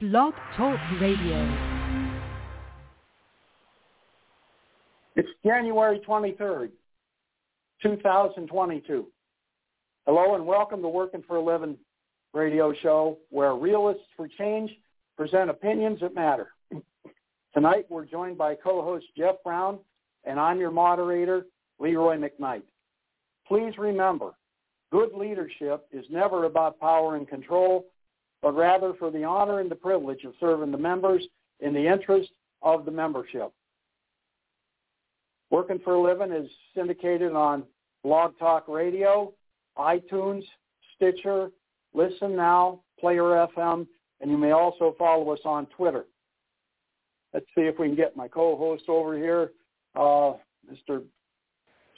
Blog 0.00 0.32
Talk 0.56 0.80
Radio. 0.98 1.46
It's 5.14 5.28
January 5.44 6.00
23rd, 6.08 6.70
2022. 7.82 9.06
Hello 10.06 10.36
and 10.36 10.46
welcome 10.46 10.80
to 10.80 10.88
Working 10.88 11.22
for 11.28 11.36
a 11.36 11.44
Living 11.44 11.76
radio 12.32 12.72
show 12.82 13.18
where 13.28 13.54
realists 13.54 14.04
for 14.16 14.26
change 14.26 14.70
present 15.18 15.50
opinions 15.50 16.00
that 16.00 16.14
matter. 16.14 16.48
Tonight 17.52 17.84
we're 17.90 18.06
joined 18.06 18.38
by 18.38 18.54
co-host 18.54 19.04
Jeff 19.18 19.34
Brown 19.44 19.80
and 20.24 20.40
I'm 20.40 20.58
your 20.58 20.70
moderator, 20.70 21.44
Leroy 21.78 22.16
McKnight. 22.16 22.62
Please 23.46 23.74
remember, 23.76 24.30
good 24.90 25.10
leadership 25.14 25.86
is 25.92 26.06
never 26.08 26.44
about 26.44 26.80
power 26.80 27.16
and 27.16 27.28
control, 27.28 27.84
but 28.42 28.54
rather 28.54 28.94
for 28.94 29.10
the 29.10 29.24
honor 29.24 29.60
and 29.60 29.70
the 29.70 29.76
privilege 29.76 30.24
of 30.24 30.32
serving 30.40 30.70
the 30.70 30.78
members 30.78 31.22
in 31.60 31.74
the 31.74 31.86
interest 31.86 32.30
of 32.62 32.84
the 32.84 32.90
membership. 32.90 33.52
Working 35.50 35.80
for 35.82 35.94
a 35.94 36.00
Living 36.00 36.32
is 36.32 36.48
syndicated 36.74 37.32
on 37.32 37.64
Blog 38.04 38.38
Talk 38.38 38.68
Radio, 38.68 39.32
iTunes, 39.76 40.42
Stitcher, 40.96 41.50
Listen 41.92 42.36
Now, 42.36 42.80
Player 42.98 43.46
FM, 43.56 43.86
and 44.20 44.30
you 44.30 44.38
may 44.38 44.52
also 44.52 44.94
follow 44.98 45.30
us 45.30 45.40
on 45.44 45.66
Twitter. 45.66 46.04
Let's 47.34 47.46
see 47.54 47.62
if 47.62 47.78
we 47.78 47.88
can 47.88 47.96
get 47.96 48.16
my 48.16 48.28
co-host 48.28 48.84
over 48.88 49.16
here, 49.16 49.52
uh, 49.96 50.34
Mr. 50.70 51.02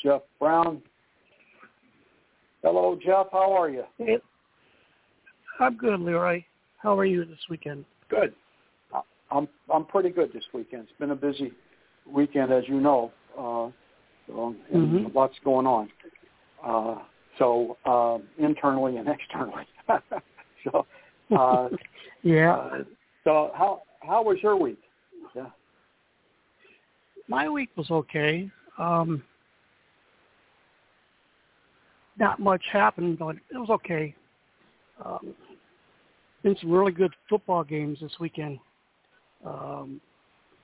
Jeff 0.03 0.23
Brown. 0.39 0.83
Hello, 2.63 2.99
Jeff. 3.03 3.27
How 3.33 3.53
are 3.53 3.69
you? 3.69 3.85
Hey, 3.99 4.19
I'm 5.61 5.77
good, 5.77 6.01
Leroy. 6.01 6.45
How 6.79 6.99
are 6.99 7.05
you 7.05 7.25
this 7.25 7.39
weekend? 7.49 7.85
Good. 8.09 8.35
I'm 9.31 9.49
I'm 9.73 9.87
pretty 9.87 10.11
good 10.11 10.31
this 10.33 10.45
weekend. 10.53 10.83
It's 10.83 10.99
been 10.99 11.13
a 11.13 11.17
busy 11.17 11.53
weekend, 12.07 12.53
as 12.53 12.65
you 12.69 12.81
know. 12.81 13.13
Uh, 13.37 13.71
so 14.27 14.55
Mhm. 14.73 15.15
lots 15.15 15.39
going 15.43 15.67
on. 15.67 15.91
Uh, 16.63 17.03
so 17.39 17.79
uh, 17.87 18.19
internally 18.39 18.99
and 18.99 19.09
externally. 19.17 19.67
so 20.65 20.87
uh, 21.35 21.71
Yeah. 22.23 22.55
uh, 22.57 22.85
so 23.25 23.53
how 23.55 23.83
how 24.03 24.23
was 24.23 24.43
your 24.43 24.57
week? 24.57 24.83
Yeah. 25.35 25.51
My 27.29 27.49
week 27.49 27.71
was 27.77 27.91
okay. 27.91 28.51
Um, 28.77 29.23
not 32.19 32.39
much 32.39 32.63
happened, 32.71 33.19
but 33.19 33.37
it 33.37 33.57
was 33.57 33.71
okay. 33.71 34.15
Um, 35.05 35.35
been 36.43 36.57
some 36.61 36.71
really 36.71 36.93
good 36.93 37.13
football 37.29 37.65
games 37.65 37.99
this 38.01 38.13
weekend. 38.21 38.59
Um, 39.47 40.01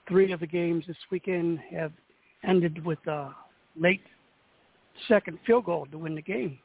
three 0.08 0.33
of 0.33 0.41
the 0.41 0.47
games 0.47 0.84
this 0.86 0.97
weekend 1.11 1.61
have 1.72 1.92
ended 2.44 2.84
with 2.84 3.05
a 3.06 3.34
late 3.77 4.03
second 5.06 5.39
field 5.47 5.64
goal 5.66 5.86
to 5.91 5.98
win 5.98 6.14
the 6.14 6.22
game. 6.22 6.59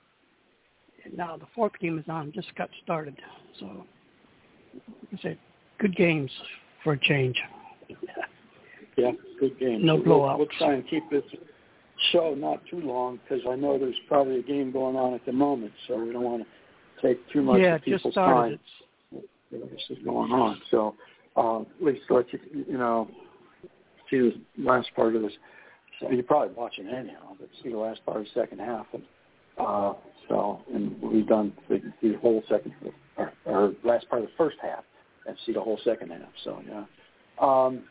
And 1.06 1.16
now 1.18 1.38
the 1.38 1.46
fourth 1.54 1.74
game 1.80 2.00
is 2.00 2.06
on, 2.08 2.32
just 2.34 2.54
got 2.56 2.70
started. 2.84 3.16
So, 3.60 3.86
like 4.76 5.20
I 5.20 5.22
said, 5.22 5.38
good 5.80 5.96
games 5.96 6.32
for 6.84 6.94
a 6.94 7.00
change. 7.00 7.38
Yeah, 8.96 9.10
good 9.40 9.60
game. 9.60 9.84
No 9.84 9.98
So 9.98 10.04
we'll, 10.06 10.20
blowouts. 10.20 10.38
we'll 10.38 10.48
try 10.60 10.74
and 10.76 10.88
keep 10.88 11.10
this 11.10 11.24
show 12.12 12.36
not 12.36 12.62
too 12.70 12.80
long 12.80 13.20
because 13.24 13.44
I 13.50 13.56
know 13.56 13.80
there's 13.80 13.96
probably 14.08 14.38
a 14.38 14.44
game 14.44 14.72
going 14.72 14.96
on 14.96 15.16
at 15.16 15.26
the 15.26 15.32
moment, 15.32 15.72
so 15.88 15.98
we 15.98 16.12
don't 16.14 16.22
want 16.24 16.44
to 16.44 16.48
take 17.04 17.30
too 17.32 17.42
much 17.42 17.60
yeah, 17.60 17.76
of 17.76 17.82
people's 17.82 18.14
time. 18.14 18.60
This 19.52 19.62
is 19.90 19.98
going 20.04 20.32
on, 20.32 20.60
so 20.72 20.96
uh, 21.36 21.62
at 21.62 21.68
least 21.80 22.02
let 22.10 22.32
you 22.34 22.40
you 22.68 22.78
know 22.78 23.08
see 24.10 24.18
the 24.18 24.42
last 24.58 24.90
part 24.96 25.16
of 25.16 25.22
this. 25.22 25.34
So 26.00 26.10
you're 26.10 26.24
probably 26.24 26.56
watching 26.56 26.88
anyhow, 26.88 27.36
but 27.40 27.50
see 27.62 27.70
the 27.70 27.78
last 27.78 28.04
part 28.06 28.18
of 28.18 28.24
the 28.24 28.40
second 28.40 28.60
half, 28.60 28.88
and 28.94 29.04
uh, 29.60 29.94
so 30.28 30.62
and 30.74 31.00
we've 31.02 31.28
done 31.28 31.54
the, 31.70 31.82
the 32.02 32.14
whole 32.14 32.44
second 32.50 32.74
or, 33.18 33.32
or 33.46 33.74
last 33.84 34.10
part 34.10 34.24
of 34.24 34.30
the 34.30 34.34
first 34.38 34.58
half, 34.62 34.84
and 35.28 35.38
see 35.46 35.54
the 35.54 35.62
whole 35.62 35.80
second 35.84 36.10
half. 36.10 36.22
So 36.44 36.62
yeah. 36.68 36.86
Um, 37.40 37.84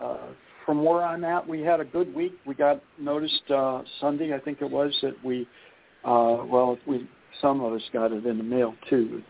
uh, 0.00 0.28
from 0.64 0.84
where 0.84 1.02
I'm 1.02 1.24
at, 1.24 1.46
we 1.46 1.60
had 1.60 1.80
a 1.80 1.84
good 1.84 2.12
week. 2.14 2.32
We 2.44 2.54
got 2.54 2.82
noticed 2.98 3.50
uh, 3.50 3.82
Sunday, 4.00 4.34
I 4.34 4.40
think 4.40 4.60
it 4.60 4.70
was, 4.70 4.92
that 5.02 5.14
we, 5.24 5.46
uh, 6.04 6.42
well, 6.44 6.76
we 6.86 7.06
some 7.40 7.60
of 7.60 7.72
us 7.72 7.82
got 7.92 8.12
it 8.12 8.24
in 8.26 8.38
the 8.38 8.44
mail 8.44 8.74
too. 8.88 9.22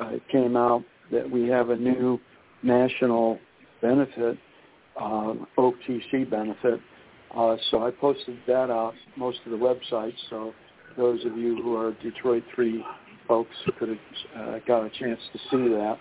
Uh, 0.00 0.08
it 0.08 0.22
came 0.30 0.56
out 0.56 0.82
that 1.10 1.30
we 1.30 1.48
have 1.48 1.70
a 1.70 1.76
new 1.76 2.18
national 2.62 3.38
benefit, 3.80 4.38
uh, 5.00 5.34
OTC 5.58 6.28
benefit. 6.28 6.80
Uh, 7.34 7.56
so 7.70 7.86
I 7.86 7.90
posted 7.90 8.38
that 8.46 8.70
out 8.70 8.94
most 9.16 9.38
of 9.44 9.52
the 9.52 9.58
websites. 9.58 10.16
So 10.30 10.52
those 10.96 11.24
of 11.24 11.36
you 11.36 11.62
who 11.62 11.76
are 11.76 11.92
Detroit 12.02 12.44
Three 12.54 12.84
folks 13.28 13.54
could 13.78 13.90
have 13.90 13.98
uh, 14.36 14.58
got 14.66 14.84
a 14.84 14.90
chance 14.90 15.20
to 15.32 15.38
see 15.50 15.68
that, 15.68 15.98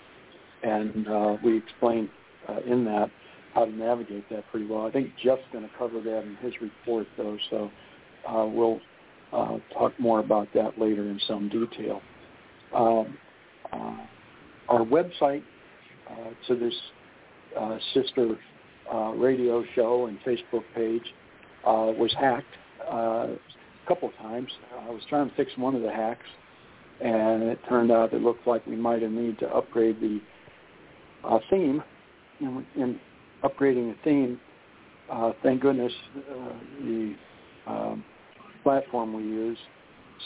and 0.63 1.07
uh, 1.07 1.37
we 1.43 1.57
explained 1.57 2.09
uh, 2.47 2.59
in 2.65 2.85
that 2.85 3.09
how 3.53 3.65
to 3.65 3.71
navigate 3.71 4.29
that 4.29 4.43
pretty 4.51 4.67
well. 4.67 4.85
I 4.85 4.91
think 4.91 5.11
Jeff's 5.23 5.41
going 5.51 5.63
to 5.63 5.69
cover 5.77 6.01
that 6.01 6.23
in 6.23 6.35
his 6.41 6.53
report, 6.61 7.07
though, 7.17 7.37
so 7.49 7.71
uh, 8.27 8.45
we'll 8.45 8.79
uh, 9.33 9.57
talk 9.73 9.97
more 9.99 10.19
about 10.19 10.47
that 10.53 10.79
later 10.79 11.03
in 11.03 11.19
some 11.27 11.49
detail. 11.49 12.01
Um, 12.73 13.17
uh, 13.71 13.97
our 14.69 14.81
website 14.81 15.43
uh, 16.09 16.13
to 16.47 16.55
this 16.55 16.73
uh, 17.59 17.77
sister 17.93 18.37
uh, 18.93 19.11
radio 19.11 19.63
show 19.75 20.07
and 20.07 20.19
Facebook 20.21 20.63
page 20.75 21.03
uh, 21.65 21.91
was 21.97 22.13
hacked 22.19 22.45
a 22.89 23.35
couple 23.87 24.09
of 24.09 24.15
times. 24.17 24.49
I 24.87 24.89
was 24.89 25.01
trying 25.09 25.29
to 25.29 25.35
fix 25.35 25.51
one 25.57 25.75
of 25.75 25.81
the 25.81 25.91
hacks, 25.91 26.25
and 27.01 27.43
it 27.43 27.59
turned 27.67 27.91
out 27.91 28.13
it 28.13 28.21
looked 28.21 28.45
like 28.47 28.65
we 28.67 28.75
might 28.75 29.01
have 29.01 29.11
need 29.11 29.39
to 29.39 29.47
upgrade 29.49 29.99
the 29.99 30.19
theme. 31.49 31.83
In, 32.41 32.65
in 32.75 32.99
upgrading 33.43 33.95
the 33.95 33.97
theme, 34.03 34.39
thank 35.41 35.61
goodness 35.61 35.93
the 36.81 37.15
um, 37.65 38.03
platform 38.65 39.13
we 39.13 39.21
use 39.21 39.59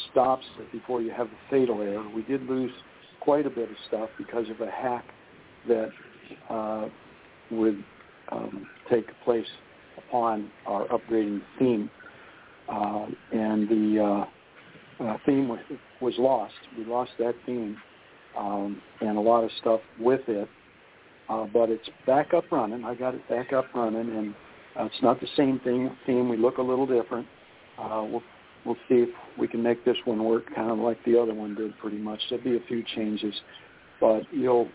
stops 0.09 0.45
before 0.71 1.01
you 1.01 1.11
have 1.11 1.27
the 1.27 1.35
fatal 1.49 1.81
error. 1.81 2.07
We 2.15 2.21
did 2.23 2.41
lose 2.43 2.71
quite 3.19 3.45
a 3.45 3.49
bit 3.49 3.69
of 3.69 3.75
stuff 3.89 4.09
because 4.17 4.49
of 4.49 4.61
a 4.61 4.71
hack 4.71 5.03
that 5.67 5.89
uh, 6.49 6.87
would 7.51 7.83
um, 8.31 8.65
take 8.89 9.05
place 9.25 9.45
upon 9.97 10.49
our 10.65 10.87
upgrading 10.87 11.41
theme. 11.59 11.89
Uh, 12.69 13.07
and 13.33 13.67
the 13.67 14.25
uh, 15.01 15.03
uh, 15.03 15.17
theme 15.25 15.49
was, 15.49 15.59
was 16.01 16.13
lost. 16.17 16.53
We 16.77 16.85
lost 16.85 17.11
that 17.19 17.35
theme 17.45 17.75
um, 18.37 18.81
and 19.01 19.17
a 19.17 19.21
lot 19.21 19.43
of 19.43 19.51
stuff 19.59 19.81
with 19.99 20.21
it. 20.29 20.47
Uh, 21.27 21.45
but 21.45 21.69
it's 21.69 21.89
back 22.07 22.33
up 22.33 22.45
running. 22.51 22.85
I 22.85 22.95
got 22.95 23.15
it 23.15 23.27
back 23.27 23.53
up 23.53 23.65
running, 23.75 24.17
and 24.17 24.33
uh, 24.79 24.85
it's 24.85 25.03
not 25.03 25.19
the 25.19 25.27
same 25.35 25.59
thing. 25.59 25.95
Theme. 26.05 26.29
We 26.29 26.37
look 26.37 26.57
a 26.57 26.61
little 26.61 26.87
different. 26.87 27.27
Uh, 27.79 28.03
we'll 28.03 28.23
we'll 28.65 28.77
see 28.87 28.95
if 28.95 29.09
we 29.37 29.47
can 29.47 29.63
make 29.63 29.85
this 29.85 29.97
one 30.05 30.23
work, 30.23 30.43
kind 30.53 30.69
of 30.69 30.79
like 30.79 31.03
the 31.05 31.19
other 31.19 31.33
one 31.33 31.55
did, 31.55 31.77
pretty 31.79 31.97
much. 31.97 32.19
There'll 32.29 32.43
be 32.43 32.57
a 32.57 32.67
few 32.67 32.83
changes, 32.95 33.33
but 34.01 34.21
you'll, 34.31 34.67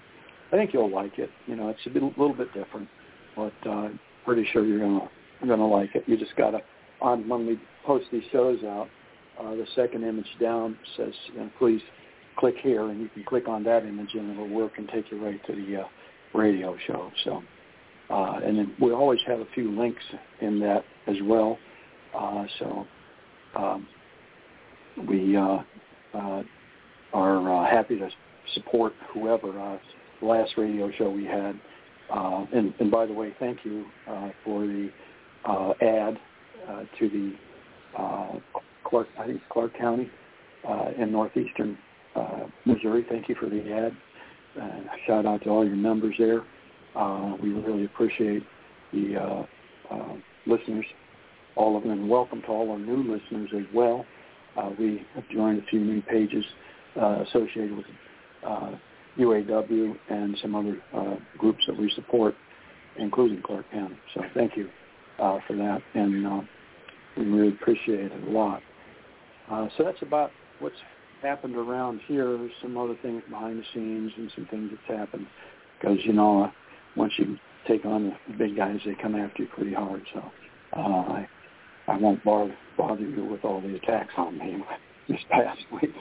I 0.52 0.56
think 0.56 0.72
you'll 0.72 0.90
like 0.90 1.18
it. 1.18 1.30
You 1.46 1.56
know, 1.56 1.68
it's 1.68 1.80
a 1.86 1.90
bit, 1.90 2.02
little 2.02 2.34
bit 2.34 2.52
different, 2.54 2.88
but 3.36 3.52
uh, 3.68 3.88
pretty 4.24 4.46
sure 4.52 4.64
you're 4.64 4.80
gonna 4.80 5.08
you're 5.40 5.56
gonna 5.56 5.68
like 5.68 5.94
it. 5.94 6.04
You 6.06 6.16
just 6.16 6.34
gotta 6.36 6.60
on 7.00 7.28
when 7.28 7.46
we 7.46 7.60
post 7.84 8.06
these 8.10 8.22
shows 8.32 8.62
out, 8.64 8.88
uh, 9.38 9.50
the 9.50 9.66
second 9.74 10.04
image 10.04 10.26
down 10.40 10.76
says, 10.96 11.12
you 11.32 11.40
know, 11.40 11.50
please 11.58 11.80
click 12.36 12.54
here, 12.62 12.88
and 12.88 13.00
you 13.00 13.08
can 13.08 13.24
click 13.24 13.48
on 13.48 13.62
that 13.64 13.84
image, 13.84 14.10
and 14.14 14.30
it'll 14.32 14.48
work 14.48 14.72
and 14.78 14.88
take 14.88 15.10
you 15.10 15.24
right 15.24 15.40
to 15.46 15.54
the 15.54 15.82
uh, 15.82 15.84
radio 16.34 16.76
show. 16.86 17.10
So, 17.24 17.42
uh, 18.10 18.40
and 18.44 18.58
then 18.58 18.74
we 18.80 18.92
always 18.92 19.20
have 19.26 19.40
a 19.40 19.46
few 19.54 19.70
links 19.78 20.02
in 20.40 20.60
that 20.60 20.84
as 21.06 21.16
well. 21.24 21.58
Uh, 22.16 22.44
so 22.58 22.86
um, 23.56 23.86
we 25.08 25.36
uh, 25.36 25.58
uh, 26.14 26.42
are 27.12 27.64
uh, 27.64 27.70
happy 27.70 27.98
to 27.98 28.08
support 28.54 28.92
whoever. 29.12 29.58
Uh, 29.58 29.78
the 30.20 30.26
last 30.26 30.52
radio 30.56 30.90
show 30.92 31.10
we 31.10 31.24
had, 31.24 31.58
uh, 32.10 32.46
and, 32.52 32.72
and 32.78 32.90
by 32.90 33.06
the 33.06 33.12
way, 33.12 33.34
thank 33.38 33.64
you 33.64 33.84
uh, 34.08 34.30
for 34.44 34.62
the 34.66 34.90
uh, 35.44 35.72
ad 35.82 36.18
uh, 36.68 36.84
to 36.98 37.08
the 37.08 37.34
uh, 38.00 38.38
Clark, 38.84 39.08
I 39.18 39.26
think 39.26 39.40
Clark 39.50 39.76
County 39.76 40.10
uh, 40.68 40.90
in 40.96 41.12
northeastern 41.12 41.76
uh, 42.14 42.46
Missouri. 42.64 43.04
Thank 43.08 43.28
you 43.28 43.34
for 43.34 43.48
the 43.48 43.72
ad. 43.72 43.96
Uh, 44.60 44.80
shout 45.06 45.26
out 45.26 45.42
to 45.42 45.50
all 45.50 45.66
your 45.66 45.76
members 45.76 46.14
there. 46.18 46.42
Uh, 46.94 47.34
we 47.42 47.50
really 47.50 47.84
appreciate 47.86 48.42
the 48.92 49.16
uh, 49.16 49.46
uh, 49.90 50.14
listeners, 50.46 50.86
all 51.56 51.76
of 51.76 51.84
them, 51.84 52.08
welcome 52.08 52.42
to 52.42 52.48
all 52.48 52.70
our 52.70 52.78
new 52.78 53.02
listeners 53.02 53.50
as 53.56 53.64
well. 53.74 54.04
Uh, 54.56 54.70
we 54.78 55.04
have 55.14 55.28
joined 55.28 55.62
a 55.62 55.66
few 55.66 55.80
new 55.80 56.02
pages 56.02 56.44
uh, 57.00 57.24
associated 57.28 57.76
with 57.76 57.86
uh, 58.46 58.72
UAW 59.18 59.96
and 60.08 60.36
some 60.42 60.54
other 60.54 60.80
uh, 60.94 61.16
groups 61.38 61.60
that 61.66 61.78
we 61.78 61.90
support, 61.94 62.34
including 62.98 63.42
Clark 63.42 63.70
County. 63.72 63.96
So 64.14 64.22
thank 64.34 64.56
you 64.56 64.68
uh, 65.18 65.38
for 65.46 65.56
that, 65.56 65.80
and 65.94 66.26
uh, 66.26 66.40
we 67.16 67.24
really 67.24 67.54
appreciate 67.54 68.00
it 68.00 68.12
a 68.28 68.30
lot. 68.30 68.60
Uh, 69.50 69.68
so 69.76 69.84
that's 69.84 70.02
about 70.02 70.30
what's 70.58 70.76
happened 71.22 71.56
around 71.56 72.00
here. 72.06 72.48
Some 72.62 72.76
other 72.76 72.96
things 73.02 73.22
behind 73.28 73.58
the 73.58 73.64
scenes 73.72 74.12
and 74.16 74.30
some 74.34 74.46
things 74.46 74.70
that's 74.70 74.98
happened 74.98 75.26
because 75.80 75.98
you 76.04 76.12
know 76.12 76.44
uh, 76.44 76.50
once 76.96 77.12
you 77.18 77.38
take 77.66 77.84
on 77.84 78.16
the 78.28 78.34
big 78.36 78.56
guys, 78.56 78.78
they 78.84 78.94
come 79.00 79.14
after 79.14 79.42
you 79.42 79.48
pretty 79.54 79.72
hard. 79.72 80.02
So 80.12 80.22
uh, 80.76 80.80
I 80.80 81.28
I 81.86 81.96
won't 81.96 82.22
bother 82.24 82.56
bother 82.76 83.02
you 83.02 83.24
with 83.24 83.44
all 83.44 83.60
the 83.60 83.76
attacks 83.76 84.12
on 84.16 84.38
me 84.38 84.62
this 85.08 85.20
past 85.30 85.60
week. 85.72 85.94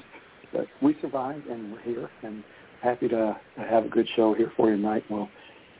But 0.52 0.68
we 0.82 0.96
survived 1.02 1.48
and 1.48 1.72
we're 1.72 1.82
here 1.82 2.10
and 2.24 2.44
happy 2.82 3.08
to, 3.08 3.38
have 3.58 3.86
a 3.86 3.90
good 3.90 4.08
show 4.16 4.34
here 4.34 4.52
for 4.56 4.70
you 4.70 4.78
tonight. 4.78 5.04
We'll 5.10 5.30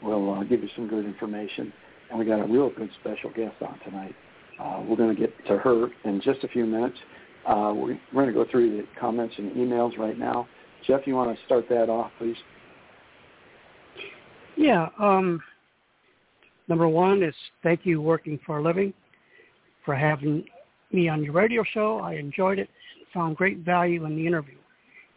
we'll 0.02 0.34
uh, 0.34 0.44
give 0.44 0.62
you 0.62 0.70
some 0.76 0.88
good 0.88 1.06
information 1.06 1.72
and 2.10 2.20
we 2.20 2.26
got 2.26 2.40
a 2.40 2.46
real 2.46 2.70
good 2.70 2.90
special 3.02 3.32
guest 3.32 3.56
on 3.62 3.80
tonight. 3.84 4.16
Uh, 4.60 4.84
we're 4.88 4.96
going 4.96 5.16
to 5.16 5.20
get 5.20 5.34
to 5.48 5.58
her 5.58 5.88
in 6.06 6.22
just 6.22 6.44
a 6.44 6.48
few 6.48 6.66
minutes. 6.66 6.98
Uh, 7.48 7.74
we're, 7.76 8.00
we're 8.14 8.24
going 8.24 8.28
to 8.28 8.34
go 8.34 8.46
through 8.50 8.78
the 8.78 8.84
comments 9.00 9.34
and 9.38 9.52
emails 9.54 9.98
right 9.98 10.18
now. 10.18 10.48
Jeff, 10.86 11.02
you 11.06 11.16
want 11.16 11.36
to 11.36 11.46
start 11.46 11.68
that 11.70 11.90
off, 11.90 12.12
please? 12.20 12.36
Yeah. 14.56 14.90
Um, 15.00 15.42
number 16.68 16.88
one 16.88 17.24
is 17.24 17.34
thank 17.64 17.86
you, 17.86 18.02
Working 18.02 18.40
for 18.46 18.60
a 18.60 18.64
Living, 18.64 18.94
for 19.86 19.96
having 19.96 20.46
me 20.92 21.10
on 21.10 21.24
your 21.24 21.34
radio 21.34 21.64
show. 21.74 22.00
I 22.00 22.14
enjoyed 22.14 22.60
it, 22.60 22.70
found 23.14 23.38
great 23.38 23.60
value 23.60 24.06
in 24.06 24.16
the 24.16 24.26
interview. 24.26 24.58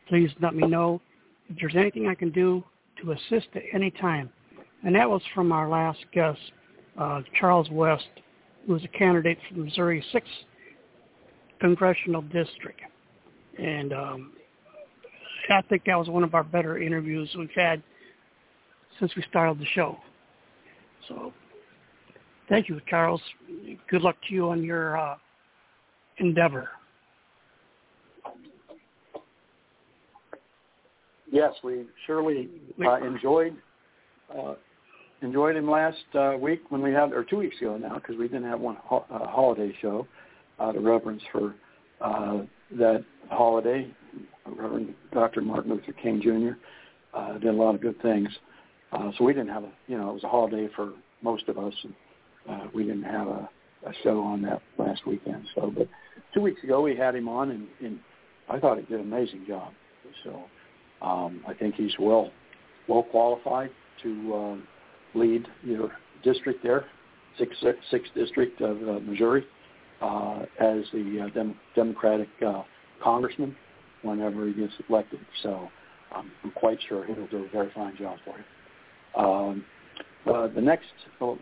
Please 0.09 0.31
let 0.41 0.55
me 0.55 0.67
know 0.67 1.01
if 1.49 1.57
there's 1.61 1.77
anything 1.77 2.09
I 2.09 2.15
can 2.15 2.31
do 2.31 2.63
to 3.03 3.13
assist 3.13 3.49
at 3.55 3.63
any 3.73 3.91
time. 3.91 4.31
And 4.85 4.95
that 4.95 5.09
was 5.09 5.23
from 5.35 5.53
our 5.53 5.69
last 5.69 5.99
guest, 6.13 6.39
uh, 6.99 7.23
Charles 7.39 7.69
West, 7.71 8.09
who 8.67 8.75
was 8.75 8.85
a 8.85 8.99
candidate 8.99 9.39
from 9.49 9.65
Missouri 9.65 10.05
6th 10.13 10.23
Congressional 11.61 12.23
District. 12.23 12.81
And 13.59 13.93
um, 13.93 14.33
I 15.51 15.63
think 15.63 15.85
that 15.87 15.99
was 15.99 16.09
one 16.09 16.25
of 16.25 16.35
our 16.35 16.45
better 16.45 16.79
interviews 16.79 17.35
we've 17.39 17.49
had 17.55 17.83
since 18.99 19.15
we 19.17 19.23
started 19.29 19.59
the 19.59 19.67
show. 19.75 19.97
So 21.09 21.33
thank 22.48 22.69
you, 22.69 22.81
Charles. 22.88 23.20
Good 23.90 24.02
luck 24.02 24.16
to 24.28 24.34
you 24.34 24.50
on 24.50 24.62
your 24.62 24.96
uh, 24.96 25.16
endeavor. 26.19 26.69
Yes, 31.31 31.52
we 31.64 31.87
surely 32.06 32.48
uh, 32.84 32.96
enjoyed 32.96 33.56
uh, 34.37 34.54
enjoyed 35.22 35.56
him 35.56 35.69
last 35.70 36.04
uh, 36.14 36.34
week 36.38 36.62
when 36.70 36.82
we 36.82 36.93
had, 36.93 37.12
or 37.12 37.25
two 37.25 37.38
weeks 37.38 37.56
ago 37.60 37.76
now, 37.76 37.96
because 37.96 38.16
we 38.16 38.28
didn't 38.28 38.48
have 38.48 38.60
one 38.60 38.76
ho- 38.82 39.04
uh, 39.10 39.26
holiday 39.26 39.75
show 39.81 40.06
out 40.60 40.76
of 40.76 40.82
reverence 40.82 41.22
for 41.32 41.54
uh, 42.00 42.38
that 42.72 43.04
holiday. 43.31 43.90
Reverend 44.46 44.94
Dr. 45.12 45.40
Martin 45.40 45.72
Luther 45.72 45.93
King 46.00 46.20
Jr. 46.22 46.58
Uh, 47.16 47.38
did 47.38 47.48
a 47.48 47.52
lot 47.52 47.75
of 47.75 47.81
good 47.81 48.00
things. 48.02 48.28
Uh, 48.93 49.10
so 49.19 49.25
we 49.25 49.32
didn't 49.32 49.48
have 49.48 49.64
a, 49.64 49.72
you 49.88 49.98
know, 49.98 50.10
it 50.10 50.14
was 50.14 50.25
a 50.25 50.28
holiday 50.28 50.69
for 50.76 50.93
most 51.22 51.48
of 51.48 51.58
us, 51.58 51.75
and 51.82 51.94
uh, 52.48 52.66
we 52.75 52.84
didn't 52.84 53.04
have 53.04 53.28
a, 53.28 53.48
a 53.87 53.93
show 54.02 54.20
on 54.20 54.43
that 54.43 54.62
last 54.78 55.06
weekend. 55.06 55.46
So, 55.54 55.72
but 55.76 55.88
two 56.34 56.40
weeks 56.40 56.62
ago 56.62 56.82
we 56.82 56.96
had 56.96 57.14
him 57.14 57.28
on, 57.28 57.50
and, 57.50 57.66
and 57.81 57.98
I 58.48 58.58
thought 58.58 58.78
he 58.78 58.84
did 58.84 59.00
an 59.00 59.12
amazing 59.12 59.44
job. 59.46 59.72
So 60.25 60.44
um, 61.02 61.43
I 61.46 61.54
think 61.54 61.75
he's 61.75 61.94
well 61.98 62.31
well 62.88 63.02
qualified 63.02 63.70
to 64.02 64.34
uh, 64.34 65.19
lead 65.19 65.46
your 65.62 65.93
district 66.22 66.62
there, 66.62 66.87
sixth 67.38 67.64
sixth 67.90 68.14
district 68.14 68.60
of 68.60 68.76
uh, 68.88 69.00
Missouri, 69.00 69.44
uh, 70.00 70.43
as 70.60 70.84
the 70.93 71.26
uh, 71.26 71.34
dem- 71.34 71.58
Democratic 71.75 72.28
uh, 72.46 72.62
congressman 73.02 73.54
whenever 74.02 74.46
he 74.46 74.52
gets 74.52 74.72
elected. 74.88 75.20
So 75.43 75.69
um, 76.14 76.31
I'm 76.44 76.52
quite 76.52 76.78
sure 76.88 77.04
he'll 77.06 77.26
do 77.26 77.44
a 77.44 77.48
very 77.48 77.70
fine 77.75 77.96
job 77.96 78.19
for 78.25 78.37
you. 78.38 78.44
Um, 79.22 79.64
uh, 80.26 80.49
the 80.49 80.61
next 80.61 80.87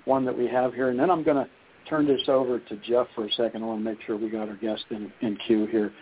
one 0.04 0.24
that 0.24 0.36
we 0.36 0.46
have 0.46 0.74
here, 0.74 0.90
and 0.90 0.98
then 0.98 1.10
I'm 1.10 1.22
going 1.22 1.36
to 1.36 1.48
turn 1.88 2.06
this 2.06 2.22
over 2.28 2.58
to 2.58 2.76
Jeff 2.88 3.06
for 3.14 3.26
a 3.26 3.30
second. 3.32 3.62
I 3.62 3.66
want 3.66 3.84
to 3.84 3.90
make 3.90 3.98
sure 4.06 4.16
we 4.16 4.30
got 4.30 4.48
our 4.48 4.56
guest 4.56 4.84
in, 4.90 5.12
in 5.20 5.36
queue 5.46 5.66
here. 5.66 5.92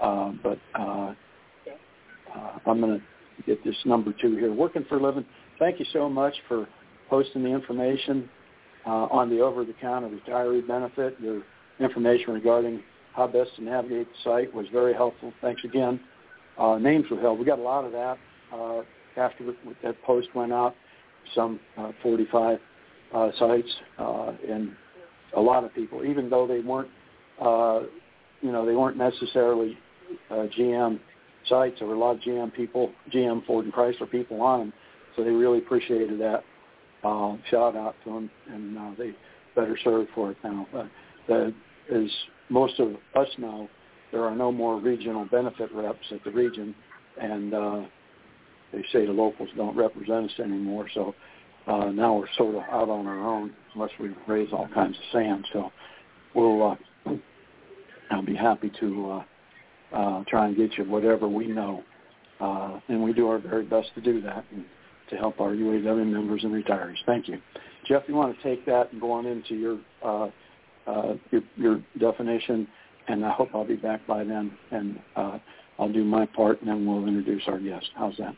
Uh, 0.00 0.32
but 0.42 0.58
uh, 0.78 1.14
uh, 2.34 2.58
I'm 2.66 2.80
going 2.80 2.98
to 3.00 3.42
get 3.46 3.62
this 3.64 3.76
number 3.84 4.12
two 4.20 4.36
here. 4.36 4.52
Working 4.52 4.84
for 4.88 4.98
a 4.98 5.02
living. 5.02 5.24
Thank 5.58 5.78
you 5.78 5.86
so 5.92 6.08
much 6.08 6.34
for 6.48 6.66
posting 7.08 7.42
the 7.44 7.50
information 7.50 8.28
uh, 8.86 9.06
on 9.06 9.30
the 9.30 9.40
over-the-counter 9.40 10.08
retiree 10.08 10.66
benefit. 10.66 11.16
Your 11.20 11.42
information 11.78 12.32
regarding 12.32 12.82
how 13.14 13.26
best 13.26 13.50
to 13.56 13.62
navigate 13.62 14.08
the 14.08 14.30
site 14.30 14.54
was 14.54 14.66
very 14.72 14.94
helpful. 14.94 15.32
Thanks 15.40 15.62
again. 15.64 16.00
Uh, 16.58 16.78
names 16.78 17.06
were 17.10 17.20
held. 17.20 17.38
We 17.38 17.44
got 17.44 17.58
a 17.58 17.62
lot 17.62 17.84
of 17.84 17.92
that 17.92 18.18
uh, 18.52 18.82
after 19.16 19.54
that 19.82 20.02
post 20.02 20.28
went 20.34 20.52
out. 20.52 20.74
Some 21.34 21.60
uh, 21.76 21.92
45 22.02 22.58
uh, 23.14 23.30
sites 23.38 23.68
uh, 23.98 24.32
and 24.48 24.72
a 25.36 25.40
lot 25.40 25.64
of 25.64 25.74
people, 25.74 26.04
even 26.04 26.28
though 26.28 26.46
they 26.46 26.60
weren't, 26.60 26.90
you 27.40 28.52
know, 28.52 28.66
they 28.66 28.74
weren't 28.74 28.96
necessarily 28.96 29.78
GM 30.30 30.98
sites. 31.48 31.76
There 31.78 31.88
were 31.88 31.94
a 31.94 31.98
lot 31.98 32.16
of 32.16 32.20
GM 32.20 32.52
people, 32.52 32.92
GM, 33.12 33.44
Ford, 33.46 33.64
and 33.64 33.72
Chrysler 33.72 34.10
people 34.10 34.42
on 34.42 34.60
them, 34.60 34.72
so 35.16 35.24
they 35.24 35.30
really 35.30 35.58
appreciated 35.58 36.20
that. 36.20 36.44
Uh, 37.02 37.36
shout 37.50 37.76
out 37.76 37.94
to 38.04 38.10
them, 38.10 38.30
and 38.48 38.96
they 38.98 39.12
better 39.54 39.76
served 39.82 40.10
for 40.14 40.30
it 40.32 40.36
now. 40.44 40.66
The, 41.28 41.52
as 41.92 42.10
most 42.48 42.78
of 42.78 42.94
us 43.14 43.28
know, 43.38 43.68
there 44.12 44.24
are 44.24 44.36
no 44.36 44.52
more 44.52 44.78
regional 44.78 45.24
benefit 45.24 45.72
reps 45.72 46.06
at 46.10 46.22
the 46.24 46.30
region, 46.30 46.74
and 47.20 47.54
they 48.72 48.84
say 48.92 49.06
the 49.06 49.12
locals 49.12 49.48
don't 49.56 49.76
represent 49.76 50.30
us 50.30 50.40
anymore. 50.40 50.86
So 50.94 51.14
uh, 51.66 51.86
now 51.86 52.14
we're 52.14 52.26
sort 52.36 52.54
of 52.54 52.62
out 52.62 52.88
on 52.88 53.06
our 53.06 53.20
own, 53.20 53.52
unless 53.74 53.90
we 54.00 54.10
raise 54.26 54.48
all 54.52 54.68
kinds 54.74 54.96
of 54.96 55.02
sand. 55.12 55.46
So 55.52 55.70
we'll 56.34 56.76
uh, 57.06 57.14
I'll 58.10 58.22
be 58.24 58.36
happy 58.36 58.70
to 58.80 59.10
uh, 59.92 59.96
uh, 59.96 60.24
try 60.28 60.46
and 60.46 60.56
get 60.56 60.76
you 60.76 60.84
whatever 60.84 61.28
we 61.28 61.46
know. 61.46 61.82
Uh, 62.40 62.80
and 62.88 63.02
we 63.02 63.12
do 63.12 63.28
our 63.28 63.38
very 63.38 63.64
best 63.64 63.88
to 63.94 64.00
do 64.00 64.20
that 64.20 64.44
and 64.52 64.64
to 65.10 65.16
help 65.16 65.40
our 65.40 65.50
UAW 65.50 66.06
members 66.06 66.42
and 66.44 66.52
retirees. 66.52 66.96
Thank 67.06 67.28
you. 67.28 67.40
Jeff, 67.86 68.02
you 68.08 68.14
want 68.14 68.36
to 68.36 68.42
take 68.42 68.64
that 68.66 68.92
and 68.92 69.00
go 69.00 69.12
on 69.12 69.26
into 69.26 69.54
your, 69.54 69.78
uh, 70.04 70.28
uh, 70.86 71.14
your, 71.30 71.42
your 71.56 71.82
definition, 71.98 72.66
and 73.08 73.24
I 73.24 73.30
hope 73.30 73.50
I'll 73.54 73.66
be 73.66 73.76
back 73.76 74.06
by 74.06 74.24
then, 74.24 74.56
and 74.70 74.98
uh, 75.16 75.38
I'll 75.78 75.92
do 75.92 76.04
my 76.04 76.26
part, 76.26 76.60
and 76.60 76.68
then 76.68 76.86
we'll 76.86 77.06
introduce 77.06 77.42
our 77.46 77.58
guest. 77.58 77.86
How's 77.94 78.16
that? 78.18 78.34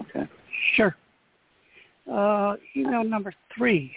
Okay. 0.00 0.28
Sure. 0.74 0.96
Uh, 2.10 2.56
email 2.76 3.04
number 3.04 3.32
three. 3.56 3.92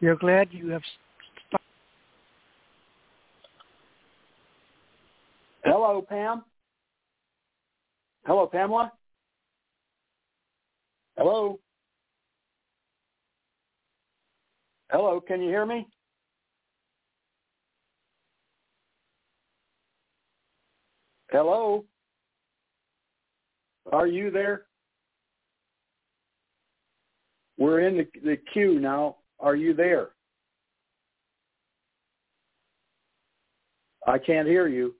You're 0.00 0.16
glad 0.16 0.48
you 0.52 0.68
have 0.70 0.82
Hello, 5.64 6.00
Pam. 6.00 6.42
Hello, 8.24 8.46
Pamela. 8.46 8.92
Hello. 11.16 11.60
Hello, 14.90 15.20
can 15.20 15.42
you 15.42 15.48
hear 15.48 15.66
me? 15.66 15.86
Hello. 21.30 21.84
Are 23.90 24.06
you 24.06 24.30
there? 24.30 24.62
We're 27.58 27.80
in 27.80 27.98
the, 27.98 28.06
the 28.24 28.36
queue 28.52 28.80
now. 28.80 29.16
Are 29.38 29.56
you 29.56 29.74
there? 29.74 30.10
I 34.06 34.18
can't 34.18 34.48
hear 34.48 34.66
you. 34.66 34.94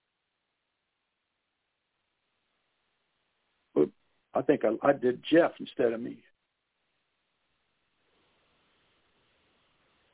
I 4.34 4.42
think 4.42 4.62
I, 4.64 4.88
I 4.88 4.92
did 4.92 5.22
Jeff 5.30 5.52
instead 5.58 5.92
of 5.92 6.00
me. 6.00 6.18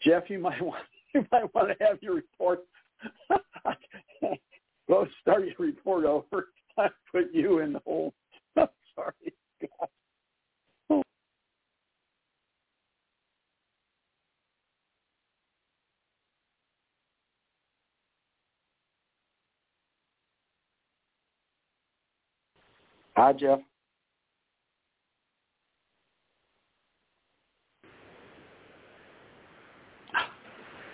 Jeff, 0.03 0.25
you 0.29 0.39
might 0.39 0.63
want 0.65 0.83
you 1.15 1.27
might 1.33 1.55
want 1.55 1.69
to 1.69 1.85
have 1.85 1.99
your 2.03 2.15
report. 2.15 2.61
Go 4.89 5.07
start 5.21 5.45
your 5.45 5.67
report 5.67 6.05
over. 6.05 6.49
I 6.79 6.89
put 7.11 7.33
you 7.33 7.61
in 7.61 7.73
the 7.73 7.81
hole 7.81 8.15
sorry, 8.97 9.13
Hi, 23.17 23.33
Jeff. 23.33 23.61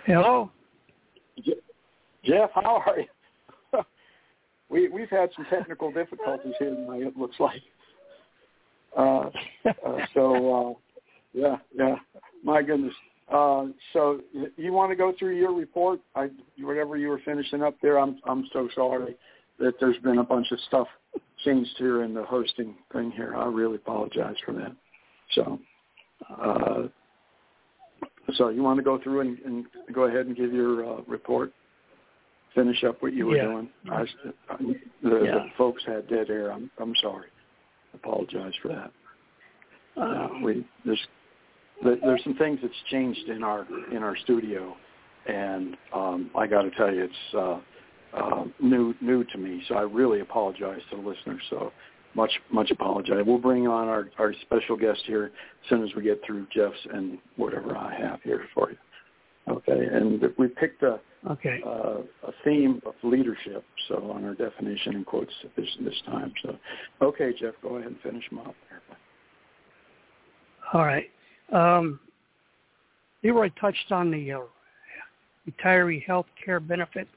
Hello. 0.05 0.49
Jeff, 2.23 2.49
how 2.55 2.81
are 2.85 2.99
you? 2.99 3.07
we 4.69 4.87
we've 4.87 5.09
had 5.09 5.29
some 5.35 5.45
technical 5.49 5.91
difficulties 5.91 6.53
here 6.59 6.69
tonight. 6.73 7.01
It 7.01 7.17
looks 7.17 7.39
like. 7.39 7.61
Uh, 8.97 9.29
uh, 9.85 10.05
so 10.13 10.53
uh, 10.53 10.73
yeah, 11.33 11.57
yeah. 11.75 11.95
My 12.43 12.61
goodness. 12.61 12.93
Uh, 13.31 13.67
so 13.93 14.19
you 14.57 14.73
want 14.73 14.91
to 14.91 14.95
go 14.95 15.13
through 15.17 15.37
your 15.37 15.53
report? 15.53 15.99
I, 16.15 16.29
whatever 16.59 16.97
you 16.97 17.07
were 17.07 17.21
finishing 17.25 17.63
up 17.63 17.75
there. 17.81 17.97
I'm 17.99 18.19
I'm 18.25 18.45
so 18.53 18.69
sorry 18.75 19.15
that 19.59 19.73
there's 19.79 19.97
been 19.97 20.19
a 20.19 20.23
bunch 20.23 20.51
of 20.51 20.59
stuff 20.67 20.87
changed 21.45 21.71
here 21.77 22.03
in 22.03 22.13
the 22.13 22.23
hosting 22.23 22.75
thing 22.91 23.11
here. 23.11 23.35
I 23.35 23.45
really 23.45 23.75
apologize 23.75 24.35
for 24.45 24.53
that. 24.53 24.75
So, 25.31 25.59
uh, 26.39 26.83
so 28.35 28.49
you 28.49 28.61
want 28.63 28.77
to 28.77 28.83
go 28.83 28.99
through 29.01 29.21
and, 29.21 29.39
and 29.39 29.65
go 29.93 30.03
ahead 30.03 30.25
and 30.25 30.35
give 30.35 30.53
your 30.53 30.85
uh, 30.85 31.01
report? 31.07 31.51
Finish 32.53 32.83
up 32.83 33.01
what 33.01 33.13
you 33.13 33.25
were 33.25 33.35
Yeah. 33.35 33.45
doing. 33.45 33.69
I, 33.91 34.01
I, 34.49 34.57
the, 34.57 34.75
Yeah. 35.01 35.33
the 35.33 35.45
folks 35.57 35.83
had 35.85 36.07
dead 36.07 36.29
air. 36.29 36.51
I'm 36.51 36.69
I'm 36.77 36.93
sorry. 37.01 37.27
Apologize 37.93 38.53
for 38.61 38.67
that. 38.69 38.91
Uh, 40.01 40.27
we 40.43 40.65
there's 40.85 41.07
there- 41.83 41.97
there's 41.97 42.23
some 42.23 42.35
things 42.35 42.59
that's 42.61 42.81
changed 42.89 43.27
in 43.29 43.43
our 43.43 43.67
in 43.91 44.03
our 44.03 44.15
studio, 44.17 44.75
and 45.27 45.77
um, 45.93 46.31
I 46.35 46.47
got 46.47 46.63
to 46.63 46.71
tell 46.71 46.93
you, 46.93 47.03
it's 47.03 47.33
uh, 47.35 47.59
uh, 48.17 48.45
new 48.59 48.93
new 49.01 49.23
to 49.25 49.37
me. 49.37 49.63
So 49.67 49.75
I 49.75 49.81
really 49.81 50.21
apologize 50.21 50.81
to 50.91 50.97
the 50.97 51.01
listeners. 51.01 51.41
So 51.49 51.71
much 52.15 52.31
much 52.51 52.71
apologize. 52.71 53.23
We'll 53.25 53.37
bring 53.37 53.67
on 53.67 53.87
our 53.87 54.09
our 54.17 54.33
special 54.41 54.75
guest 54.77 55.01
here 55.05 55.25
as 55.63 55.69
soon 55.69 55.83
as 55.83 55.93
we 55.95 56.03
get 56.03 56.21
through 56.25 56.47
Jeff's 56.51 56.77
and 56.93 57.17
whatever 57.35 57.75
I 57.77 57.93
have 57.99 58.21
here 58.23 58.45
for 58.53 58.71
you. 58.71 58.77
Okay, 59.47 59.87
and 59.91 60.23
we 60.37 60.47
picked 60.47 60.83
a 60.83 60.99
okay. 61.29 61.61
uh, 61.65 61.97
a 62.27 62.31
theme 62.45 62.81
of 62.85 62.93
leadership. 63.03 63.65
So 63.89 64.11
on 64.11 64.23
our 64.23 64.35
definition 64.35 64.95
and 64.95 65.05
quotes 65.05 65.33
this 65.57 65.67
this 65.81 66.01
time. 66.05 66.33
So 66.43 66.57
okay, 67.01 67.33
Jeff, 67.37 67.53
go 67.61 67.75
ahead 67.75 67.87
and 67.87 67.99
finish 68.01 68.23
them 68.29 68.39
up. 68.39 68.55
All 70.73 70.85
right. 70.85 71.09
Um, 71.51 71.99
Leroy 73.21 73.49
touched 73.59 73.91
on 73.91 74.11
the 74.11 74.31
uh, 74.31 74.39
retiree 75.49 76.03
health 76.05 76.25
care 76.43 76.59
benefit. 76.59 77.07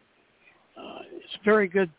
Uh, 0.77 0.99
it's 1.13 1.35
a 1.41 1.45
very 1.45 1.69
good 1.69 1.91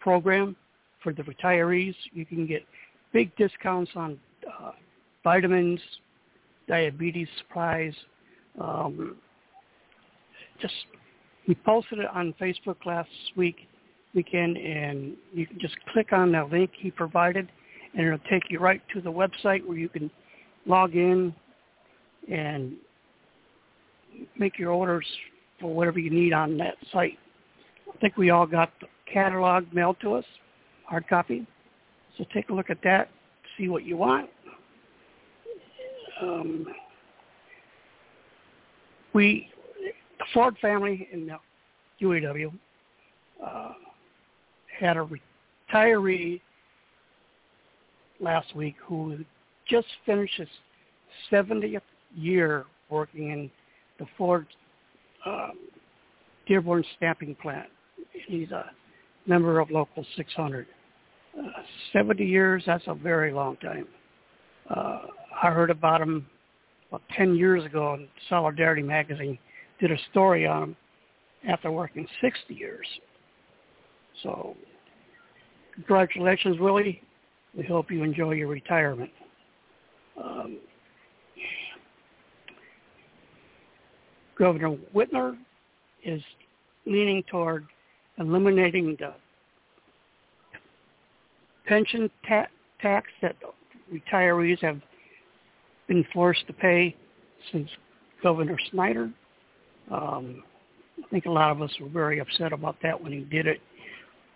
program 0.00 0.54
for 1.02 1.12
the 1.12 1.22
retirees. 1.22 1.94
You 2.12 2.26
can 2.26 2.46
get 2.46 2.64
big 3.12 3.34
discounts 3.36 3.90
on 3.96 4.18
uh, 4.46 4.72
vitamins, 5.24 5.80
diabetes 6.68 7.28
supplies. 7.38 7.94
Um, 8.60 9.16
just 10.60 10.74
we 11.48 11.54
posted 11.54 11.98
it 11.98 12.06
on 12.14 12.34
Facebook 12.40 12.84
last 12.86 13.08
week 13.36 13.56
weekend, 14.14 14.56
and 14.56 15.16
you 15.32 15.46
can 15.46 15.58
just 15.60 15.74
click 15.92 16.12
on 16.12 16.32
the 16.32 16.44
link 16.50 16.70
he 16.76 16.90
provided, 16.90 17.48
and 17.94 18.06
it'll 18.06 18.18
take 18.30 18.42
you 18.50 18.58
right 18.58 18.82
to 18.92 19.00
the 19.00 19.10
website 19.10 19.64
where 19.64 19.78
you 19.78 19.88
can 19.88 20.10
log 20.66 20.94
in 20.94 21.34
and 22.30 22.74
make 24.38 24.58
your 24.58 24.72
orders 24.72 25.06
for 25.60 25.72
whatever 25.72 25.98
you 25.98 26.10
need 26.10 26.32
on 26.32 26.56
that 26.58 26.74
site. 26.92 27.18
I 27.92 27.96
think 27.98 28.16
we 28.16 28.30
all 28.30 28.46
got 28.46 28.70
the 28.80 28.86
catalog 29.12 29.64
mailed 29.72 29.96
to 30.02 30.14
us, 30.14 30.24
hard 30.86 31.08
copy. 31.08 31.46
So 32.18 32.24
take 32.34 32.48
a 32.50 32.52
look 32.52 32.70
at 32.70 32.78
that, 32.84 33.10
see 33.56 33.68
what 33.68 33.84
you 33.84 33.96
want. 33.96 34.28
Um, 36.20 36.66
we, 39.12 39.48
the 40.20 40.26
Ford 40.32 40.56
family 40.60 41.08
in 41.12 41.26
the 41.26 41.36
UAW, 42.02 42.52
uh, 43.44 43.72
had 44.78 44.96
a 44.96 45.08
retiree 45.72 46.40
last 48.20 48.54
week 48.54 48.76
who 48.86 49.18
just 49.68 49.86
finished 50.04 50.34
his 50.36 50.48
70th 51.32 51.80
year 52.14 52.66
working 52.90 53.30
in 53.30 53.50
the 53.98 54.06
Ford 54.16 54.46
um, 55.26 55.52
Dearborn 56.46 56.84
stamping 56.96 57.34
plant. 57.36 57.68
He's 58.26 58.50
a 58.50 58.70
member 59.26 59.58
of 59.58 59.70
Local 59.70 60.04
600. 60.16 60.66
Uh, 61.38 61.42
70 61.92 62.24
years, 62.24 62.62
that's 62.66 62.84
a 62.88 62.94
very 62.94 63.32
long 63.32 63.56
time. 63.56 63.86
Uh, 64.68 65.00
I 65.42 65.50
heard 65.50 65.70
about 65.70 66.02
him 66.02 66.26
about 66.90 67.02
10 67.16 67.36
years 67.36 67.64
ago 67.64 67.94
in 67.94 68.08
Solidarity 68.28 68.82
magazine, 68.82 69.38
did 69.80 69.90
a 69.90 69.98
story 70.10 70.46
on 70.46 70.62
him 70.62 70.76
after 71.48 71.70
working 71.70 72.06
60 72.20 72.54
years. 72.54 72.86
So 74.22 74.56
congratulations, 75.74 76.58
Willie. 76.58 77.02
We 77.56 77.64
hope 77.64 77.90
you 77.90 78.02
enjoy 78.02 78.32
your 78.32 78.48
retirement. 78.48 79.10
Um, 80.22 80.58
Governor 84.38 84.76
Whitmer 84.94 85.36
is 86.04 86.22
leaning 86.86 87.22
toward 87.24 87.66
eliminating 88.18 88.96
the 88.98 89.14
pension 91.66 92.10
ta- 92.26 92.48
tax 92.80 93.08
that 93.22 93.36
retirees 93.92 94.60
have 94.60 94.80
been 95.88 96.04
forced 96.12 96.46
to 96.46 96.52
pay 96.52 96.94
since 97.52 97.68
Governor 98.22 98.56
Snyder. 98.70 99.10
Um, 99.90 100.42
I 100.98 101.08
think 101.08 101.26
a 101.26 101.30
lot 101.30 101.50
of 101.50 101.62
us 101.62 101.70
were 101.80 101.88
very 101.88 102.20
upset 102.20 102.52
about 102.52 102.76
that 102.82 103.00
when 103.00 103.12
he 103.12 103.20
did 103.20 103.46
it. 103.46 103.60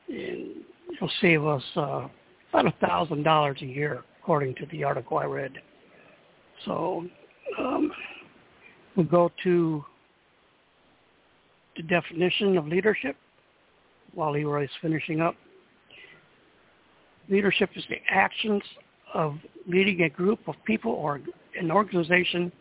And 0.09 0.65
it'll 0.95 1.11
save 1.21 1.45
us 1.45 1.63
uh, 1.77 2.09
about 2.53 2.67
a 2.67 2.87
thousand 2.87 3.23
dollars 3.23 3.59
a 3.63 3.67
year, 3.67 4.05
according 4.21 4.55
to 4.57 4.67
the 4.71 4.85
article 4.85 5.19
I 5.19 5.25
read. 5.25 5.53
So 6.65 7.07
um, 7.59 7.93
we'll 8.97 9.07
go 9.07 9.31
to 9.43 9.85
the 11.77 11.83
definition 11.83 12.57
of 12.57 12.67
leadership 12.67 13.17
while 14.15 14.33
Leroy's 14.33 14.71
finishing 14.81 15.21
up. 15.21 15.35
Leadership 17.29 17.71
is 17.75 17.85
the 17.89 17.97
actions 18.09 18.63
of 19.15 19.37
leading 19.67 20.03
a 20.03 20.11
group 20.11 20.41
of 20.47 20.55
people 20.65 20.93
or 20.93 21.21
an 21.59 21.71
organization. 21.71 22.53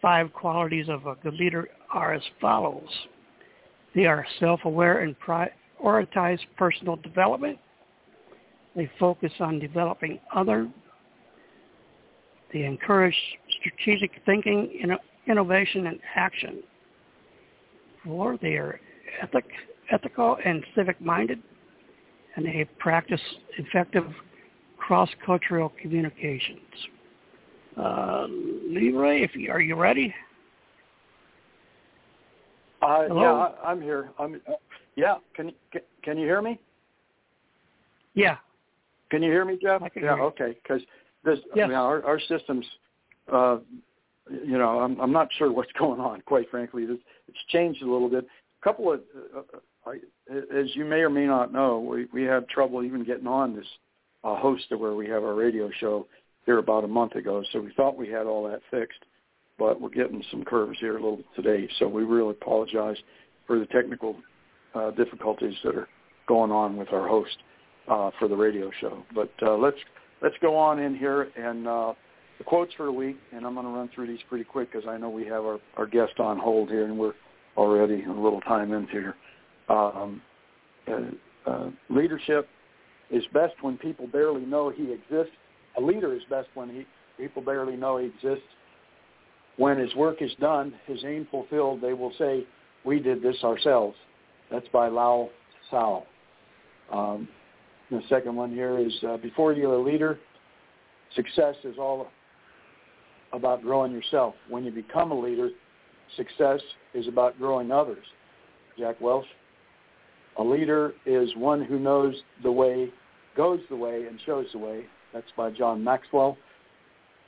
Five 0.00 0.32
qualities 0.32 0.88
of 0.88 1.06
a 1.06 1.16
good 1.16 1.34
leader 1.34 1.68
are 1.92 2.14
as 2.14 2.22
follows. 2.40 2.88
They 3.94 4.06
are 4.06 4.24
self-aware 4.38 5.00
and 5.00 5.16
prioritize 5.18 6.38
personal 6.56 6.96
development. 6.96 7.58
They 8.76 8.90
focus 9.00 9.32
on 9.40 9.58
developing 9.58 10.20
other. 10.34 10.70
They 12.52 12.64
encourage 12.64 13.16
strategic 13.58 14.12
thinking, 14.24 14.98
innovation, 15.26 15.88
and 15.88 15.98
action. 16.14 16.62
Four, 18.04 18.38
they 18.40 18.54
are 18.54 18.80
ethic, 19.20 19.46
ethical 19.90 20.38
and 20.44 20.64
civic-minded, 20.76 21.42
and 22.36 22.46
they 22.46 22.68
practice 22.78 23.20
effective 23.58 24.04
cross-cultural 24.76 25.72
communications. 25.82 26.60
Uh, 27.78 28.26
Leroy, 28.68 29.22
if 29.22 29.36
you, 29.36 29.50
are 29.50 29.60
you 29.60 29.76
ready? 29.76 30.12
Uh, 32.82 33.04
Hello? 33.08 33.22
yeah, 33.22 33.32
I, 33.32 33.70
I'm 33.70 33.80
here. 33.80 34.10
I'm. 34.18 34.40
Uh, 34.48 34.54
yeah, 34.96 35.16
can, 35.34 35.52
can 35.70 35.82
can 36.02 36.18
you 36.18 36.26
hear 36.26 36.42
me? 36.42 36.60
Yeah. 38.14 38.36
Can 39.10 39.22
you 39.22 39.30
hear 39.30 39.44
me, 39.44 39.58
Jeff? 39.60 39.82
I 39.82 39.88
can 39.88 40.02
yeah, 40.02 40.14
hear 40.14 40.18
you. 40.18 40.24
okay. 40.24 40.58
Because 40.62 40.82
this, 41.24 41.38
mean, 41.68 41.72
our, 41.72 42.04
our 42.04 42.20
systems, 42.20 42.66
uh, 43.32 43.58
you 44.30 44.58
know, 44.58 44.80
I'm 44.80 45.00
I'm 45.00 45.12
not 45.12 45.28
sure 45.38 45.52
what's 45.52 45.72
going 45.78 46.00
on. 46.00 46.20
Quite 46.22 46.50
frankly, 46.50 46.84
it's, 46.84 47.02
it's 47.28 47.38
changed 47.48 47.82
a 47.82 47.90
little 47.90 48.08
bit. 48.08 48.26
A 48.60 48.64
couple 48.64 48.92
of, 48.92 49.00
uh, 49.36 49.38
uh, 49.38 49.90
I, 49.90 49.96
as 50.56 50.74
you 50.74 50.84
may 50.84 50.96
or 50.96 51.10
may 51.10 51.26
not 51.26 51.52
know, 51.52 51.78
we 51.78 52.06
we 52.12 52.22
had 52.24 52.48
trouble 52.48 52.82
even 52.82 53.04
getting 53.04 53.28
on 53.28 53.54
this 53.54 53.66
uh, 54.24 54.36
host 54.36 54.64
of 54.72 54.80
where 54.80 54.94
we 54.94 55.08
have 55.08 55.22
our 55.22 55.34
radio 55.34 55.70
show 55.78 56.06
here 56.48 56.56
about 56.56 56.82
a 56.82 56.88
month 56.88 57.14
ago. 57.14 57.44
So 57.52 57.60
we 57.60 57.74
thought 57.76 57.98
we 57.98 58.08
had 58.08 58.24
all 58.24 58.48
that 58.48 58.62
fixed, 58.70 59.04
but 59.58 59.78
we're 59.78 59.90
getting 59.90 60.24
some 60.30 60.44
curves 60.44 60.78
here 60.80 60.96
a 60.96 61.02
little 61.02 61.20
today. 61.36 61.68
So 61.78 61.86
we 61.86 62.04
really 62.04 62.30
apologize 62.30 62.96
for 63.46 63.58
the 63.58 63.66
technical 63.66 64.16
uh, 64.74 64.92
difficulties 64.92 65.52
that 65.62 65.76
are 65.76 65.88
going 66.26 66.50
on 66.50 66.78
with 66.78 66.90
our 66.90 67.06
host 67.06 67.36
uh, 67.86 68.12
for 68.18 68.28
the 68.28 68.34
radio 68.34 68.70
show. 68.80 69.04
But 69.14 69.30
uh, 69.42 69.58
let's 69.58 69.76
let's 70.22 70.36
go 70.40 70.56
on 70.56 70.78
in 70.78 70.96
here 70.96 71.28
and 71.36 71.68
uh, 71.68 71.92
the 72.38 72.44
quotes 72.44 72.72
for 72.78 72.86
the 72.86 72.92
week, 72.92 73.18
and 73.30 73.44
I'm 73.44 73.52
going 73.52 73.66
to 73.66 73.72
run 73.72 73.90
through 73.94 74.06
these 74.06 74.24
pretty 74.26 74.44
quick 74.44 74.72
because 74.72 74.88
I 74.88 74.96
know 74.96 75.10
we 75.10 75.26
have 75.26 75.44
our, 75.44 75.58
our 75.76 75.86
guest 75.86 76.18
on 76.18 76.38
hold 76.38 76.70
here, 76.70 76.86
and 76.86 76.98
we're 76.98 77.12
already 77.58 78.04
a 78.04 78.10
little 78.10 78.40
time 78.40 78.72
into 78.72 78.92
here. 78.92 79.16
Um, 79.68 80.22
uh, 80.90 81.50
uh, 81.50 81.70
leadership 81.90 82.48
is 83.10 83.22
best 83.34 83.52
when 83.60 83.76
people 83.76 84.06
barely 84.06 84.46
know 84.46 84.70
he 84.70 84.92
exists. 84.92 85.36
A 85.76 85.80
leader 85.80 86.14
is 86.14 86.22
best 86.28 86.48
when 86.54 86.68
he, 86.68 86.86
people 87.16 87.42
barely 87.42 87.76
know 87.76 87.98
he 87.98 88.06
exists. 88.06 88.44
When 89.56 89.78
his 89.78 89.94
work 89.94 90.22
is 90.22 90.30
done, 90.40 90.72
his 90.86 91.04
aim 91.04 91.26
fulfilled, 91.30 91.80
they 91.80 91.92
will 91.92 92.12
say, 92.18 92.46
we 92.84 93.00
did 93.00 93.22
this 93.22 93.36
ourselves. 93.42 93.96
That's 94.50 94.68
by 94.68 94.88
Lao 94.88 95.30
Tzu. 95.68 96.96
Um, 96.96 97.28
the 97.90 98.00
second 98.08 98.36
one 98.36 98.50
here 98.50 98.78
is 98.78 98.92
uh, 99.06 99.16
before 99.18 99.52
you're 99.52 99.74
a 99.74 99.82
leader, 99.82 100.18
success 101.14 101.54
is 101.64 101.76
all 101.78 102.08
about 103.32 103.62
growing 103.62 103.92
yourself. 103.92 104.34
When 104.48 104.64
you 104.64 104.70
become 104.70 105.10
a 105.10 105.18
leader, 105.18 105.50
success 106.16 106.60
is 106.94 107.08
about 107.08 107.38
growing 107.38 107.70
others. 107.70 108.04
Jack 108.78 109.00
Welch. 109.00 109.26
A 110.38 110.42
leader 110.42 110.92
is 111.04 111.28
one 111.36 111.64
who 111.64 111.78
knows 111.78 112.14
the 112.42 112.52
way, 112.52 112.90
goes 113.36 113.60
the 113.68 113.76
way, 113.76 114.06
and 114.06 114.20
shows 114.24 114.46
the 114.52 114.58
way. 114.58 114.84
That's 115.12 115.30
by 115.36 115.50
John 115.50 115.82
Maxwell. 115.82 116.36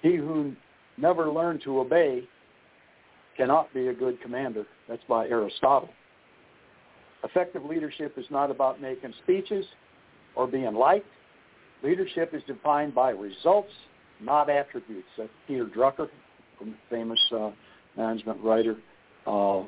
He 0.03 0.17
who 0.17 0.53
never 0.97 1.31
learned 1.31 1.63
to 1.65 1.81
obey 1.81 2.25
cannot 3.37 3.73
be 3.73 3.89
a 3.89 3.95
good 3.95 4.21
commander. 4.21 4.67
That's 4.89 5.03
by 5.09 5.27
Aristotle. 5.29 5.91
Effective 7.25 7.65
leadership 7.65 8.15
is 8.17 8.27
not 8.31 8.51
about 8.51 8.81
making 8.81 9.13
speeches 9.23 9.65
or 10.35 10.47
being 10.47 10.75
liked. 10.75 11.07
Leadership 11.83 12.35
is 12.35 12.43
defined 12.47 12.95
by 12.95 13.11
results, 13.11 13.71
not 14.21 14.51
attributes. 14.51 15.09
That's 15.17 15.31
Peter 15.47 15.67
Drucker, 15.67 16.09
famous 16.91 17.21
uh, 17.35 17.51
management 17.97 18.43
writer. 18.43 18.77
Uh, 19.27 19.63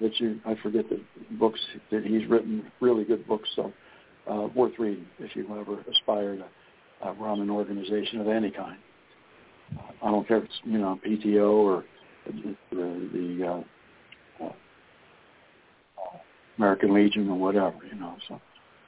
that 0.00 0.18
you, 0.18 0.40
I 0.44 0.56
forget 0.62 0.88
the 0.88 1.00
books 1.38 1.60
that 1.90 2.04
he's 2.04 2.28
written, 2.28 2.64
really 2.80 3.04
good 3.04 3.26
books, 3.26 3.48
so 3.54 3.72
uh, 4.30 4.48
worth 4.54 4.72
reading 4.78 5.06
if 5.18 5.36
you 5.36 5.46
ever 5.58 5.80
aspire 5.90 6.36
to 6.36 6.44
uh, 7.04 7.12
run 7.14 7.40
an 7.40 7.50
organization 7.50 8.20
of 8.20 8.28
any 8.28 8.50
kind. 8.50 8.78
I 10.02 10.10
don't 10.10 10.26
care 10.26 10.38
if 10.38 10.44
it's 10.44 10.60
you 10.64 10.78
know 10.78 10.98
PTO 11.06 11.50
or 11.50 11.84
the, 12.26 12.56
the 12.70 13.46
uh, 13.46 14.44
uh, 14.44 14.52
American 16.58 16.94
Legion 16.94 17.28
or 17.28 17.38
whatever, 17.38 17.76
you 17.90 17.98
know. 17.98 18.16
So 18.28 18.40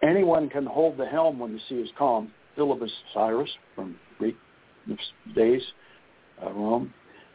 anyone 0.03 0.49
can 0.49 0.67
hold 0.67 0.97
the 0.99 1.07
helm 1.07 1.39
when 1.39 1.53
the 1.53 1.61
sea 1.69 1.77
is 1.77 1.91
calm. 1.99 2.31
Philebus 2.57 2.91
Cyrus 3.13 3.51
from 3.75 3.97
Greek 4.19 4.37
days, 5.35 5.63
uh, 6.43 6.51
Rome. 6.53 6.93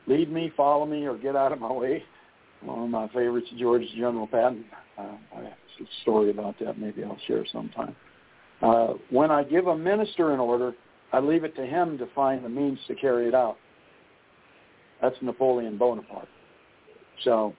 Lead 0.07 0.31
me, 0.31 0.51
follow 0.57 0.85
me, 0.85 1.05
or 1.05 1.15
get 1.15 1.35
out 1.35 1.51
of 1.51 1.59
my 1.59 1.71
way. 1.71 2.03
One 2.63 2.83
of 2.83 2.89
my 2.89 3.07
favorites, 3.09 3.47
George 3.59 3.83
General 3.95 4.27
Patton. 4.27 4.65
Uh, 4.97 5.03
I 5.35 5.37
have 5.37 5.45
a 5.45 6.01
story 6.01 6.31
about 6.31 6.55
that. 6.59 6.79
Maybe 6.79 7.03
I'll 7.03 7.17
share 7.27 7.45
sometime. 7.51 7.95
Uh, 8.61 8.93
when 9.09 9.31
I 9.31 9.43
give 9.43 9.67
a 9.67 9.77
minister 9.77 10.33
an 10.33 10.39
order, 10.39 10.73
I 11.13 11.19
leave 11.19 11.43
it 11.43 11.55
to 11.55 11.65
him 11.65 11.97
to 11.97 12.07
find 12.13 12.43
the 12.45 12.49
means 12.49 12.79
to 12.87 12.95
carry 12.95 13.27
it 13.27 13.35
out. 13.35 13.57
That's 15.01 15.15
Napoleon 15.21 15.77
Bonaparte. 15.77 16.27
So 17.23 17.53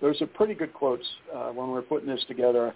there's 0.00 0.18
some 0.18 0.28
pretty 0.34 0.54
good 0.54 0.74
quotes 0.74 1.06
uh, 1.34 1.50
when 1.50 1.70
we 1.70 1.78
are 1.78 1.82
putting 1.82 2.08
this 2.08 2.24
together. 2.28 2.74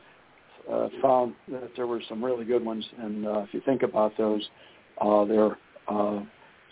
Uh, 0.71 0.89
found 1.01 1.35
that 1.49 1.71
there 1.77 1.87
were 1.87 2.03
some 2.09 2.25
really 2.25 2.45
good 2.45 2.65
ones, 2.65 2.85
and 2.99 3.25
uh, 3.25 3.39
if 3.41 3.55
you 3.55 3.63
think 3.65 3.83
about 3.83 4.13
those, 4.19 4.43
uh, 5.01 5.25
they're 5.25 5.57
uh, 5.87 6.21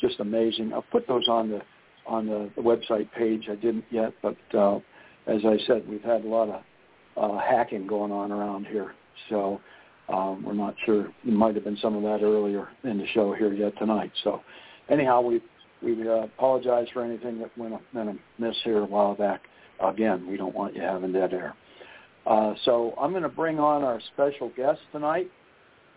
just 0.00 0.18
amazing. 0.18 0.72
I'll 0.72 0.82
put 0.82 1.06
those 1.06 1.28
on 1.28 1.48
the 1.48 1.60
on 2.04 2.26
the, 2.26 2.50
the 2.56 2.62
website 2.62 3.10
page. 3.12 3.48
I 3.48 3.54
didn't 3.54 3.84
yet, 3.90 4.12
but 4.20 4.36
uh, 4.52 4.76
as 5.28 5.42
I 5.44 5.56
said, 5.68 5.88
we've 5.88 6.02
had 6.02 6.24
a 6.24 6.28
lot 6.28 6.48
of 6.48 6.62
uh, 7.16 7.38
hacking 7.38 7.86
going 7.86 8.10
on 8.10 8.32
around 8.32 8.66
here, 8.66 8.94
so 9.30 9.60
um, 10.08 10.42
we're 10.44 10.54
not 10.54 10.74
sure. 10.84 11.08
There 11.24 11.34
might 11.34 11.54
have 11.54 11.64
been 11.64 11.78
some 11.80 11.96
of 11.96 12.02
that 12.02 12.24
earlier 12.24 12.68
in 12.84 12.98
the 12.98 13.06
show 13.08 13.32
here 13.34 13.52
yet 13.52 13.76
tonight. 13.78 14.12
So 14.22 14.42
anyhow, 14.88 15.20
we 15.20 15.42
we 15.82 16.08
uh, 16.08 16.24
apologize 16.24 16.86
for 16.92 17.04
anything 17.04 17.38
that 17.40 17.56
went 17.58 17.74
amiss 17.94 18.56
here 18.64 18.78
a 18.78 18.86
while 18.86 19.14
back. 19.14 19.42
Again, 19.80 20.26
we 20.28 20.36
don't 20.36 20.54
want 20.54 20.74
you 20.74 20.80
having 20.80 21.12
dead 21.12 21.32
air. 21.32 21.54
Uh, 22.26 22.54
so 22.64 22.94
I'm 22.98 23.10
going 23.10 23.22
to 23.22 23.28
bring 23.28 23.58
on 23.58 23.82
our 23.82 24.00
special 24.14 24.50
guest 24.56 24.80
tonight. 24.92 25.30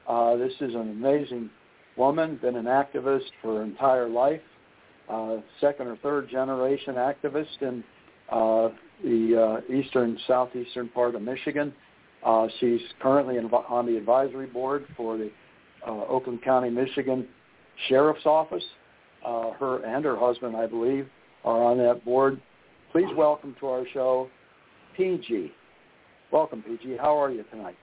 Uh, 0.08 0.36
this 0.36 0.52
is 0.60 0.74
an 0.74 0.92
amazing 0.92 1.50
woman, 1.96 2.38
been 2.42 2.56
an 2.56 2.66
activist 2.66 3.30
for 3.42 3.58
her 3.58 3.64
entire 3.64 4.10
life 4.10 4.42
uh, 5.10 5.38
second 5.62 5.88
or 5.88 5.98
third 5.98 6.30
generation 6.30 6.96
activist 6.96 7.62
in 7.62 7.84
uh, 8.30 8.70
the 9.04 9.62
uh, 9.70 9.74
eastern, 9.74 10.18
southeastern 10.28 10.90
part 10.90 11.16
of 11.16 11.22
Michigan. 11.22 11.74
Uh, 12.26 12.48
she's 12.60 12.82
currently 13.02 13.36
inv- 13.36 13.70
on 13.70 13.86
the 13.86 13.96
advisory 13.98 14.48
board 14.48 14.86
for 14.96 15.18
the 15.18 15.30
uh, 15.86 16.06
Oakland 16.06 16.42
County, 16.44 16.70
Michigan 16.70 17.28
Sheriff's 17.88 18.26
Office. 18.26 18.64
Uh, 19.26 19.52
her 19.54 19.84
and 19.84 20.06
her 20.06 20.18
husband, 20.18 20.56
I 20.56 20.68
believe, 20.68 21.08
are 21.44 21.64
on 21.64 21.78
that 21.80 22.06
board. 22.06 22.40
Please 22.92 23.08
welcome 23.16 23.56
to 23.60 23.68
our 23.68 23.86
show, 23.94 24.30
PG. 24.96 25.52
Welcome, 26.32 26.62
PG. 26.62 26.98
How 26.98 27.18
are 27.22 27.32
you 27.32 27.44
tonight? 27.52 27.76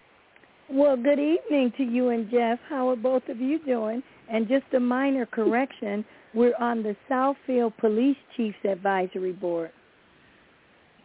Well, 0.70 0.96
good 0.96 1.18
evening 1.18 1.72
to 1.76 1.82
you 1.82 2.08
and 2.08 2.30
Jeff. 2.30 2.58
How 2.68 2.88
are 2.88 2.96
both 2.96 3.28
of 3.28 3.40
you 3.40 3.58
doing? 3.58 4.02
And 4.30 4.48
just 4.48 4.64
a 4.74 4.80
minor 4.80 5.26
correction, 5.26 6.04
we're 6.32 6.56
on 6.58 6.82
the 6.82 6.96
Southfield 7.10 7.76
Police 7.78 8.16
Chiefs 8.36 8.56
Advisory 8.64 9.32
Board. 9.32 9.70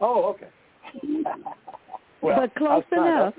Oh, 0.00 0.34
okay. 0.34 0.48
well, 2.22 2.40
but 2.40 2.54
close 2.54 2.84
enough. 2.92 3.34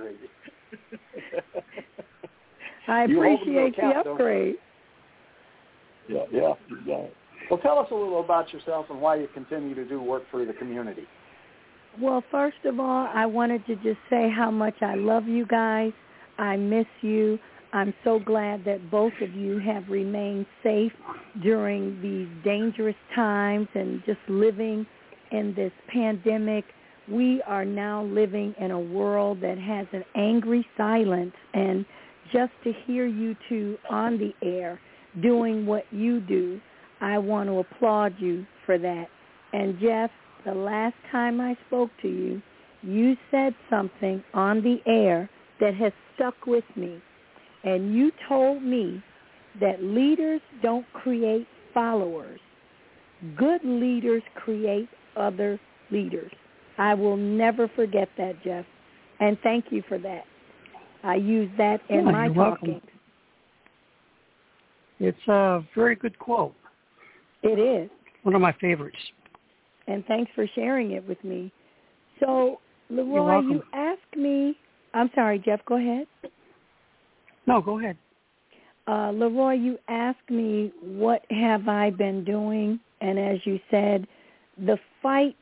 I 2.87 3.03
appreciate 3.03 3.75
the 3.75 3.93
upgrade. 3.97 4.55
Yeah, 6.07 6.25
yeah, 6.31 6.53
yeah. 6.85 7.05
Well, 7.49 7.59
tell 7.59 7.79
us 7.79 7.87
a 7.91 7.95
little 7.95 8.21
about 8.23 8.53
yourself 8.53 8.87
and 8.89 9.01
why 9.01 9.15
you 9.15 9.27
continue 9.33 9.75
to 9.75 9.85
do 9.85 10.01
work 10.01 10.23
for 10.31 10.45
the 10.45 10.53
community. 10.53 11.05
Well, 11.99 12.23
first 12.31 12.63
of 12.65 12.79
all, 12.79 13.09
I 13.13 13.25
wanted 13.25 13.65
to 13.67 13.75
just 13.75 13.99
say 14.09 14.29
how 14.29 14.49
much 14.49 14.75
I 14.81 14.95
love 14.95 15.27
you 15.27 15.45
guys. 15.45 15.91
I 16.37 16.55
miss 16.55 16.85
you. 17.01 17.37
I'm 17.73 17.93
so 18.03 18.19
glad 18.19 18.65
that 18.65 18.89
both 18.89 19.13
of 19.21 19.33
you 19.33 19.59
have 19.59 19.87
remained 19.89 20.45
safe 20.63 20.91
during 21.41 22.01
these 22.01 22.27
dangerous 22.43 22.95
times 23.15 23.67
and 23.75 24.01
just 24.05 24.19
living 24.27 24.85
in 25.31 25.53
this 25.55 25.71
pandemic. 25.91 26.65
We 27.09 27.41
are 27.47 27.65
now 27.65 28.03
living 28.03 28.55
in 28.59 28.71
a 28.71 28.79
world 28.79 29.41
that 29.41 29.57
has 29.57 29.87
an 29.91 30.03
angry 30.15 30.65
silence 30.77 31.33
and 31.53 31.85
just 32.31 32.51
to 32.63 32.71
hear 32.85 33.05
you 33.05 33.35
two 33.49 33.77
on 33.89 34.17
the 34.17 34.33
air 34.45 34.79
doing 35.21 35.65
what 35.65 35.83
you 35.91 36.21
do, 36.21 36.61
I 37.01 37.17
want 37.17 37.49
to 37.49 37.59
applaud 37.59 38.15
you 38.19 38.45
for 38.65 38.77
that. 38.77 39.07
And 39.51 39.77
Jeff, 39.79 40.09
the 40.45 40.53
last 40.53 40.95
time 41.11 41.41
I 41.41 41.57
spoke 41.67 41.89
to 42.01 42.07
you, 42.07 42.41
you 42.81 43.15
said 43.29 43.53
something 43.69 44.23
on 44.33 44.61
the 44.61 44.77
air 44.89 45.29
that 45.59 45.75
has 45.75 45.91
stuck 46.15 46.45
with 46.45 46.63
me 46.75 47.01
and 47.63 47.93
you 47.95 48.11
told 48.27 48.63
me 48.63 49.03
that 49.59 49.83
leaders 49.83 50.41
don't 50.63 50.85
create 50.93 51.47
followers. 51.73 52.39
Good 53.37 53.63
leaders 53.63 54.23
create 54.35 54.89
other 55.15 55.59
leaders. 55.91 56.31
I 56.81 56.95
will 56.95 57.15
never 57.15 57.67
forget 57.75 58.09
that, 58.17 58.43
Jeff. 58.43 58.65
And 59.19 59.37
thank 59.43 59.65
you 59.69 59.83
for 59.87 59.99
that. 59.99 60.23
I 61.03 61.13
use 61.13 61.47
that 61.59 61.79
in 61.89 62.07
oh, 62.07 62.11
my 62.11 62.27
talking. 62.27 62.35
Welcome. 62.35 62.81
It's 64.99 65.27
a 65.27 65.63
very 65.75 65.95
good 65.95 66.17
quote. 66.17 66.55
It 67.43 67.59
is. 67.59 67.87
One 68.23 68.33
of 68.33 68.41
my 68.41 68.53
favorites. 68.59 68.97
And 69.87 70.03
thanks 70.07 70.31
for 70.33 70.47
sharing 70.55 70.93
it 70.93 71.07
with 71.07 71.23
me. 71.23 71.51
So, 72.19 72.59
Leroy, 72.89 73.41
you 73.41 73.61
asked 73.73 74.17
me. 74.17 74.57
I'm 74.95 75.11
sorry, 75.13 75.37
Jeff. 75.37 75.59
Go 75.67 75.77
ahead. 75.77 76.07
No, 77.45 77.61
go 77.61 77.77
ahead. 77.77 77.95
Uh, 78.87 79.11
Leroy, 79.11 79.53
you 79.53 79.77
asked 79.87 80.29
me 80.31 80.71
what 80.81 81.21
have 81.29 81.67
I 81.67 81.91
been 81.91 82.23
doing, 82.23 82.79
and 83.01 83.19
as 83.19 83.37
you 83.45 83.59
said, 83.69 84.07
the 84.57 84.79
fight 85.03 85.35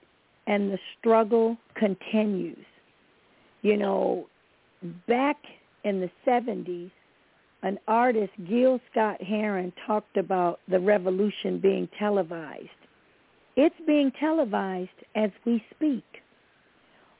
and 0.47 0.71
the 0.71 0.79
struggle 0.97 1.57
continues. 1.75 2.65
You 3.61 3.77
know, 3.77 4.27
back 5.07 5.37
in 5.83 5.99
the 5.99 6.09
70s, 6.25 6.91
an 7.61 7.77
artist, 7.87 8.31
Gil 8.47 8.79
Scott 8.91 9.21
Heron, 9.21 9.73
talked 9.85 10.17
about 10.17 10.59
the 10.69 10.79
revolution 10.79 11.59
being 11.59 11.89
televised. 11.99 12.69
It's 13.57 13.75
being 13.85 14.11
televised 14.19 14.89
as 15.15 15.31
we 15.45 15.63
speak. 15.75 16.05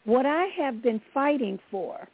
What 0.05 0.25
I 0.25 0.45
have 0.58 0.82
been 0.82 1.01
fighting 1.13 1.60
for 1.69 2.08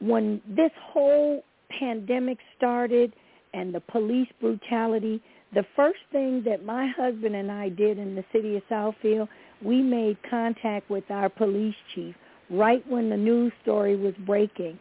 when 0.00 0.42
this 0.46 0.72
whole 0.78 1.42
pandemic 1.70 2.38
started 2.56 3.14
and 3.54 3.74
the 3.74 3.80
police 3.80 4.28
brutality, 4.40 5.22
the 5.56 5.64
first 5.74 6.00
thing 6.12 6.42
that 6.44 6.66
my 6.66 6.86
husband 6.94 7.34
and 7.34 7.50
I 7.50 7.70
did 7.70 7.98
in 7.98 8.14
the 8.14 8.24
city 8.30 8.56
of 8.56 8.62
Southfield, 8.70 9.26
we 9.62 9.80
made 9.80 10.18
contact 10.28 10.90
with 10.90 11.10
our 11.10 11.30
police 11.30 11.74
chief 11.94 12.14
right 12.50 12.86
when 12.86 13.08
the 13.08 13.16
news 13.16 13.54
story 13.62 13.96
was 13.96 14.12
breaking. 14.26 14.78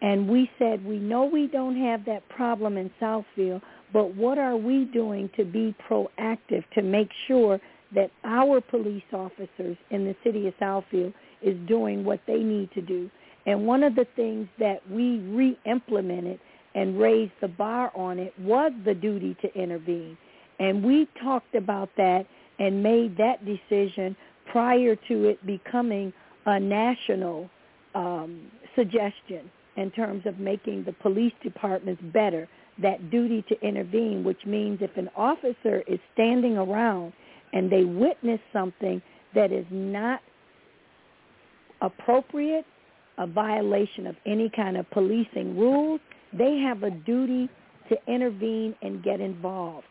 And 0.00 0.26
we 0.26 0.50
said, 0.58 0.82
we 0.82 0.98
know 0.98 1.26
we 1.26 1.46
don't 1.46 1.76
have 1.76 2.06
that 2.06 2.26
problem 2.30 2.78
in 2.78 2.90
Southfield, 2.98 3.60
but 3.92 4.14
what 4.16 4.38
are 4.38 4.56
we 4.56 4.86
doing 4.86 5.28
to 5.36 5.44
be 5.44 5.74
proactive 5.86 6.64
to 6.72 6.80
make 6.80 7.10
sure 7.28 7.60
that 7.94 8.10
our 8.24 8.62
police 8.62 9.04
officers 9.12 9.76
in 9.90 10.06
the 10.06 10.16
city 10.24 10.48
of 10.48 10.54
Southfield 10.54 11.12
is 11.42 11.54
doing 11.68 12.02
what 12.02 12.20
they 12.26 12.38
need 12.38 12.70
to 12.72 12.80
do. 12.80 13.10
And 13.44 13.66
one 13.66 13.82
of 13.82 13.94
the 13.94 14.06
things 14.16 14.48
that 14.58 14.80
we 14.90 15.18
re-implemented 15.18 16.40
and 16.74 16.98
raised 16.98 17.32
the 17.40 17.48
bar 17.48 17.92
on 17.94 18.18
it 18.18 18.32
was 18.38 18.72
the 18.84 18.94
duty 18.94 19.36
to 19.42 19.54
intervene. 19.54 20.16
And 20.58 20.84
we 20.84 21.08
talked 21.22 21.54
about 21.54 21.90
that 21.96 22.26
and 22.58 22.82
made 22.82 23.16
that 23.16 23.44
decision 23.44 24.16
prior 24.50 24.96
to 25.08 25.28
it 25.28 25.44
becoming 25.46 26.12
a 26.46 26.60
national 26.60 27.50
um, 27.94 28.50
suggestion 28.74 29.50
in 29.76 29.90
terms 29.90 30.24
of 30.26 30.38
making 30.38 30.84
the 30.84 30.92
police 30.92 31.32
departments 31.42 32.02
better, 32.12 32.48
that 32.80 33.10
duty 33.10 33.44
to 33.48 33.60
intervene, 33.66 34.24
which 34.24 34.44
means 34.46 34.78
if 34.80 34.96
an 34.96 35.08
officer 35.16 35.82
is 35.86 35.98
standing 36.12 36.56
around 36.56 37.12
and 37.52 37.70
they 37.70 37.84
witness 37.84 38.40
something 38.52 39.00
that 39.34 39.52
is 39.52 39.66
not 39.70 40.20
appropriate, 41.80 42.64
a 43.18 43.26
violation 43.26 44.06
of 44.06 44.16
any 44.26 44.50
kind 44.50 44.76
of 44.76 44.88
policing 44.90 45.56
rules, 45.56 46.00
they 46.36 46.58
have 46.58 46.82
a 46.82 46.90
duty 46.90 47.48
to 47.88 47.96
intervene 48.12 48.74
and 48.82 49.02
get 49.02 49.20
involved. 49.20 49.86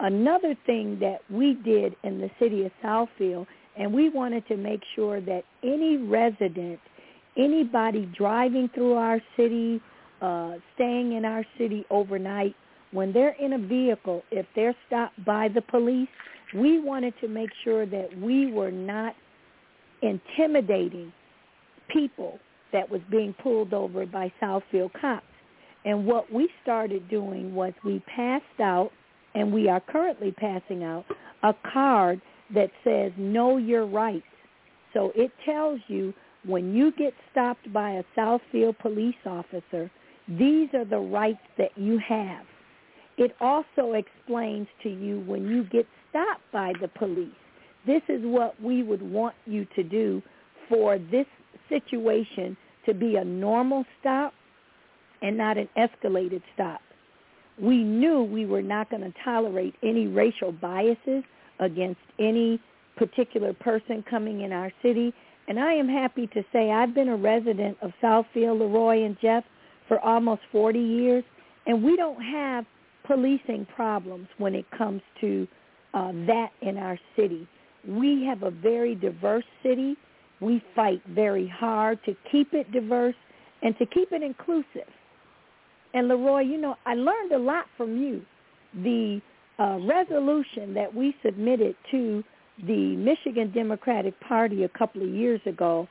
Another 0.00 0.54
thing 0.66 0.98
that 1.00 1.18
we 1.30 1.54
did 1.64 1.96
in 2.04 2.20
the 2.20 2.30
city 2.38 2.64
of 2.64 2.72
Southfield, 2.82 3.46
and 3.76 3.92
we 3.92 4.08
wanted 4.08 4.46
to 4.48 4.56
make 4.56 4.80
sure 4.94 5.20
that 5.20 5.42
any 5.62 5.96
resident, 5.96 6.78
anybody 7.36 8.10
driving 8.16 8.70
through 8.74 8.94
our 8.94 9.20
city, 9.36 9.80
uh, 10.22 10.54
staying 10.74 11.12
in 11.12 11.24
our 11.24 11.44
city 11.58 11.84
overnight, 11.90 12.54
when 12.92 13.12
they're 13.12 13.36
in 13.40 13.52
a 13.54 13.58
vehicle, 13.58 14.22
if 14.30 14.46
they're 14.54 14.74
stopped 14.86 15.22
by 15.24 15.48
the 15.48 15.60
police, 15.62 16.08
we 16.54 16.80
wanted 16.80 17.14
to 17.20 17.28
make 17.28 17.50
sure 17.62 17.84
that 17.84 18.08
we 18.18 18.50
were 18.50 18.70
not 18.70 19.14
intimidating 20.02 21.12
people 21.88 22.38
that 22.72 22.88
was 22.88 23.00
being 23.10 23.34
pulled 23.42 23.74
over 23.74 24.06
by 24.06 24.32
Southfield 24.40 24.90
cops. 25.00 25.24
And 25.88 26.04
what 26.04 26.30
we 26.30 26.50
started 26.62 27.08
doing 27.08 27.54
was 27.54 27.72
we 27.82 28.00
passed 28.14 28.60
out, 28.60 28.90
and 29.34 29.50
we 29.50 29.70
are 29.70 29.80
currently 29.80 30.32
passing 30.32 30.84
out, 30.84 31.06
a 31.42 31.54
card 31.72 32.20
that 32.52 32.70
says 32.84 33.10
know 33.16 33.56
your 33.56 33.86
rights. 33.86 34.26
So 34.92 35.12
it 35.14 35.32
tells 35.46 35.80
you 35.88 36.12
when 36.44 36.74
you 36.74 36.92
get 36.92 37.14
stopped 37.32 37.72
by 37.72 37.92
a 37.92 38.04
Southfield 38.14 38.78
police 38.80 39.16
officer, 39.24 39.90
these 40.28 40.68
are 40.74 40.84
the 40.84 40.98
rights 40.98 41.40
that 41.56 41.70
you 41.74 41.98
have. 42.06 42.44
It 43.16 43.34
also 43.40 43.94
explains 43.94 44.66
to 44.82 44.90
you 44.90 45.20
when 45.20 45.46
you 45.46 45.64
get 45.64 45.86
stopped 46.10 46.42
by 46.52 46.74
the 46.82 46.88
police, 46.88 47.30
this 47.86 48.02
is 48.10 48.20
what 48.24 48.60
we 48.62 48.82
would 48.82 49.00
want 49.00 49.36
you 49.46 49.66
to 49.74 49.82
do 49.82 50.22
for 50.68 50.98
this 50.98 51.26
situation 51.70 52.58
to 52.84 52.92
be 52.92 53.16
a 53.16 53.24
normal 53.24 53.86
stop 54.00 54.34
and 55.22 55.36
not 55.36 55.58
an 55.58 55.68
escalated 55.76 56.42
stop. 56.54 56.80
We 57.60 57.82
knew 57.82 58.22
we 58.22 58.46
were 58.46 58.62
not 58.62 58.90
going 58.90 59.02
to 59.02 59.12
tolerate 59.24 59.74
any 59.82 60.06
racial 60.06 60.52
biases 60.52 61.24
against 61.58 62.00
any 62.18 62.60
particular 62.96 63.52
person 63.52 64.04
coming 64.08 64.42
in 64.42 64.52
our 64.52 64.70
city. 64.82 65.12
And 65.48 65.58
I 65.58 65.72
am 65.72 65.88
happy 65.88 66.26
to 66.28 66.44
say 66.52 66.70
I've 66.70 66.94
been 66.94 67.08
a 67.08 67.16
resident 67.16 67.78
of 67.82 67.92
Southfield, 68.02 68.60
Leroy, 68.60 69.04
and 69.04 69.16
Jeff 69.20 69.44
for 69.88 69.98
almost 70.00 70.42
40 70.52 70.78
years, 70.78 71.24
and 71.66 71.82
we 71.82 71.96
don't 71.96 72.20
have 72.20 72.66
policing 73.06 73.66
problems 73.74 74.28
when 74.36 74.54
it 74.54 74.66
comes 74.76 75.00
to 75.20 75.48
uh, 75.94 76.12
that 76.26 76.50
in 76.60 76.76
our 76.76 76.98
city. 77.16 77.48
We 77.86 78.24
have 78.26 78.42
a 78.42 78.50
very 78.50 78.94
diverse 78.94 79.44
city. 79.62 79.96
We 80.40 80.62
fight 80.76 81.00
very 81.08 81.48
hard 81.48 81.98
to 82.04 82.14
keep 82.30 82.52
it 82.52 82.70
diverse 82.70 83.14
and 83.62 83.76
to 83.78 83.86
keep 83.86 84.12
it 84.12 84.22
inclusive. 84.22 84.88
And 85.94 86.08
Leroy, 86.08 86.40
you 86.40 86.58
know, 86.58 86.76
I 86.86 86.94
learned 86.94 87.32
a 87.32 87.38
lot 87.38 87.66
from 87.76 87.96
you. 87.96 88.22
The 88.82 89.20
uh, 89.58 89.78
resolution 89.82 90.74
that 90.74 90.94
we 90.94 91.14
submitted 91.24 91.74
to 91.90 92.22
the 92.66 92.96
Michigan 92.96 93.52
Democratic 93.54 94.18
Party 94.20 94.64
a 94.64 94.68
couple 94.68 95.02
of 95.02 95.08
years 95.08 95.40
ago, 95.46 95.88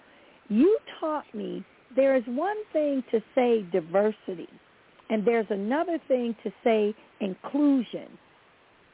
you 0.50 0.78
taught 1.00 1.26
me 1.34 1.64
there 1.96 2.16
is 2.16 2.24
one 2.28 2.58
thing 2.74 3.04
to 3.12 3.22
say 3.34 3.66
diversity, 3.72 4.50
and 5.10 5.26
there's 5.26 5.48
another 5.50 6.00
thing 6.08 6.36
to 6.44 6.52
say 6.64 6.94
inclusion. 7.22 8.08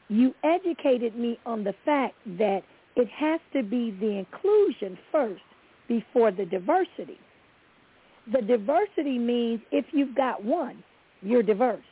You 0.08 0.34
educated 0.44 1.16
me 1.16 1.38
on 1.44 1.64
the 1.64 1.74
fact 1.84 2.14
that 2.38 2.62
it 2.96 3.08
has 3.08 3.40
to 3.52 3.62
be 3.62 3.90
the 4.00 4.18
inclusion 4.18 4.96
first 5.10 5.42
before 5.88 6.30
the 6.30 6.44
diversity. 6.44 7.18
The 8.32 8.42
diversity 8.42 9.18
means 9.18 9.60
if 9.72 9.86
you've 9.92 10.14
got 10.14 10.42
one, 10.44 10.82
you're 11.24 11.42
diverse. 11.42 11.82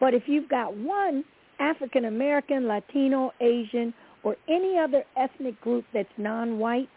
But 0.00 0.14
if 0.14 0.24
you've 0.26 0.48
got 0.48 0.76
one 0.76 1.24
African 1.60 2.06
American, 2.06 2.66
Latino, 2.66 3.32
Asian, 3.40 3.94
or 4.22 4.36
any 4.48 4.78
other 4.78 5.04
ethnic 5.16 5.60
group 5.60 5.84
that's 5.92 6.08
non-white, 6.18 6.88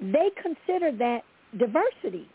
they 0.00 0.30
consider 0.40 0.92
that 0.98 1.20
diversity. 1.58 2.28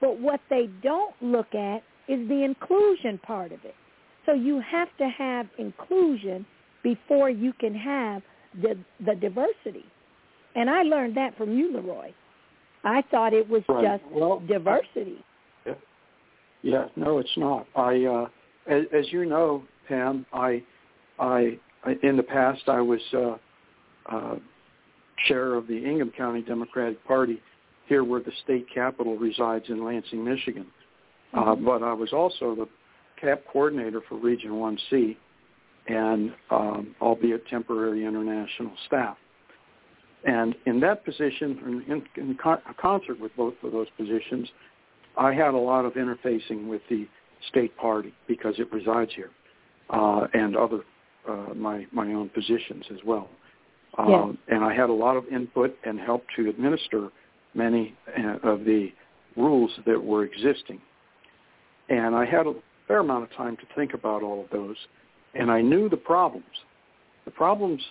But 0.00 0.20
what 0.20 0.40
they 0.50 0.68
don't 0.82 1.14
look 1.22 1.54
at 1.54 1.78
is 2.08 2.28
the 2.28 2.44
inclusion 2.44 3.18
part 3.26 3.52
of 3.52 3.64
it. 3.64 3.74
So 4.26 4.32
you 4.32 4.60
have 4.60 4.88
to 4.98 5.08
have 5.08 5.46
inclusion 5.58 6.44
before 6.82 7.30
you 7.30 7.52
can 7.54 7.74
have 7.74 8.22
the 8.60 8.76
the 9.04 9.14
diversity. 9.14 9.84
And 10.54 10.70
I 10.70 10.82
learned 10.82 11.16
that 11.16 11.36
from 11.36 11.56
you, 11.56 11.72
Leroy. 11.72 12.12
I 12.84 13.02
thought 13.10 13.32
it 13.32 13.48
was 13.48 13.62
right. 13.68 14.00
just 14.00 14.12
well, 14.12 14.42
diversity. 14.46 15.24
Yeah. 16.66 16.86
no, 16.96 17.18
it's 17.18 17.36
not. 17.36 17.66
I, 17.76 18.04
uh, 18.04 18.28
as, 18.68 18.84
as 18.92 19.04
you 19.12 19.24
know, 19.24 19.62
Pam, 19.88 20.26
I, 20.32 20.62
I, 21.18 21.58
in 22.02 22.16
the 22.16 22.22
past, 22.22 22.62
I 22.66 22.80
was 22.80 23.00
uh, 23.12 23.36
uh, 24.06 24.36
chair 25.28 25.54
of 25.54 25.68
the 25.68 25.76
Ingham 25.76 26.10
County 26.16 26.42
Democratic 26.42 27.04
Party 27.06 27.40
here, 27.86 28.02
where 28.02 28.20
the 28.20 28.32
state 28.42 28.66
capital 28.72 29.16
resides 29.16 29.66
in 29.68 29.84
Lansing, 29.84 30.24
Michigan. 30.24 30.66
Uh, 31.32 31.44
mm-hmm. 31.44 31.64
But 31.64 31.82
I 31.82 31.92
was 31.92 32.12
also 32.12 32.54
the 32.56 32.66
CAP 33.20 33.44
coordinator 33.52 34.00
for 34.08 34.16
Region 34.16 34.50
1C, 34.50 35.16
and 35.86 36.34
um, 36.50 36.96
albeit 37.00 37.46
temporary 37.46 38.04
international 38.04 38.72
staff. 38.86 39.16
And 40.24 40.56
in 40.66 40.80
that 40.80 41.04
position, 41.04 41.84
in, 41.88 42.02
in 42.20 42.36
co- 42.42 42.60
concert 42.80 43.20
with 43.20 43.30
both 43.36 43.54
of 43.62 43.70
those 43.70 43.86
positions, 43.96 44.48
I 45.16 45.32
had 45.32 45.54
a 45.54 45.58
lot 45.58 45.84
of 45.84 45.94
interfacing 45.94 46.68
with 46.68 46.82
the 46.90 47.06
state 47.48 47.76
party 47.76 48.12
because 48.26 48.54
it 48.58 48.70
resides 48.72 49.12
here, 49.14 49.30
uh, 49.90 50.26
and 50.34 50.56
other 50.56 50.80
uh, 51.28 51.54
my 51.54 51.86
my 51.92 52.12
own 52.12 52.28
positions 52.30 52.84
as 52.90 52.98
well. 53.04 53.28
Um, 53.98 54.38
And 54.48 54.62
I 54.62 54.74
had 54.74 54.90
a 54.90 54.92
lot 54.92 55.16
of 55.16 55.24
input 55.28 55.76
and 55.84 55.98
help 55.98 56.24
to 56.36 56.50
administer 56.50 57.08
many 57.54 57.94
uh, 58.18 58.38
of 58.42 58.64
the 58.64 58.92
rules 59.36 59.70
that 59.86 60.02
were 60.02 60.24
existing. 60.24 60.80
And 61.88 62.14
I 62.14 62.24
had 62.26 62.46
a 62.46 62.54
fair 62.86 62.98
amount 62.98 63.24
of 63.24 63.32
time 63.32 63.56
to 63.56 63.62
think 63.74 63.94
about 63.94 64.22
all 64.22 64.44
of 64.44 64.50
those 64.50 64.76
and 65.38 65.50
I 65.50 65.60
knew 65.60 65.88
the 65.88 65.96
problems. 65.96 66.44
The 67.24 67.30
problems 67.30 67.82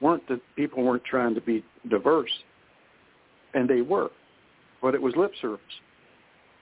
weren't 0.00 0.26
that 0.28 0.40
people 0.56 0.82
weren't 0.82 1.04
trying 1.04 1.34
to 1.34 1.40
be 1.40 1.64
diverse, 1.88 2.30
and 3.54 3.68
they 3.68 3.82
were, 3.82 4.10
but 4.80 4.94
it 4.94 5.02
was 5.02 5.14
lip 5.16 5.32
service. 5.40 5.60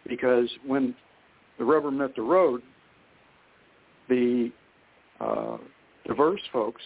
Because 0.08 0.48
when 0.66 0.94
the 1.58 1.64
rubber 1.64 1.90
met 1.90 2.14
the 2.16 2.22
road, 2.22 2.62
the 4.08 4.50
uh, 5.20 5.58
diverse 6.06 6.40
folks 6.52 6.82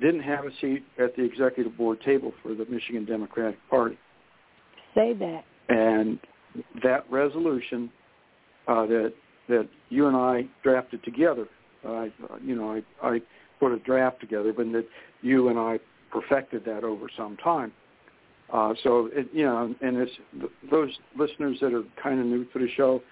didn't 0.00 0.22
have 0.22 0.44
a 0.44 0.50
seat 0.60 0.84
at 0.98 1.16
the 1.16 1.22
executive 1.22 1.76
board 1.76 2.00
table 2.02 2.32
for 2.42 2.54
the 2.54 2.64
Michigan 2.66 3.04
Democratic 3.04 3.58
Party. 3.68 3.98
Say 4.94 5.14
that. 5.14 5.44
And 5.68 6.18
that 6.82 7.10
resolution 7.10 7.90
uh, 8.66 8.86
that 8.86 9.12
that 9.48 9.68
you 9.88 10.06
and 10.06 10.16
I 10.16 10.46
drafted 10.62 11.02
together 11.04 11.48
I, 11.84 12.10
you 12.42 12.54
know, 12.54 12.72
I, 12.72 13.06
I 13.06 13.20
put 13.60 13.72
a 13.72 13.78
draft 13.78 14.20
together, 14.20 14.52
but 14.52 14.70
that 14.72 14.86
you 15.22 15.48
and 15.48 15.58
I 15.58 15.78
perfected 16.10 16.64
that 16.64 16.84
over 16.84 17.06
some 17.16 17.36
time. 17.38 17.72
Uh, 18.52 18.72
so, 18.82 19.10
it, 19.12 19.28
you 19.32 19.44
know, 19.44 19.74
and 19.80 19.96
it's 19.96 20.12
those 20.70 20.90
listeners 21.16 21.58
that 21.60 21.74
are 21.74 21.84
kind 22.02 22.18
of 22.18 22.26
new 22.26 22.44
to 22.46 22.58
the 22.58 22.68
show, 22.76 23.02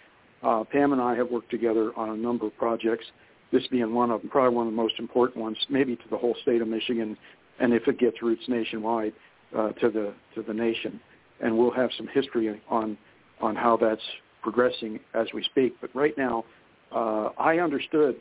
uh, 0.43 0.65
Pam 0.65 0.93
and 0.93 1.01
I 1.01 1.15
have 1.15 1.31
worked 1.31 1.51
together 1.51 1.93
on 1.97 2.11
a 2.11 2.17
number 2.17 2.47
of 2.47 2.57
projects. 2.57 3.05
This 3.53 3.67
being 3.69 3.95
one 3.95 4.11
of 4.11 4.23
them, 4.23 4.31
probably 4.31 4.57
one 4.57 4.67
of 4.67 4.73
the 4.73 4.77
most 4.77 4.95
important 4.99 5.39
ones, 5.39 5.57
maybe 5.69 5.95
to 5.95 6.09
the 6.11 6.17
whole 6.17 6.35
state 6.43 6.63
of 6.63 6.69
Michigan, 6.69 7.17
and 7.61 7.73
if 7.73 7.87
it 7.87 7.99
gets 7.99 8.23
roots 8.23 8.43
nationwide, 8.49 9.13
uh, 9.57 9.71
to 9.73 9.91
the 9.91 10.13
to 10.35 10.43
the 10.43 10.53
nation. 10.53 11.01
And 11.41 11.57
we'll 11.57 11.71
have 11.71 11.91
some 11.97 12.09
history 12.09 12.61
on 12.69 12.97
on 13.41 13.55
how 13.55 13.77
that's 13.77 14.03
progressing 14.43 14.99
as 15.15 15.27
we 15.35 15.43
speak. 15.45 15.75
But 15.81 15.95
right 15.95 16.17
now, 16.17 16.45
uh, 16.93 17.31
I 17.39 17.59
understood 17.59 18.17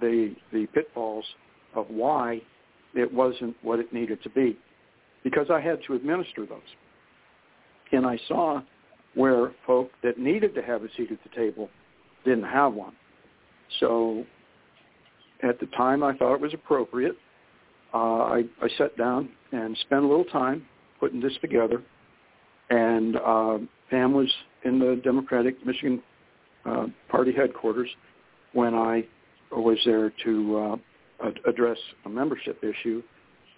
the 0.00 0.34
the 0.52 0.66
pitfalls 0.66 1.24
of 1.74 1.86
why 1.90 2.40
it 2.94 3.12
wasn't 3.12 3.56
what 3.62 3.78
it 3.78 3.92
needed 3.92 4.22
to 4.22 4.30
be 4.30 4.56
because 5.26 5.48
I 5.50 5.60
had 5.60 5.80
to 5.88 5.94
administer 5.94 6.46
those. 6.46 6.60
And 7.90 8.06
I 8.06 8.16
saw 8.28 8.62
where 9.14 9.50
folk 9.66 9.90
that 10.04 10.20
needed 10.20 10.54
to 10.54 10.62
have 10.62 10.84
a 10.84 10.88
seat 10.96 11.10
at 11.10 11.18
the 11.24 11.34
table 11.34 11.68
didn't 12.24 12.44
have 12.44 12.74
one. 12.74 12.92
So 13.80 14.24
at 15.42 15.58
the 15.58 15.66
time 15.76 16.04
I 16.04 16.16
thought 16.16 16.34
it 16.36 16.40
was 16.40 16.54
appropriate. 16.54 17.16
Uh, 17.92 17.96
I, 17.96 18.44
I 18.62 18.68
sat 18.78 18.96
down 18.96 19.28
and 19.50 19.76
spent 19.78 20.04
a 20.04 20.06
little 20.06 20.26
time 20.26 20.64
putting 21.00 21.20
this 21.20 21.36
together. 21.40 21.82
And 22.70 23.16
uh, 23.16 23.58
Pam 23.90 24.14
was 24.14 24.32
in 24.64 24.78
the 24.78 25.00
Democratic 25.02 25.66
Michigan 25.66 26.00
uh, 26.64 26.86
Party 27.08 27.32
headquarters 27.32 27.88
when 28.52 28.76
I 28.76 29.04
was 29.50 29.78
there 29.84 30.12
to 30.22 30.78
uh, 31.24 31.30
address 31.48 31.78
a 32.04 32.08
membership 32.08 32.62
issue, 32.62 33.02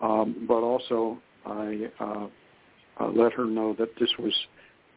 um, 0.01 0.47
but 0.49 0.63
also 0.63 1.19
I 1.49 1.89
uh, 2.01 2.27
uh, 3.01 3.09
let 3.09 3.33
her 3.33 3.45
know 3.45 3.75
that 3.79 3.89
this 3.99 4.11
was 4.19 4.35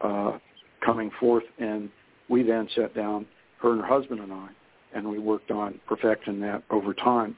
uh, 0.02 0.38
coming 0.86 1.12
forth, 1.20 1.44
and 1.60 1.90
we 2.30 2.44
then 2.44 2.68
sat 2.76 2.96
down, 2.96 3.26
her 3.62 3.74
and 3.74 3.82
her 3.82 3.88
husband 3.88 4.22
and 4.22 4.32
I, 4.32 4.50
and 4.94 5.08
we 5.10 5.20
worked 5.20 5.52
on 5.52 5.80
perfecting 5.88 6.40
that 6.42 6.64
over 6.70 6.94
time. 6.94 7.36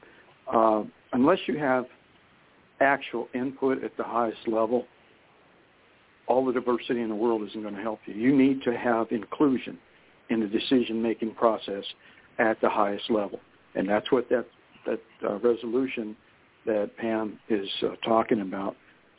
Uh, 0.52 0.84
unless 1.12 1.38
you 1.46 1.58
have 1.58 1.86
actual 2.80 3.28
input 3.34 3.82
at 3.84 3.96
the 3.96 4.02
highest 4.04 4.46
level, 4.46 4.86
all 6.26 6.44
the 6.44 6.52
diversity 6.52 7.02
in 7.02 7.08
the 7.08 7.14
world 7.14 7.46
isn't 7.48 7.62
going 7.62 7.74
to 7.74 7.82
help 7.82 8.00
you. 8.06 8.14
You 8.14 8.34
need 8.34 8.62
to 8.62 8.76
have 8.76 9.08
inclusion 9.10 9.78
in 10.30 10.40
the 10.40 10.46
decision-making 10.46 11.34
process 11.34 11.84
at 12.38 12.60
the 12.60 12.68
highest 12.68 13.10
level, 13.10 13.40
and 13.74 13.88
that's 13.88 14.10
what 14.10 14.28
that 14.30 14.46
that 14.86 15.00
uh, 15.26 15.38
resolution 15.38 16.16
that 16.66 16.90
Pam 16.96 17.38
is 17.48 17.68
uh, 17.82 17.96
talking 18.04 18.40
about. 18.40 18.76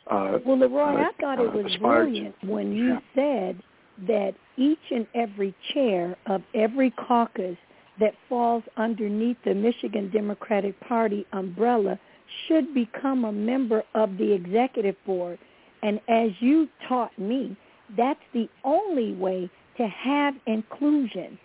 Uh, 0.08 0.38
well, 0.44 0.58
Leroy, 0.58 0.94
uh, 0.94 1.08
I 1.08 1.10
thought 1.20 1.40
it 1.40 1.48
uh, 1.48 1.58
was 1.58 1.76
brilliant 1.76 2.34
when 2.44 2.72
you 2.72 2.94
Yeah. 2.94 3.00
said 3.14 3.62
that 4.06 4.34
each 4.56 4.90
and 4.90 5.06
every 5.14 5.54
chair 5.72 6.16
of 6.26 6.42
every 6.54 6.90
caucus 6.90 7.56
that 7.98 8.14
falls 8.28 8.62
underneath 8.76 9.38
the 9.42 9.54
Michigan 9.54 10.10
Democratic 10.10 10.78
Party 10.80 11.26
umbrella 11.32 11.98
should 12.46 12.74
become 12.74 13.24
a 13.24 13.32
member 13.32 13.82
of 13.94 14.18
the 14.18 14.32
executive 14.32 14.96
board. 15.04 15.38
And 15.82 16.00
as 16.08 16.30
you 16.40 16.68
taught 16.88 17.16
me, 17.18 17.56
that's 17.96 18.20
the 18.32 18.48
only 18.64 19.14
way 19.14 19.48
to 19.76 19.86
have 19.86 20.34
inclusion 20.46 21.38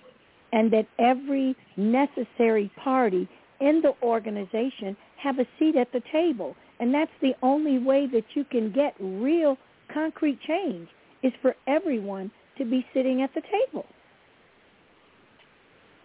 and 0.54 0.71
that 0.71 0.88
every 1.00 1.56
necessary 1.78 2.69
party 2.76 3.28
in 3.60 3.82
the 3.82 3.93
organization 4.02 4.97
have 5.17 5.39
a 5.39 5.45
seat 5.58 5.76
at 5.76 5.91
the 5.93 6.02
table. 6.12 6.56
And 6.82 6.91
that's 6.91 7.12
the 7.22 7.34
only 7.44 7.78
way 7.78 8.08
that 8.08 8.24
you 8.34 8.44
can 8.44 8.72
get 8.72 8.96
real 9.00 9.56
concrete 9.94 10.39
change 10.41 10.89
is 11.22 11.32
for 11.41 11.56
everyone 11.67 12.32
to 12.58 12.65
be 12.65 12.84
sitting 12.91 13.22
at 13.22 13.30
the 13.36 13.41
table. 13.41 13.86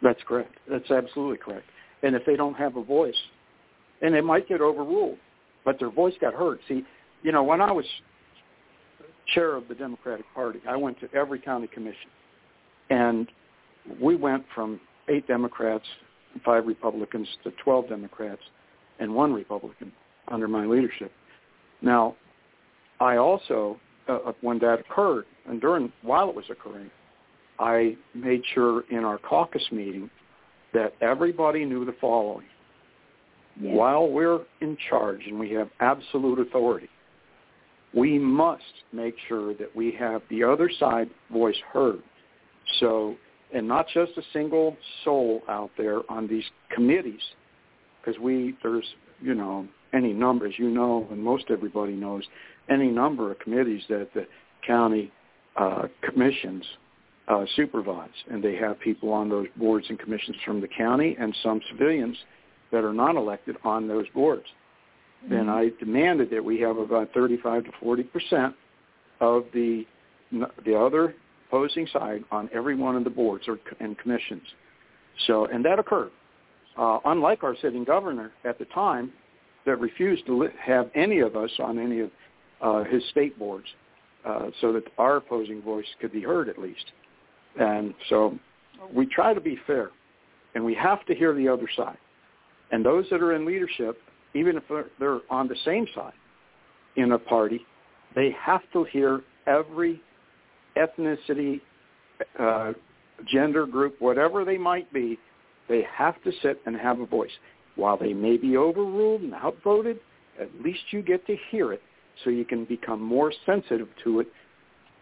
That's 0.03 0.21
correct. 0.29 0.53
That's 0.71 0.91
absolutely 0.91 1.39
correct. 1.39 1.65
And 2.03 2.15
if 2.15 2.27
they 2.27 2.37
don't 2.37 2.55
have 2.55 2.77
a 2.77 2.85
voice, 2.85 3.17
and 4.03 4.15
they 4.15 4.21
might 4.21 4.47
get 4.47 4.61
overruled, 4.61 5.17
but 5.65 5.79
their 5.79 5.91
voice 5.91 6.12
got 6.21 6.35
heard. 6.35 6.59
See, 6.69 6.85
you 7.23 7.33
know, 7.33 7.43
when 7.43 7.62
I 7.62 7.73
was 7.73 7.87
chair 9.33 9.57
of 9.57 9.69
the 9.69 9.75
Democratic 9.75 10.27
Party, 10.35 10.61
I 10.69 10.77
went 10.77 11.01
to 11.01 11.09
every 11.15 11.39
county 11.39 11.69
commission, 11.69 12.11
and 12.91 13.27
we 14.01 14.15
went 14.15 14.45
from 14.55 14.79
eight 15.09 15.27
Democrats 15.27 15.87
and 16.35 16.43
five 16.43 16.67
Republicans 16.67 17.27
to 17.45 17.51
12 17.65 17.89
Democrats 17.89 18.43
and 19.01 19.15
one 19.15 19.33
Republican 19.33 19.91
under 20.29 20.49
my 20.49 20.67
leadership. 20.67 21.12
Now, 21.83 22.17
I 23.01 23.17
also, 23.17 23.79
uh, 24.09 24.33
when 24.41 24.59
that 24.61 24.81
occurred, 24.81 25.25
and 25.49 25.61
during 25.61 25.93
while 26.03 26.29
it 26.29 26.35
was 26.35 26.47
occurring, 26.51 26.91
I 27.59 27.97
made 28.15 28.43
sure 28.55 28.85
in 28.91 29.05
our 29.05 29.19
caucus 29.19 29.67
meeting 29.71 30.11
that 30.75 30.95
everybody 31.01 31.65
knew 31.65 31.85
the 31.85 31.95
following. 32.01 32.47
Yes. 33.61 33.75
While 33.75 34.09
we're 34.09 34.41
in 34.61 34.77
charge 34.91 35.23
and 35.27 35.39
we 35.39 35.51
have 35.53 35.71
absolute 35.81 36.39
authority, 36.39 36.89
we 37.95 38.19
must 38.19 38.62
make 38.93 39.15
sure 39.29 39.55
that 39.55 39.75
we 39.75 39.93
have 39.99 40.21
the 40.29 40.45
other 40.45 40.71
side 40.79 41.09
voice 41.33 41.57
heard. 41.73 42.03
So, 42.81 43.17
and 43.55 43.67
not 43.67 43.87
just 43.95 44.12
a 44.19 44.23
single 44.33 44.77
soul 45.05 45.41
out 45.49 45.71
there 45.79 46.01
on 46.11 46.27
these 46.27 46.45
committees, 46.75 47.21
because 48.05 48.21
we, 48.21 48.55
there's, 48.62 48.85
you 49.23 49.35
know, 49.35 49.67
any 49.92 50.12
number, 50.12 50.46
as 50.46 50.59
you 50.59 50.68
know, 50.68 51.07
and 51.11 51.22
most 51.22 51.44
everybody 51.51 51.92
knows, 51.92 52.25
any 52.68 52.88
number 52.88 53.31
of 53.31 53.38
committees 53.38 53.83
that 53.88 54.09
the 54.14 54.27
county 54.66 55.12
uh, 55.57 55.87
commissions 56.03 56.64
uh, 57.29 57.44
supervise, 57.55 58.09
and 58.31 58.42
they 58.42 58.57
have 58.57 58.79
people 58.81 59.12
on 59.12 59.29
those 59.29 59.46
boards 59.57 59.87
and 59.88 59.99
commissions 59.99 60.37
from 60.44 60.61
the 60.61 60.68
county 60.68 61.16
and 61.18 61.37
some 61.42 61.61
civilians 61.70 62.16
that 62.72 62.85
are 62.85 62.92
not 62.92 63.16
elected 63.16 63.57
on 63.64 63.88
those 63.88 64.07
boards. 64.14 64.46
Then 65.29 65.49
I 65.49 65.70
demanded 65.81 66.31
that 66.31 66.44
we 66.44 66.61
have 66.61 66.77
about 66.77 67.12
35 67.12 67.64
to 67.64 67.70
40 67.81 68.03
percent 68.05 68.55
of 69.20 69.44
the 69.53 69.85
the 70.64 70.75
other 70.75 71.14
opposing 71.49 71.87
side 71.92 72.25
on 72.31 72.51
every 72.53 72.77
one 72.77 72.96
of 72.96 73.05
the 73.05 73.11
boards 73.11 73.44
or 73.49 73.59
and 73.81 73.99
commissions. 73.99 74.42
So, 75.27 75.46
and 75.46 75.64
that 75.64 75.79
occurred. 75.79 76.11
Uh, 76.77 76.99
unlike 77.07 77.42
our 77.42 77.57
sitting 77.62 77.85
governor 77.85 78.33
at 78.44 78.59
the 78.59 78.66
time, 78.66 79.12
that 79.66 79.81
refused 79.81 80.24
to 80.26 80.48
have 80.64 80.90
any 80.94 81.20
of 81.20 81.37
us 81.37 81.50
on 81.59 81.79
any 81.79 82.00
of 82.00 82.11
uh, 82.62 82.85
his 82.85 83.02
state 83.11 83.38
boards, 83.38 83.66
uh, 84.24 84.46
so 84.61 84.72
that 84.72 84.85
our 84.96 85.16
opposing 85.16 85.61
voice 85.61 85.87
could 86.00 86.12
be 86.12 86.22
heard 86.22 86.48
at 86.48 86.59
least. 86.59 86.92
And 87.61 87.94
so, 88.09 88.38
we 88.94 89.07
try 89.07 89.35
to 89.35 89.40
be 89.40 89.59
fair, 89.66 89.90
and 90.55 90.64
we 90.64 90.74
have 90.74 91.05
to 91.07 91.14
hear 91.14 91.35
the 91.35 91.48
other 91.48 91.68
side. 91.76 91.98
And 92.70 92.85
those 92.85 93.07
that 93.11 93.22
are 93.22 93.35
in 93.35 93.46
leadership, 93.46 93.98
even 94.35 94.57
if 94.57 94.62
they're, 94.68 94.87
they're 94.98 95.20
on 95.31 95.48
the 95.48 95.57
same 95.64 95.87
side 95.94 96.12
in 96.96 97.12
a 97.12 97.18
party, 97.18 97.64
they 98.14 98.35
have 98.40 98.62
to 98.72 98.85
hear 98.85 99.22
every 99.46 100.00
ethnicity, 100.76 101.61
uh, 102.38 102.72
gender 103.26 103.66
group, 103.66 103.96
whatever 104.00 104.44
they 104.44 104.59
might 104.59 104.92
be, 104.92 105.18
they 105.68 105.83
have 105.92 106.22
to 106.22 106.33
sit 106.42 106.61
and 106.66 106.76
have 106.76 107.00
a 107.00 107.07
voice. 107.07 107.31
While 107.77 107.97
they 107.99 108.12
may 108.12 108.37
be 108.37 108.57
overruled 108.57 109.23
and 109.23 109.35
outvoted, 109.35 110.01
at 110.41 110.49
least 110.62 110.81
you 110.91 111.03
get 111.03 111.27
to 111.27 111.37
hear 111.51 111.73
it 111.73 111.83
so 112.25 112.31
you 112.31 112.45
can 112.45 112.65
become 112.65 113.01
more 113.01 113.33
sensitive 113.45 113.89
to 114.05 114.21
it 114.21 114.29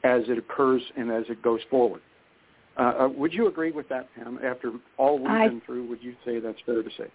as 0.02 0.22
it 0.28 0.38
occurs 0.38 0.82
and 0.96 1.10
as 1.10 1.24
it 1.28 1.42
goes 1.42 1.60
forward. 1.70 2.02
Uh, 2.76 2.82
uh, 2.82 3.08
would 3.08 3.32
you 3.32 3.46
agree 3.46 3.70
with 3.70 3.88
that, 3.88 4.08
Pam? 4.14 4.38
After 4.44 4.72
all 4.98 5.18
we've 5.18 5.28
I- 5.28 5.48
been 5.48 5.60
through, 5.64 5.86
would 5.88 6.02
you 6.02 6.14
say 6.24 6.40
that's 6.40 6.60
fair 6.66 6.82
to 6.82 6.90
say? 6.98 7.06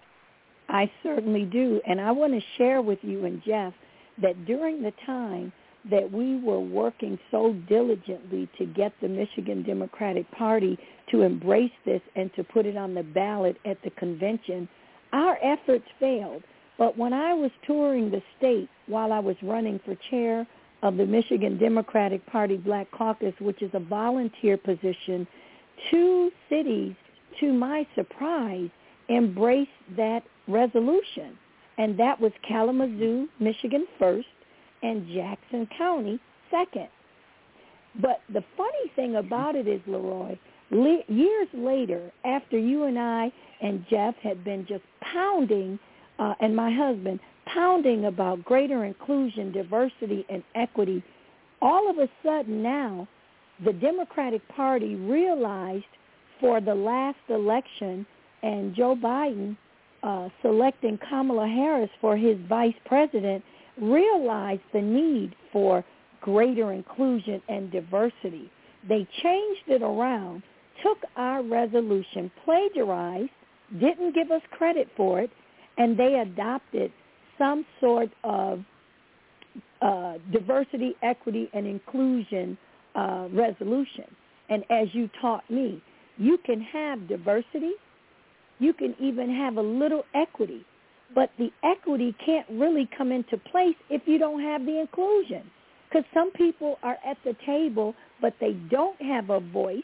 I 0.70 0.90
certainly 1.04 1.46
do. 1.46 1.82
And 1.88 2.00
I 2.00 2.12
want 2.12 2.34
to 2.34 2.42
share 2.58 2.82
with 2.82 3.00
you 3.02 3.26
and 3.26 3.42
Jeff 3.44 3.74
that 4.22 4.46
during 4.46 4.82
the 4.82 4.94
time 5.06 5.52
that 5.90 6.12
we 6.12 6.38
were 6.40 6.60
working 6.60 7.18
so 7.32 7.54
diligently 7.68 8.48
to 8.58 8.66
get 8.66 8.94
the 9.02 9.08
Michigan 9.08 9.64
Democratic 9.64 10.30
Party 10.32 10.78
to 11.10 11.22
embrace 11.22 11.72
this 11.86 12.02
and 12.16 12.34
to 12.36 12.44
put 12.44 12.66
it 12.66 12.78
on 12.78 12.94
the 12.94 13.04
ballot 13.04 13.58
at 13.66 13.82
the 13.84 13.90
convention, 13.92 14.68
our 15.14 15.38
efforts 15.42 15.86
failed. 16.00 16.44
But 16.78 16.98
when 16.98 17.14
I 17.14 17.34
was 17.34 17.52
touring 17.66 18.10
the 18.10 18.22
state 18.38 18.70
while 18.88 19.12
I 19.12 19.20
was 19.20 19.36
running 19.44 19.80
for 19.84 19.96
chair 20.10 20.48
of 20.82 20.98
the 20.98 21.06
Michigan 21.06 21.58
Democratic 21.58 22.26
Party 22.28 22.58
Black 22.58 22.90
Caucus, 22.92 23.34
which 23.40 23.62
is 23.62 23.72
a 23.74 23.80
volunteer 23.80 24.58
position, 24.58 25.28
two 25.92 26.32
cities, 26.50 26.96
to 27.40 27.54
my 27.54 27.86
surprise, 27.96 28.70
embraced 29.10 29.70
that 29.98 30.24
resolution. 30.48 31.38
And 31.78 31.98
that 32.00 32.20
was 32.20 32.32
Kalamazoo, 32.48 33.28
Michigan 33.40 33.86
first, 33.98 34.28
and 34.84 35.08
Jackson 35.08 35.68
County 35.78 36.20
second. 36.50 36.88
But 38.02 38.22
the 38.32 38.44
funny 38.56 38.92
thing 38.96 39.16
about 39.16 39.56
it 39.56 39.68
is, 39.68 39.82
Leroy, 39.88 40.38
le- 40.72 41.04
years 41.08 41.48
later, 41.54 42.12
after 42.26 42.58
you 42.58 42.84
and 42.84 42.98
I 42.98 43.32
and 43.62 43.86
Jeff 43.90 44.16
had 44.16 44.44
been 44.44 44.66
just 44.68 44.84
pounding, 45.02 45.80
uh, 46.18 46.36
and 46.40 46.56
my 46.56 46.72
husband, 46.72 47.20
pounding 47.46 48.06
about 48.06 48.44
greater 48.44 48.86
inclusion, 48.86 49.52
diversity, 49.52 50.26
and 50.30 50.44
equity, 50.56 51.04
all 51.62 51.90
of 51.90 51.98
a 51.98 52.10
sudden 52.24 52.62
now, 52.62 53.08
the 53.66 53.74
Democratic 53.74 54.48
Party 54.50 54.96
realized 54.96 55.84
for 56.40 56.62
the 56.62 56.76
last 56.76 57.18
election 57.28 58.06
and 58.44 58.74
Joe 58.76 58.96
Biden 58.96 59.58
uh, 60.04 60.30
selecting 60.42 60.98
Kamala 61.10 61.48
Harris 61.48 61.90
for 62.00 62.16
his 62.16 62.38
vice 62.48 62.76
president 62.86 63.44
realized 63.82 64.62
the 64.74 64.82
need 64.82 65.36
for 65.52 65.84
greater 66.22 66.72
inclusion 66.72 67.42
and 67.50 67.72
diversity. 67.72 68.50
They 68.88 69.08
changed 69.22 69.64
it 69.68 69.82
around, 69.82 70.44
took 70.84 70.98
our 71.16 71.44
resolution, 71.44 72.32
plagiarized, 72.46 73.30
didn't 73.74 74.16
give 74.16 74.32
us 74.32 74.42
credit 74.52 74.88
for 74.98 75.20
it, 75.20 75.30
and 75.78 75.98
they 75.98 76.22
adopted 76.22 76.92
some 77.38 77.66
sort 77.80 78.10
of 78.24 78.60
uh, 79.82 80.14
diversity, 80.32 80.96
equity, 81.02 81.50
and 81.54 81.66
inclusion 81.66 82.58
uh, 82.96 83.28
resolution. 83.32 84.06
And 84.50 84.64
as 84.70 84.88
you 84.94 85.10
taught 85.22 85.50
me, 85.50 85.82
you 86.18 86.38
can 86.46 86.62
have 86.62 87.08
diversity, 87.08 87.72
you 88.60 88.74
can 88.74 88.96
even 89.00 89.34
have 89.34 89.58
a 89.58 89.62
little 89.62 90.04
equity, 90.14 90.66
but 91.16 91.30
the 91.38 91.50
equity 91.64 92.16
can't 92.26 92.46
really 92.52 92.90
come 92.98 93.12
into 93.12 93.38
place 93.38 93.76
if 93.90 94.02
you 94.06 94.18
don't 94.18 94.42
have 94.42 94.66
the 94.66 94.80
inclusion. 94.80 95.50
Because 95.90 96.06
some 96.14 96.32
people 96.34 96.78
are 96.84 96.98
at 97.06 97.18
the 97.24 97.36
table, 97.46 97.96
but 98.22 98.34
they 98.40 98.54
don't 98.70 99.02
have 99.02 99.30
a 99.30 99.40
voice. 99.40 99.82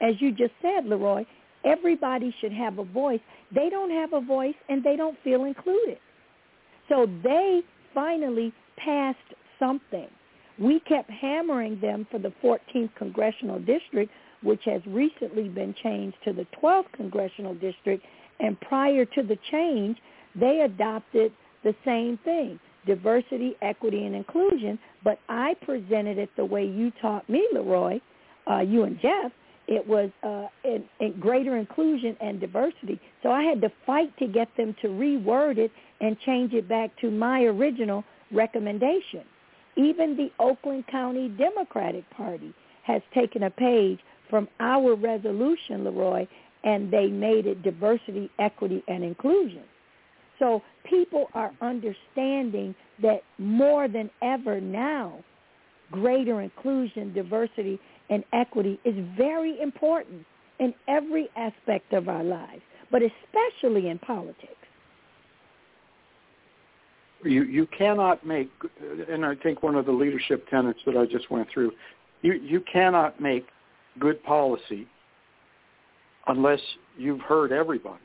As 0.00 0.14
you 0.20 0.32
just 0.32 0.52
said, 0.62 0.86
Leroy, 0.86 1.24
everybody 1.64 2.34
should 2.40 2.52
have 2.52 2.78
a 2.78 2.84
voice. 2.84 3.20
They 3.54 3.70
don't 3.70 3.90
have 3.90 4.12
a 4.12 4.20
voice, 4.20 4.54
and 4.68 4.82
they 4.82 4.96
don't 4.96 5.16
feel 5.24 5.44
included. 5.44 5.98
So 6.88 7.06
they 7.22 7.62
finally 7.94 8.52
passed 8.76 9.18
something. 9.58 10.08
We 10.58 10.80
kept 10.80 11.10
hammering 11.10 11.80
them 11.80 12.06
for 12.10 12.18
the 12.18 12.32
14th 12.42 12.94
congressional 12.96 13.58
district, 13.58 14.12
which 14.42 14.62
has 14.64 14.80
recently 14.86 15.48
been 15.48 15.74
changed 15.82 16.16
to 16.24 16.32
the 16.32 16.46
12th 16.62 16.92
congressional 16.92 17.54
district. 17.54 18.04
And 18.40 18.58
prior 18.60 19.04
to 19.04 19.22
the 19.22 19.38
change, 19.50 19.98
they 20.34 20.60
adopted 20.60 21.32
the 21.64 21.74
same 21.84 22.18
thing, 22.24 22.60
diversity, 22.86 23.56
equity, 23.62 24.04
and 24.04 24.14
inclusion. 24.14 24.78
But 25.02 25.18
I 25.28 25.54
presented 25.62 26.18
it 26.18 26.30
the 26.36 26.44
way 26.44 26.64
you 26.64 26.92
taught 27.00 27.28
me, 27.28 27.46
Leroy, 27.52 28.00
uh, 28.50 28.60
you 28.60 28.84
and 28.84 29.00
Jeff. 29.00 29.32
It 29.68 29.86
was 29.86 30.10
uh, 30.22 30.46
in, 30.64 30.84
in 31.00 31.18
greater 31.18 31.56
inclusion 31.56 32.16
and 32.20 32.40
diversity. 32.40 33.00
So 33.22 33.30
I 33.30 33.42
had 33.42 33.60
to 33.62 33.72
fight 33.84 34.16
to 34.18 34.26
get 34.26 34.48
them 34.56 34.74
to 34.82 34.88
reword 34.88 35.58
it 35.58 35.72
and 36.00 36.18
change 36.20 36.52
it 36.52 36.68
back 36.68 36.90
to 37.00 37.10
my 37.10 37.42
original 37.42 38.04
recommendation. 38.30 39.22
Even 39.76 40.16
the 40.16 40.30
Oakland 40.38 40.86
County 40.86 41.28
Democratic 41.28 42.08
Party 42.10 42.54
has 42.84 43.02
taken 43.12 43.42
a 43.42 43.50
page 43.50 43.98
from 44.30 44.48
our 44.60 44.94
resolution, 44.94 45.84
Leroy, 45.84 46.26
and 46.64 46.90
they 46.90 47.06
made 47.06 47.46
it 47.46 47.62
diversity, 47.62 48.30
equity, 48.38 48.82
and 48.88 49.04
inclusion. 49.04 49.62
So 50.38 50.62
people 50.84 51.28
are 51.34 51.52
understanding 51.60 52.74
that 53.02 53.22
more 53.38 53.88
than 53.88 54.10
ever 54.22 54.60
now, 54.60 55.24
greater 55.90 56.40
inclusion, 56.40 57.12
diversity, 57.12 57.78
and 58.10 58.24
equity 58.32 58.78
is 58.84 58.94
very 59.16 59.60
important 59.60 60.24
in 60.58 60.74
every 60.88 61.28
aspect 61.36 61.92
of 61.92 62.08
our 62.08 62.24
lives, 62.24 62.62
but 62.90 63.02
especially 63.02 63.88
in 63.88 63.98
politics. 63.98 64.52
You 67.24 67.44
you 67.44 67.66
cannot 67.76 68.26
make, 68.26 68.50
and 69.08 69.24
I 69.24 69.34
think 69.36 69.62
one 69.62 69.74
of 69.74 69.86
the 69.86 69.92
leadership 69.92 70.48
tenets 70.48 70.78
that 70.86 70.96
I 70.96 71.06
just 71.06 71.30
went 71.30 71.48
through, 71.52 71.72
you 72.22 72.34
you 72.34 72.62
cannot 72.72 73.20
make 73.20 73.46
good 73.98 74.22
policy 74.22 74.86
unless 76.26 76.60
you've 76.98 77.20
heard 77.20 77.52
everybody. 77.52 78.02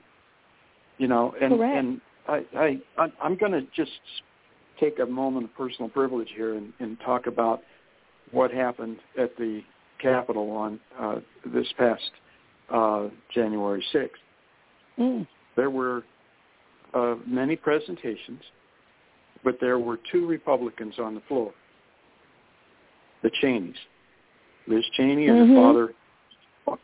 You 0.98 1.08
know, 1.08 1.34
and 1.42 1.58
Correct. 1.58 1.78
and 1.78 2.02
I 2.28 2.80
I 2.98 3.08
I'm 3.22 3.36
going 3.38 3.52
to 3.52 3.62
just 3.76 3.92
take 4.80 5.00
a 5.00 5.06
moment 5.06 5.46
of 5.46 5.56
personal 5.56 5.90
privilege 5.90 6.30
here 6.36 6.56
and, 6.56 6.74
and 6.80 6.98
talk 7.02 7.28
about 7.28 7.62
what 8.32 8.52
happened 8.52 8.98
at 9.20 9.36
the 9.38 9.62
Capitol 10.02 10.50
on 10.52 10.80
uh, 11.00 11.16
this 11.54 11.68
past 11.78 12.12
uh, 12.70 13.08
January 13.34 13.84
6th. 13.94 14.10
Mm. 15.00 15.28
There 15.56 15.70
were 15.70 16.04
uh, 16.94 17.16
many 17.26 17.56
presentations, 17.56 18.42
but 19.44 19.58
there 19.60 19.80
were 19.80 20.00
two 20.12 20.26
Republicans 20.28 20.96
on 21.00 21.16
the 21.16 21.22
floor, 21.28 21.54
the 23.24 23.32
Cheneys, 23.42 23.76
Liz 24.68 24.86
Cheney 24.94 25.28
and 25.28 25.38
Mhm. 25.38 25.56
her 25.56 25.56
father, 25.56 25.94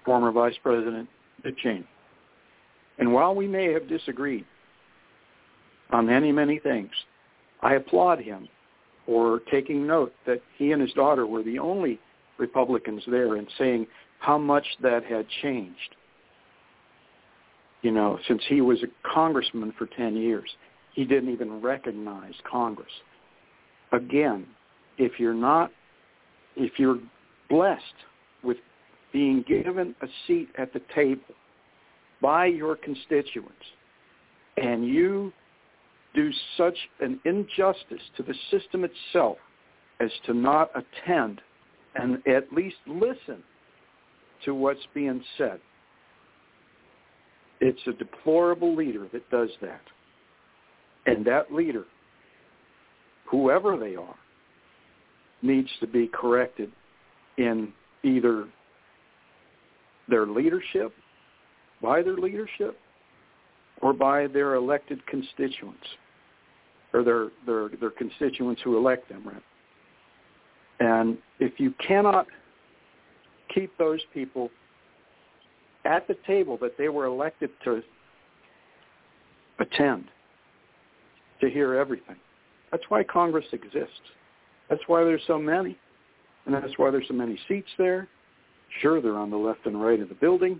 former 0.06 0.32
Vice 0.32 0.58
President 0.63 1.08
Dick 1.43 1.58
Cheney. 1.58 1.88
And 2.99 3.13
while 3.13 3.36
we 3.36 3.47
may 3.47 3.71
have 3.73 3.88
disagreed 3.88 4.45
on 5.91 6.08
many, 6.08 6.32
many 6.32 6.60
things, 6.60 6.91
I 7.62 7.75
applaud 7.75 8.19
him 8.19 8.47
for 9.06 9.39
taking 9.51 9.86
note 9.86 10.13
that 10.25 10.41
he 10.58 10.71
and 10.71 10.82
his 10.82 10.91
daughter 10.93 11.25
were 11.25 11.43
the 11.43 11.60
only 11.60 11.99
Republicans 12.38 13.04
there 13.08 13.36
and 13.36 13.47
saying 13.58 13.88
how 14.19 14.38
much 14.38 14.65
that 14.82 15.04
had 15.04 15.26
changed. 15.41 15.95
You 17.82 17.91
know, 17.91 18.19
since 18.28 18.41
he 18.47 18.62
was 18.62 18.80
a 18.84 19.10
congressman 19.13 19.73
for 19.78 19.86
10 19.86 20.15
years, 20.15 20.50
he 20.93 21.06
didn't 21.06 21.32
even 21.32 21.62
recognize 21.62 22.34
Congress. 22.50 22.91
Again, 23.91 24.47
if 24.97 25.19
you're 25.19 25.34
not, 25.34 25.71
if 26.56 26.73
you're 26.78 27.00
blessed 27.50 27.84
with 28.43 28.58
being 29.13 29.43
given 29.47 29.95
a 30.02 30.08
seat 30.26 30.50
at 30.58 30.73
the 30.73 30.82
table 30.93 31.36
by 32.21 32.47
your 32.47 32.76
constituents 32.76 33.54
and 34.58 34.86
you 34.86 35.32
do 36.15 36.32
such 36.58 36.78
an 37.00 37.19
injustice 37.26 38.02
to 38.17 38.23
the 38.23 38.34
system 38.50 38.84
itself 38.84 39.38
as 40.00 40.10
to 40.26 40.34
not 40.34 40.71
attend 40.76 41.41
and 41.97 42.21
at 42.27 42.51
least 42.53 42.77
listen 42.86 43.43
to 44.45 44.53
what's 44.53 44.86
being 44.93 45.23
said. 45.38 45.60
It's 47.60 47.79
a 47.88 47.93
deplorable 47.93 48.75
leader 48.75 49.07
that 49.12 49.29
does 49.29 49.49
that. 49.62 49.81
And 51.05 51.25
that 51.25 51.51
leader, 51.51 51.86
whoever 53.25 53.77
they 53.77 53.95
are, 53.95 54.15
needs 55.41 55.69
to 55.79 55.88
be 55.88 56.07
corrected 56.07 56.71
in 57.38 57.71
either 58.03 58.47
their 60.07 60.27
leadership, 60.27 60.93
by 61.81 62.01
their 62.01 62.17
leadership, 62.17 62.77
or 63.81 63.93
by 63.93 64.27
their 64.27 64.55
elected 64.55 65.05
constituents, 65.07 65.86
or 66.93 67.03
their, 67.03 67.27
their, 67.45 67.69
their 67.79 67.91
constituents 67.91 68.62
who 68.63 68.77
elect 68.77 69.10
them, 69.10 69.23
right? 69.25 69.43
And 70.79 71.17
if 71.39 71.59
you 71.59 71.73
cannot 71.85 72.27
keep 73.53 73.75
those 73.77 74.01
people 74.13 74.49
at 75.85 76.07
the 76.07 76.15
table 76.25 76.57
that 76.61 76.77
they 76.77 76.89
were 76.89 77.05
elected 77.05 77.49
to 77.63 77.81
attend, 79.59 80.05
to 81.41 81.49
hear 81.49 81.75
everything, 81.75 82.17
that's 82.71 82.83
why 82.89 83.03
Congress 83.03 83.45
exists. 83.53 84.01
That's 84.69 84.81
why 84.87 85.03
there's 85.03 85.21
so 85.27 85.39
many. 85.39 85.77
And 86.45 86.53
that's 86.53 86.77
why 86.77 86.91
there's 86.91 87.07
so 87.07 87.13
many 87.13 87.39
seats 87.47 87.69
there. 87.77 88.07
Sure, 88.81 89.01
they're 89.01 89.17
on 89.17 89.29
the 89.29 89.37
left 89.37 89.65
and 89.65 89.81
right 89.81 89.99
of 89.99 90.09
the 90.09 90.15
building. 90.15 90.59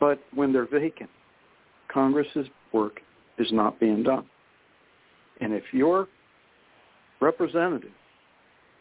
But 0.00 0.20
when 0.34 0.52
they're 0.52 0.66
vacant, 0.66 1.10
Congress's 1.88 2.46
work 2.72 3.00
is 3.38 3.48
not 3.52 3.80
being 3.80 4.02
done. 4.02 4.26
And 5.40 5.52
if 5.52 5.64
your 5.72 6.08
representative 7.24 7.90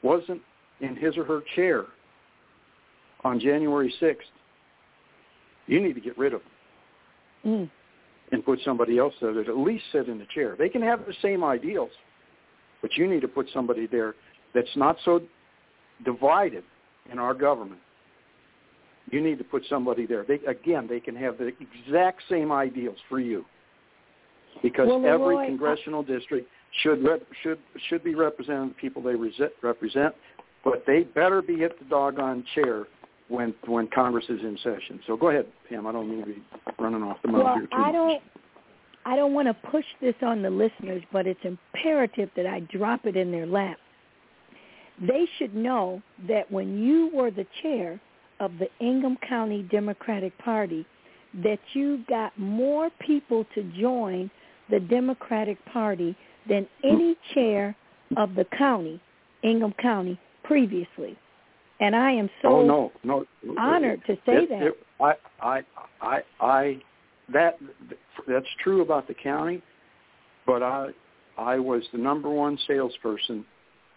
wasn't 0.04 0.42
in 0.82 0.96
his 0.96 1.18
or 1.18 1.24
her 1.24 1.42
chair 1.56 1.86
on 3.24 3.40
January 3.40 3.94
6th, 4.02 4.18
you 5.68 5.80
need 5.82 5.94
to 5.94 6.02
get 6.02 6.18
rid 6.18 6.34
of 6.34 6.42
them 6.42 6.50
Mm. 7.46 7.70
and 8.32 8.46
put 8.46 8.60
somebody 8.62 8.98
else 8.98 9.14
there 9.22 9.34
that 9.34 9.48
at 9.50 9.58
least 9.58 9.84
sit 9.92 10.08
in 10.08 10.18
the 10.18 10.26
chair. 10.28 10.56
They 10.58 10.70
can 10.70 10.82
have 10.82 11.06
the 11.06 11.14
same 11.22 11.44
ideals, 11.44 11.92
but 12.82 12.96
you 12.98 13.06
need 13.08 13.22
to 13.22 13.28
put 13.28 13.50
somebody 13.54 13.86
there 13.86 14.16
that's 14.54 14.76
not 14.78 14.98
so 15.04 15.22
divided 16.06 16.64
in 17.12 17.20
our 17.20 17.34
government. 17.34 17.82
You 19.12 19.20
need 19.22 19.38
to 19.40 19.44
put 19.44 19.64
somebody 19.70 20.06
there. 20.06 20.24
They, 20.24 20.40
again, 20.48 20.88
they 20.88 21.02
can 21.02 21.16
have 21.18 21.38
the 21.38 21.52
exact 21.60 22.22
same 22.30 22.52
ideals 22.52 22.98
for 23.10 23.20
you, 23.20 23.46
because 24.62 24.88
Well, 24.88 25.06
every 25.06 25.36
Leroy, 25.36 25.44
I- 25.44 25.48
congressional 25.48 26.04
district 26.04 26.48
should 26.82 27.04
rep, 27.04 27.22
should 27.44 27.60
should 27.90 28.04
be 28.04 28.16
representing 28.16 28.70
the 28.70 28.76
people 28.76 29.02
they 29.02 29.16
rese- 29.16 29.52
represent, 29.62 30.14
but 30.64 30.84
they 30.88 31.04
better 31.04 31.42
be 31.42 31.64
at 31.64 31.78
the 31.80 31.86
doggone 31.86 32.44
chair 32.56 32.86
when 33.30 33.54
when 33.68 33.88
Congress 33.94 34.26
is 34.30 34.42
in 34.42 34.58
session. 34.64 35.00
So 35.08 35.16
go 35.16 35.30
ahead, 35.30 35.46
Pam. 35.70 35.88
I 35.88 35.92
don't 35.92 36.10
mean 36.10 36.22
to 36.22 36.26
be 36.26 36.44
running 36.80 37.04
off 37.04 37.18
the 37.22 37.30
mouth 37.30 37.44
Well, 37.44 37.56
here 37.56 37.68
too 37.68 37.76
I 37.76 37.80
much. 37.80 37.94
don't 37.94 38.24
I 39.06 39.16
don't 39.16 39.34
want 39.34 39.48
to 39.48 39.70
push 39.70 39.86
this 40.02 40.16
on 40.22 40.42
the 40.42 40.50
listeners, 40.50 41.04
but 41.12 41.28
it's 41.28 41.40
imperative 41.44 42.30
that 42.36 42.46
I 42.46 42.62
drop 42.62 43.06
it 43.06 43.18
in 43.18 43.32
their 43.32 43.46
lap. 43.46 43.78
They 45.02 45.28
should 45.38 45.56
know 45.56 46.02
that 46.28 46.50
when 46.52 46.82
you 46.82 47.10
were 47.14 47.32
the 47.32 47.46
chair 47.62 48.00
of 48.40 48.52
the 48.60 48.68
Ingham 48.80 49.18
County 49.28 49.64
Democratic 49.64 50.38
Party, 50.38 50.86
that 51.44 51.60
you 51.74 52.04
got 52.08 52.38
more 52.38 52.90
people 53.00 53.46
to 53.56 53.64
join 53.80 54.30
the 54.70 54.80
Democratic 54.80 55.64
Party 55.66 56.16
than 56.48 56.68
any 56.84 57.16
chair 57.34 57.76
of 58.18 58.36
the 58.36 58.46
county, 58.58 59.00
Ingham 59.44 59.74
County, 59.82 60.20
previously. 60.44 61.18
And 61.80 61.96
I 61.96 62.12
am 62.12 62.30
so 62.42 62.62
oh 62.62 62.66
no, 62.66 62.92
no. 63.04 63.26
honored 63.58 64.02
to 64.06 64.16
say 64.26 64.44
It- 64.44 64.50
that. 64.50 64.62
it- 64.64 64.78
I, 65.02 65.16
I, 65.42 65.62
I, 66.02 66.22
I, 66.40 66.82
that 67.34 67.58
that's 68.28 68.46
true 68.64 68.82
about 68.82 69.08
the 69.08 69.14
county, 69.14 69.62
but 70.46 70.64
I 70.64 70.90
I 71.38 71.58
was 71.58 71.84
the 71.92 71.98
number 71.98 72.30
one 72.30 72.58
salesperson 72.68 73.44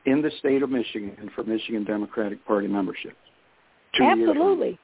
in 0.07 0.23
the 0.23 0.31
state 0.39 0.63
of 0.63 0.71
Michigan 0.71 1.31
for 1.35 1.45
Michigan 1.45 1.85
Democratic 1.85 2.45
Party 2.47 2.67
membership. 2.67 3.17
Absolutely. 4.01 4.79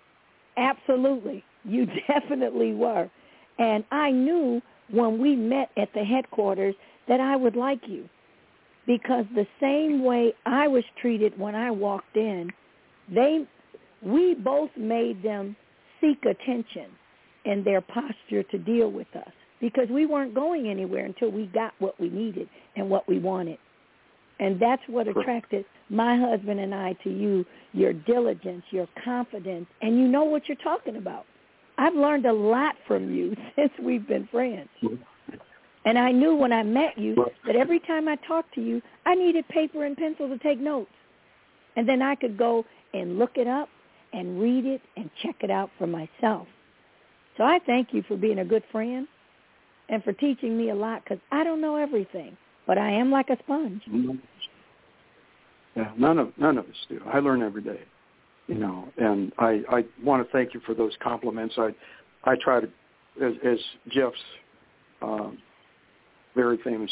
Absolutely. 0.56 1.44
You 1.64 1.86
definitely 2.08 2.74
were. 2.74 3.10
And 3.58 3.84
I 3.90 4.10
knew 4.10 4.60
when 4.90 5.18
we 5.18 5.34
met 5.36 5.70
at 5.76 5.88
the 5.94 6.04
headquarters 6.04 6.74
that 7.08 7.20
I 7.20 7.36
would 7.36 7.56
like 7.56 7.80
you 7.86 8.08
because 8.86 9.24
the 9.34 9.46
same 9.60 10.04
way 10.04 10.34
I 10.46 10.68
was 10.68 10.84
treated 11.00 11.38
when 11.38 11.54
I 11.54 11.70
walked 11.70 12.16
in, 12.16 12.50
they 13.12 13.46
we 14.02 14.34
both 14.34 14.70
made 14.76 15.22
them 15.22 15.54
seek 16.00 16.24
attention 16.24 16.90
in 17.44 17.62
their 17.64 17.80
posture 17.80 18.42
to 18.42 18.58
deal 18.58 18.90
with 18.90 19.06
us 19.14 19.30
because 19.60 19.88
we 19.88 20.06
weren't 20.06 20.34
going 20.34 20.68
anywhere 20.68 21.04
until 21.04 21.30
we 21.30 21.46
got 21.46 21.72
what 21.78 21.98
we 22.00 22.10
needed 22.10 22.48
and 22.76 22.90
what 22.90 23.08
we 23.08 23.18
wanted. 23.18 23.58
And 24.40 24.60
that's 24.60 24.82
what 24.88 25.06
attracted 25.06 25.64
my 25.88 26.18
husband 26.18 26.58
and 26.58 26.74
I 26.74 26.94
to 27.04 27.10
you, 27.10 27.44
your 27.72 27.92
diligence, 27.92 28.64
your 28.70 28.88
confidence, 29.04 29.66
and 29.80 29.96
you 29.98 30.08
know 30.08 30.24
what 30.24 30.48
you're 30.48 30.56
talking 30.56 30.96
about. 30.96 31.26
I've 31.78 31.94
learned 31.94 32.26
a 32.26 32.32
lot 32.32 32.74
from 32.88 33.14
you 33.14 33.36
since 33.56 33.70
we've 33.80 34.06
been 34.06 34.28
friends. 34.32 34.68
And 35.84 35.98
I 35.98 36.12
knew 36.12 36.36
when 36.36 36.52
I 36.52 36.62
met 36.62 36.96
you 36.96 37.16
that 37.46 37.56
every 37.56 37.80
time 37.80 38.08
I 38.08 38.16
talked 38.16 38.54
to 38.54 38.60
you, 38.60 38.80
I 39.04 39.14
needed 39.14 39.46
paper 39.48 39.84
and 39.84 39.96
pencil 39.96 40.28
to 40.28 40.38
take 40.38 40.60
notes. 40.60 40.90
And 41.76 41.88
then 41.88 42.02
I 42.02 42.14
could 42.14 42.36
go 42.36 42.64
and 42.94 43.18
look 43.18 43.32
it 43.36 43.48
up 43.48 43.68
and 44.12 44.40
read 44.40 44.64
it 44.64 44.80
and 44.96 45.10
check 45.22 45.36
it 45.40 45.50
out 45.50 45.70
for 45.78 45.86
myself. 45.86 46.46
So 47.36 47.44
I 47.44 47.58
thank 47.66 47.92
you 47.92 48.02
for 48.06 48.16
being 48.16 48.40
a 48.40 48.44
good 48.44 48.62
friend 48.70 49.08
and 49.88 50.04
for 50.04 50.12
teaching 50.12 50.56
me 50.56 50.70
a 50.70 50.74
lot 50.74 51.02
because 51.02 51.18
I 51.32 51.42
don't 51.44 51.60
know 51.60 51.76
everything, 51.76 52.36
but 52.66 52.78
I 52.78 52.90
am 52.90 53.10
like 53.10 53.30
a 53.30 53.38
sponge. 53.42 53.82
Yeah, 55.74 55.90
none 55.96 56.18
of 56.18 56.32
none 56.36 56.58
of 56.58 56.66
us 56.66 56.86
do. 56.88 57.00
I 57.10 57.18
learn 57.20 57.42
every 57.42 57.62
day, 57.62 57.80
you 58.46 58.56
know, 58.56 58.88
and 58.98 59.32
I 59.38 59.62
I 59.70 59.84
want 60.04 60.24
to 60.24 60.30
thank 60.30 60.52
you 60.52 60.60
for 60.66 60.74
those 60.74 60.92
compliments. 61.02 61.54
I 61.56 61.74
I 62.24 62.36
try 62.36 62.60
to, 62.60 62.68
as, 63.22 63.32
as 63.42 63.58
Jeff's 63.88 64.16
um, 65.00 65.38
very 66.34 66.58
famous, 66.64 66.90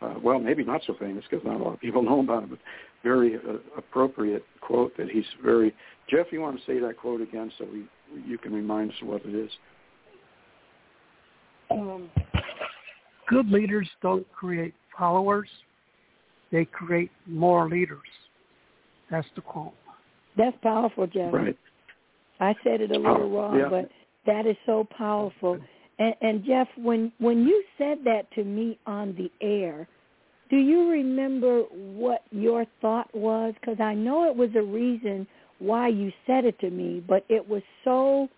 uh, 0.00 0.14
well, 0.22 0.38
maybe 0.38 0.64
not 0.64 0.80
so 0.86 0.94
famous 0.98 1.24
because 1.28 1.44
not 1.44 1.60
a 1.60 1.62
lot 1.62 1.74
of 1.74 1.80
people 1.80 2.02
know 2.08 2.20
about 2.20 2.44
it, 2.44 2.50
but 2.50 2.58
very 3.02 3.36
uh, 3.36 3.58
appropriate 3.76 4.44
quote 4.60 4.96
that 4.96 5.08
he's 5.10 5.24
very. 5.42 5.74
Jeff, 6.10 6.26
you 6.30 6.40
want 6.40 6.58
to 6.58 6.66
say 6.66 6.78
that 6.78 6.96
quote 6.96 7.20
again 7.20 7.50
so 7.58 7.66
we 7.72 7.84
you 8.26 8.38
can 8.38 8.52
remind 8.52 8.90
us 8.90 8.96
what 9.02 9.22
it 9.24 9.34
is? 9.34 9.50
Um, 11.70 12.10
good 13.28 13.48
leaders 13.50 13.88
don't 14.02 14.26
create 14.32 14.74
followers; 14.98 15.48
they 16.50 16.64
create 16.64 17.10
more 17.26 17.68
leaders. 17.68 17.98
That's 19.10 19.26
the 19.34 19.42
quote. 19.42 19.74
That's 20.36 20.56
powerful, 20.62 21.06
Jeff. 21.06 21.32
Right. 21.32 21.58
I 22.40 22.54
said 22.62 22.80
it 22.80 22.90
a 22.90 22.94
little 22.94 23.24
Oh, 23.24 23.28
wrong, 23.28 23.58
yeah. 23.58 23.68
but 23.68 23.90
that 24.26 24.46
is 24.46 24.56
so 24.64 24.86
powerful. 24.96 25.58
And, 25.98 26.14
and 26.20 26.44
Jeff, 26.44 26.68
when 26.76 27.12
when 27.18 27.46
you 27.46 27.62
said 27.76 27.98
that 28.04 28.30
to 28.34 28.44
me 28.44 28.78
on 28.86 29.14
the 29.16 29.30
air, 29.44 29.88
do 30.50 30.56
you 30.56 30.88
remember 30.90 31.62
what 31.72 32.22
your 32.30 32.66
thought 32.80 33.12
was? 33.14 33.54
Because 33.60 33.80
I 33.80 33.94
know 33.94 34.30
it 34.30 34.36
was 34.36 34.50
a 34.54 34.62
reason 34.62 35.26
why 35.58 35.88
you 35.88 36.12
said 36.26 36.44
it 36.44 36.58
to 36.60 36.70
me, 36.70 37.02
but 37.06 37.24
it 37.28 37.46
was 37.46 37.62
so 37.84 38.28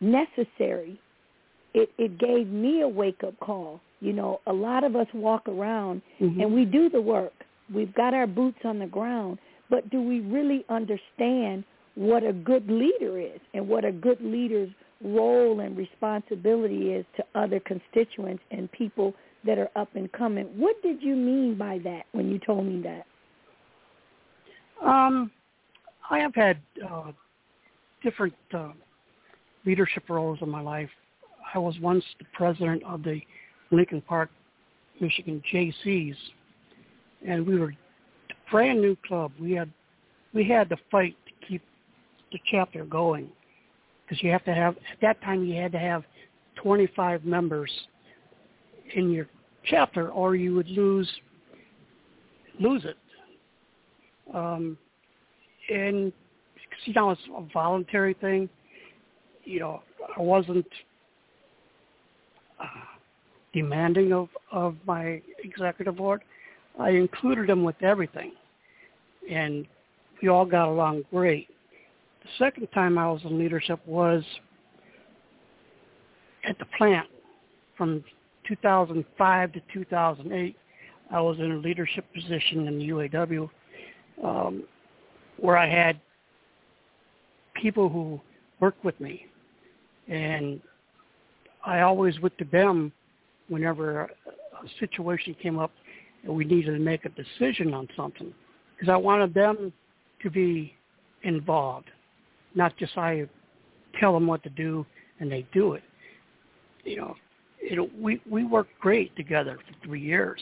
necessary. 0.00 1.00
It 1.74 1.90
it 1.98 2.18
gave 2.18 2.48
me 2.48 2.82
a 2.82 2.88
wake 2.88 3.22
up 3.26 3.38
call. 3.40 3.80
You 4.00 4.12
know, 4.12 4.40
a 4.46 4.52
lot 4.52 4.84
of 4.84 4.96
us 4.96 5.06
walk 5.12 5.46
around 5.48 6.00
Mhm. 6.20 6.40
and 6.40 6.54
we 6.54 6.64
do 6.64 6.88
the 6.88 7.02
work. 7.02 7.34
We've 7.72 7.94
got 7.94 8.14
our 8.14 8.26
boots 8.26 8.64
on 8.64 8.78
the 8.78 8.86
ground, 8.86 9.38
but 9.68 9.90
do 9.90 10.00
we 10.00 10.20
really 10.20 10.64
understand 10.68 11.64
what 11.96 12.24
a 12.24 12.32
good 12.32 12.68
leader 12.70 13.18
is 13.18 13.40
and 13.52 13.68
what 13.68 13.84
a 13.84 13.92
good 13.92 14.20
leader's 14.20 14.70
role 15.02 15.60
and 15.60 15.76
responsibility 15.76 16.92
is 16.92 17.04
to 17.16 17.24
other 17.34 17.60
constituents 17.60 18.42
and 18.50 18.70
people 18.72 19.14
that 19.44 19.58
are 19.58 19.70
up 19.76 19.88
and 19.94 20.10
coming? 20.12 20.46
What 20.56 20.80
did 20.82 21.02
you 21.02 21.16
mean 21.16 21.56
by 21.56 21.78
that 21.84 22.04
when 22.12 22.30
you 22.30 22.38
told 22.38 22.66
me 22.66 22.82
that? 22.82 23.06
Um, 24.86 25.30
I 26.10 26.18
have 26.18 26.34
had 26.34 26.58
uh, 26.88 27.12
different 28.02 28.34
uh, 28.52 28.72
leadership 29.64 30.08
roles 30.08 30.38
in 30.42 30.48
my 30.48 30.60
life. 30.60 30.90
I 31.54 31.58
was 31.58 31.78
once 31.80 32.04
the 32.18 32.26
president 32.32 32.82
of 32.84 33.02
the 33.02 33.20
Lincoln 33.70 34.02
Park, 34.02 34.30
Michigan 35.00 35.42
Jaycees, 35.52 36.16
and 37.26 37.46
we 37.46 37.58
were 37.58 37.70
a 37.70 38.50
brand 38.50 38.80
new 38.80 38.96
club. 39.06 39.32
We 39.40 39.52
had 39.52 39.70
we 40.32 40.48
had 40.48 40.68
to 40.68 40.76
fight 40.90 41.16
to 41.26 41.46
keep 41.46 41.62
the 42.32 42.38
chapter 42.50 42.84
going 42.84 43.30
because 44.10 44.24
you 44.24 44.30
have 44.32 44.44
to 44.44 44.52
have 44.52 44.76
at 44.76 45.00
that 45.00 45.22
time 45.22 45.44
you 45.44 45.60
had 45.60 45.70
to 45.70 45.78
have 45.78 46.02
25 46.56 47.24
members 47.24 47.70
in 48.96 49.10
your 49.10 49.28
chapter 49.64 50.10
or 50.10 50.34
you 50.34 50.54
would 50.54 50.68
lose 50.68 51.08
lose 52.58 52.84
it. 52.84 52.96
Um, 54.34 54.76
and 55.72 56.12
you 56.84 56.92
know 56.92 57.10
it's 57.10 57.20
a 57.36 57.42
voluntary 57.52 58.14
thing. 58.14 58.48
You 59.44 59.60
know, 59.60 59.82
I 60.16 60.20
wasn't 60.20 60.66
uh, 62.58 62.64
demanding 63.54 64.12
of 64.12 64.28
of 64.50 64.76
my 64.86 65.22
executive 65.42 65.96
board. 65.96 66.22
I 66.78 66.90
included 66.90 67.48
them 67.48 67.62
with 67.62 67.80
everything, 67.82 68.32
and 69.30 69.66
we 70.20 70.28
all 70.28 70.44
got 70.44 70.68
along 70.68 71.04
great. 71.10 71.48
The 72.22 72.28
second 72.38 72.68
time 72.68 72.98
I 72.98 73.10
was 73.10 73.22
in 73.24 73.38
leadership 73.38 73.80
was 73.86 74.22
at 76.44 76.58
the 76.58 76.66
plant 76.76 77.08
from 77.76 78.04
2005 78.46 79.52
to 79.52 79.60
2008. 79.72 80.56
I 81.12 81.20
was 81.20 81.38
in 81.38 81.52
a 81.52 81.56
leadership 81.56 82.04
position 82.14 82.66
in 82.68 82.78
the 82.78 82.88
UAW 82.88 83.50
um, 84.22 84.64
where 85.38 85.56
I 85.56 85.68
had 85.68 86.00
people 87.54 87.88
who 87.88 88.20
worked 88.60 88.84
with 88.84 88.98
me, 89.00 89.26
and 90.08 90.60
I 91.64 91.80
always 91.80 92.18
went 92.20 92.36
to 92.38 92.44
them 92.44 92.92
whenever 93.48 94.02
a 94.02 94.68
situation 94.78 95.34
came 95.42 95.58
up 95.58 95.72
and 96.22 96.34
we 96.34 96.44
needed 96.44 96.72
to 96.72 96.78
make 96.78 97.04
a 97.06 97.08
decision 97.10 97.72
on 97.72 97.88
something, 97.96 98.32
because 98.76 98.92
I 98.92 98.96
wanted 98.96 99.32
them 99.32 99.72
to 100.22 100.30
be 100.30 100.74
involved, 101.22 101.88
not 102.54 102.76
just 102.76 102.96
I 102.96 103.28
tell 103.98 104.12
them 104.12 104.26
what 104.26 104.42
to 104.42 104.50
do 104.50 104.84
and 105.20 105.30
they 105.30 105.46
do 105.52 105.74
it. 105.74 105.82
You 106.84 106.96
know, 106.96 107.16
it, 107.60 108.00
we 108.00 108.20
we 108.28 108.44
worked 108.44 108.78
great 108.80 109.14
together 109.16 109.58
for 109.58 109.86
three 109.86 110.00
years, 110.00 110.40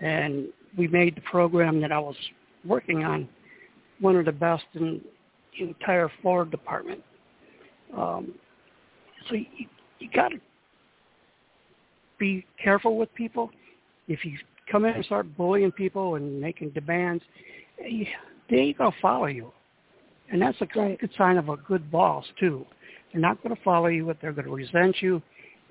and 0.00 0.48
we 0.76 0.88
made 0.88 1.16
the 1.16 1.22
program 1.22 1.80
that 1.80 1.90
I 1.90 1.98
was 1.98 2.16
working 2.64 3.04
on 3.04 3.28
one 4.00 4.16
of 4.16 4.26
the 4.26 4.32
best 4.32 4.64
in 4.74 5.00
the 5.58 5.68
entire 5.68 6.10
Florida 6.20 6.50
department. 6.50 7.02
Um, 7.96 8.34
so 9.28 9.36
you, 9.36 9.46
you 10.00 10.08
got 10.14 10.28
to 10.28 10.36
be 12.18 12.44
careful 12.62 12.96
with 12.96 13.12
people. 13.14 13.50
If 14.08 14.24
you 14.24 14.36
come 14.70 14.84
in 14.84 14.94
and 14.94 15.04
start 15.04 15.36
bullying 15.36 15.72
people 15.72 16.16
and 16.16 16.40
making 16.40 16.70
demands, 16.70 17.22
they 17.78 18.56
ain't 18.56 18.78
gonna 18.78 18.94
follow 19.00 19.26
you, 19.26 19.52
and 20.30 20.40
that's 20.40 20.60
a 20.60 20.66
good 20.66 21.10
sign 21.16 21.36
of 21.36 21.48
a 21.48 21.56
good 21.56 21.90
boss 21.90 22.24
too. 22.38 22.66
They're 23.12 23.20
not 23.20 23.42
going 23.42 23.54
to 23.54 23.62
follow 23.62 23.86
you, 23.86 24.06
but 24.06 24.16
they're 24.20 24.32
going 24.32 24.46
to 24.46 24.52
resent 24.52 24.96
you 25.00 25.22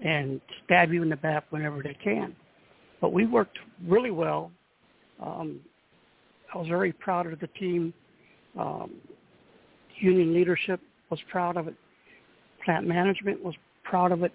and 0.04 0.40
stab 0.64 0.92
you 0.92 1.04
in 1.04 1.10
the 1.10 1.16
back 1.16 1.46
whenever 1.50 1.82
they 1.82 1.98
can. 2.04 2.36
But 3.02 3.14
we 3.14 3.26
worked 3.26 3.58
really 3.86 4.12
well. 4.12 4.52
Um, 5.22 5.60
I 6.54 6.58
was 6.58 6.68
very 6.68 6.94
proud 6.94 7.32
of 7.32 7.40
the 7.40 7.48
team. 7.48 7.94
Um, 8.58 8.92
union 10.00 10.34
leadership 10.34 10.80
was 11.10 11.20
proud 11.30 11.58
of 11.58 11.68
it. 11.68 11.76
Plant 12.64 12.88
management 12.88 13.44
was 13.44 13.56
proud 13.84 14.12
of 14.12 14.24
it, 14.24 14.32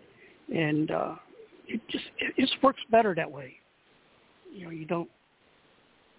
and 0.54 0.90
uh, 0.90 1.14
it 1.66 1.80
just 1.88 2.04
it 2.18 2.34
just 2.38 2.62
works 2.62 2.80
better 2.90 3.14
that 3.14 3.30
way. 3.30 3.54
You 4.52 4.64
know, 4.64 4.70
you 4.70 4.84
don't 4.84 5.08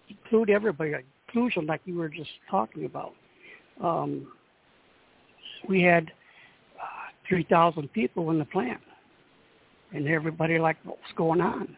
include 0.08 0.50
everybody. 0.50 0.92
Inclusion, 1.28 1.66
like 1.66 1.80
you 1.84 1.96
were 1.96 2.08
just 2.08 2.30
talking 2.50 2.84
about. 2.84 3.12
Um, 3.82 4.26
we 5.68 5.82
had 5.82 6.10
uh, 6.78 7.12
3,000 7.28 7.92
people 7.92 8.30
in 8.30 8.38
the 8.38 8.44
plant, 8.44 8.80
and 9.92 10.06
everybody 10.08 10.58
liked 10.58 10.84
what 10.84 10.98
was 10.98 11.12
going 11.16 11.40
on. 11.40 11.76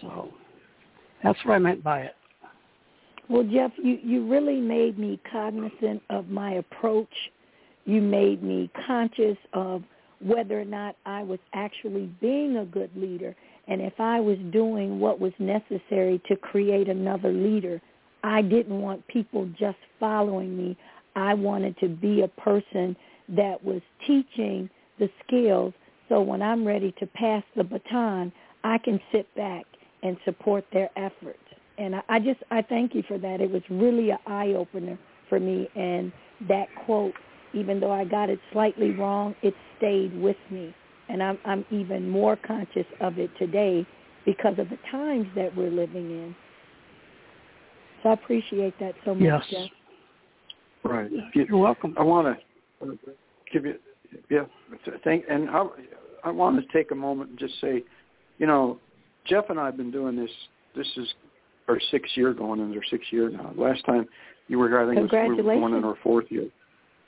So 0.00 0.28
that's 1.22 1.38
what 1.44 1.54
I 1.54 1.58
meant 1.58 1.82
by 1.82 2.00
it. 2.00 2.14
Well, 3.28 3.44
Jeff, 3.44 3.70
you, 3.82 3.98
you 4.02 4.26
really 4.26 4.60
made 4.60 4.98
me 4.98 5.20
cognizant 5.30 6.02
of 6.10 6.28
my 6.28 6.54
approach. 6.54 7.12
You 7.84 8.00
made 8.00 8.42
me 8.42 8.70
conscious 8.86 9.36
of 9.52 9.84
whether 10.20 10.60
or 10.60 10.64
not 10.64 10.96
I 11.06 11.22
was 11.22 11.38
actually 11.52 12.10
being 12.20 12.56
a 12.56 12.64
good 12.64 12.90
leader. 12.96 13.36
And 13.68 13.80
if 13.80 13.92
I 14.00 14.18
was 14.18 14.36
doing 14.52 14.98
what 14.98 15.20
was 15.20 15.32
necessary 15.38 16.20
to 16.26 16.36
create 16.36 16.88
another 16.88 17.32
leader, 17.32 17.80
I 18.24 18.42
didn't 18.42 18.80
want 18.80 19.06
people 19.06 19.48
just 19.58 19.78
following 19.98 20.56
me. 20.56 20.76
I 21.16 21.34
wanted 21.34 21.78
to 21.78 21.88
be 21.88 22.22
a 22.22 22.28
person 22.28 22.96
that 23.28 23.62
was 23.62 23.80
teaching 24.06 24.68
the 24.98 25.08
skills 25.26 25.72
so 26.10 26.20
when 26.20 26.42
I'm 26.42 26.66
ready 26.66 26.92
to 26.98 27.06
pass 27.06 27.42
the 27.56 27.64
baton, 27.64 28.32
I 28.64 28.76
can 28.78 29.00
sit 29.10 29.32
back 29.36 29.64
and 30.02 30.18
support 30.26 30.66
their 30.72 30.90
efforts. 30.96 31.38
And 31.78 31.96
I, 31.96 32.02
I 32.10 32.18
just 32.18 32.40
I 32.50 32.60
thank 32.60 32.94
you 32.94 33.02
for 33.08 33.16
that. 33.16 33.40
It 33.40 33.50
was 33.50 33.62
really 33.70 34.10
an 34.10 34.18
eye 34.26 34.54
opener 34.56 34.98
for 35.30 35.40
me 35.40 35.70
and 35.76 36.12
that 36.48 36.66
quote, 36.84 37.14
even 37.54 37.80
though 37.80 37.92
I 37.92 38.04
got 38.04 38.28
it 38.28 38.40
slightly 38.52 38.90
wrong, 38.90 39.34
it 39.42 39.54
stayed 39.78 40.20
with 40.20 40.36
me. 40.50 40.74
And 41.08 41.22
I'm 41.22 41.38
I'm 41.44 41.64
even 41.70 42.08
more 42.08 42.36
conscious 42.36 42.86
of 43.00 43.18
it 43.18 43.30
today 43.38 43.86
because 44.26 44.58
of 44.58 44.68
the 44.68 44.78
times 44.90 45.28
that 45.36 45.56
we're 45.56 45.70
living 45.70 46.10
in. 46.10 46.36
So 48.02 48.10
I 48.10 48.14
appreciate 48.14 48.78
that 48.80 48.94
so 49.04 49.14
much, 49.14 49.22
yes. 49.22 49.44
Jeff. 49.50 49.79
Right. 50.84 51.10
You're 51.34 51.58
welcome. 51.58 51.94
I 51.98 52.02
want 52.02 52.38
to 52.82 52.98
give 53.52 53.64
you, 53.66 53.74
yeah, 54.30 54.44
thank, 55.04 55.24
and 55.28 55.50
I, 55.50 55.66
I 56.24 56.30
want 56.30 56.60
to 56.60 56.72
take 56.72 56.90
a 56.90 56.94
moment 56.94 57.30
and 57.30 57.38
just 57.38 57.60
say, 57.60 57.82
you 58.38 58.46
know, 58.46 58.78
Jeff 59.26 59.44
and 59.50 59.60
I 59.60 59.66
have 59.66 59.76
been 59.76 59.90
doing 59.90 60.16
this. 60.16 60.30
This 60.74 60.86
is 60.96 61.06
our 61.68 61.78
sixth 61.90 62.16
year 62.16 62.32
going 62.32 62.60
into 62.60 62.76
our 62.76 62.84
sixth 62.90 63.12
year 63.12 63.28
now. 63.28 63.52
Last 63.56 63.84
time 63.84 64.06
you 64.48 64.58
were 64.58 64.68
here, 64.68 64.80
I 64.80 64.94
think 64.94 65.12
was, 65.12 65.28
we 65.28 65.42
were 65.42 65.54
going 65.54 65.74
in 65.74 65.84
our 65.84 65.96
fourth 66.02 66.26
year. 66.30 66.48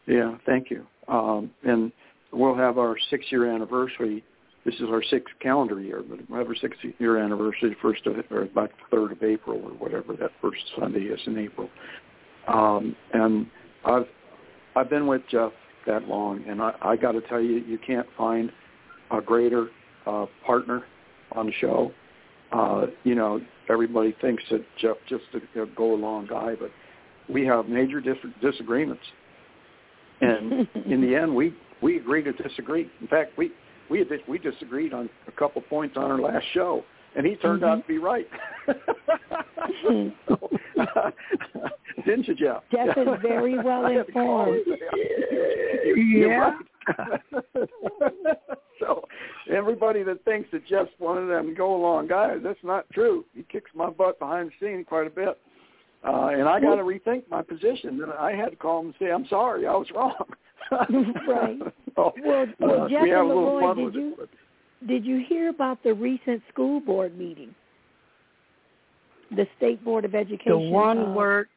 Yeah, 0.07 0.37
thank 0.47 0.71
you. 0.71 0.87
Um, 1.09 1.51
and 1.65 1.91
we'll 2.33 2.55
have 2.55 2.79
our 2.79 2.97
six-year 3.11 3.53
anniversary. 3.53 4.25
This 4.65 4.75
is 4.77 4.89
our 4.91 5.03
sixth 5.03 5.35
calendar 5.41 5.81
year, 5.81 6.03
but 6.09 6.19
we'll 6.29 6.39
have 6.39 6.49
our 6.49 6.55
six-year 6.55 7.19
anniversary 7.19 7.77
first 7.81 8.07
of 8.07 8.17
or 8.31 8.43
about 8.43 8.71
the 8.71 8.97
third 8.97 9.13
of 9.13 9.23
April 9.23 9.61
or 9.65 9.71
whatever 9.71 10.15
that 10.17 10.31
first 10.41 10.61
Sunday 10.79 11.05
is 11.05 11.21
in 11.27 11.39
April. 11.39 11.69
Um, 12.49 12.95
and 13.13 13.47
I've 13.85 14.07
I've 14.75 14.89
been 14.89 15.07
with 15.07 15.23
Jeff 15.31 15.53
that 15.87 16.05
long, 16.09 16.45
and 16.49 16.63
I, 16.63 16.73
I 16.81 16.97
got 16.97 17.13
to 17.13 17.21
tell 17.23 17.41
you, 17.41 17.57
you 17.57 17.79
can't 17.79 18.07
find 18.17 18.51
a 19.11 19.21
greater 19.21 19.69
uh, 20.07 20.27
partner 20.47 20.85
on 21.33 21.47
the 21.47 21.53
show. 21.61 21.93
Uh, 22.53 22.87
you 23.05 23.15
know, 23.15 23.41
everybody 23.69 24.15
thinks 24.21 24.43
that 24.51 24.65
Jeff 24.81 24.97
just 25.09 25.25
a, 25.35 25.63
a 25.63 25.67
go 25.67 25.95
along 25.95 26.29
guy, 26.29 26.55
but 26.59 26.71
we 27.29 27.45
have 27.47 27.69
major 27.69 28.01
dis- 28.01 28.17
disagreements, 28.41 29.03
and 30.21 30.69
in 30.87 31.01
the 31.01 31.15
end, 31.15 31.35
we 31.35 31.55
we 31.83 31.97
agree 31.99 32.23
to 32.23 32.33
disagree. 32.33 32.91
In 33.01 33.09
fact, 33.09 33.33
we 33.37 33.53
we 33.91 34.05
we 34.29 34.39
disagreed 34.39 34.93
on 34.93 35.09
a 35.27 35.33
couple 35.33 35.63
points 35.63 35.97
on 35.97 36.05
our 36.11 36.21
last 36.21 36.47
show, 36.53 36.85
and 37.17 37.27
he 37.27 37.37
turned 37.37 37.63
mm-hmm. 37.63 37.81
out 37.81 37.83
to 37.83 37.89
be 37.89 37.99
right. 37.99 38.27
so, 39.83 40.11
didn't 42.05 42.29
you, 42.29 42.35
Jeff? 42.35 42.63
Jeff 42.71 42.97
is 42.97 43.09
very 43.21 43.59
well 43.63 43.87
informed. 43.87 44.65
Yeah. 45.97 46.59
so 48.81 49.05
everybody 49.51 50.03
that 50.03 50.25
thinks 50.25 50.49
that 50.53 50.67
Jeff's 50.67 50.91
one 50.99 51.19
of 51.19 51.29
them 51.29 51.55
go 51.55 51.75
along 51.75 52.09
guys, 52.09 52.39
that's 52.43 52.59
not 52.63 52.89
true. 52.93 53.25
He 53.35 53.45
kicks 53.45 53.71
my 53.75 53.91
butt 53.91 54.19
behind 54.19 54.51
the 54.51 54.67
scenes 54.67 54.87
quite 54.89 55.07
a 55.07 55.11
bit. 55.11 55.39
Uh, 56.05 56.31
and 56.33 56.49
I 56.49 56.61
got 56.61 56.77
to 56.77 56.83
rethink 56.83 57.23
my 57.31 57.43
position. 57.43 58.03
And 58.03 58.13
I 58.13 58.35
had 58.35 58.51
to 58.51 58.57
call 58.57 58.81
him 58.81 58.87
and 58.87 58.95
say, 58.99 59.13
"I'm 59.13 59.27
sorry, 59.29 59.67
I 59.67 59.73
was 59.73 59.87
wrong." 59.95 60.15
right. 61.29 61.59
so, 61.95 62.13
well, 62.25 62.47
well, 62.59 62.83
uh, 62.83 62.89
Jeff 62.89 63.03
we 63.03 63.13
and 63.13 63.21
a 63.21 63.25
Leroy, 63.25 63.75
did 63.75 63.95
you 63.95 64.17
it. 64.21 64.89
did 64.89 65.05
you 65.05 65.25
hear 65.29 65.49
about 65.49 65.83
the 65.85 65.95
recent 65.95 66.43
school 66.53 66.81
board 66.81 67.17
meeting? 67.17 67.55
The 69.31 69.47
State 69.57 69.85
Board 69.85 70.05
of 70.05 70.15
Education. 70.15 70.53
The 70.53 70.59
one 70.59 70.99
uh, 70.99 71.13
where 71.13 71.49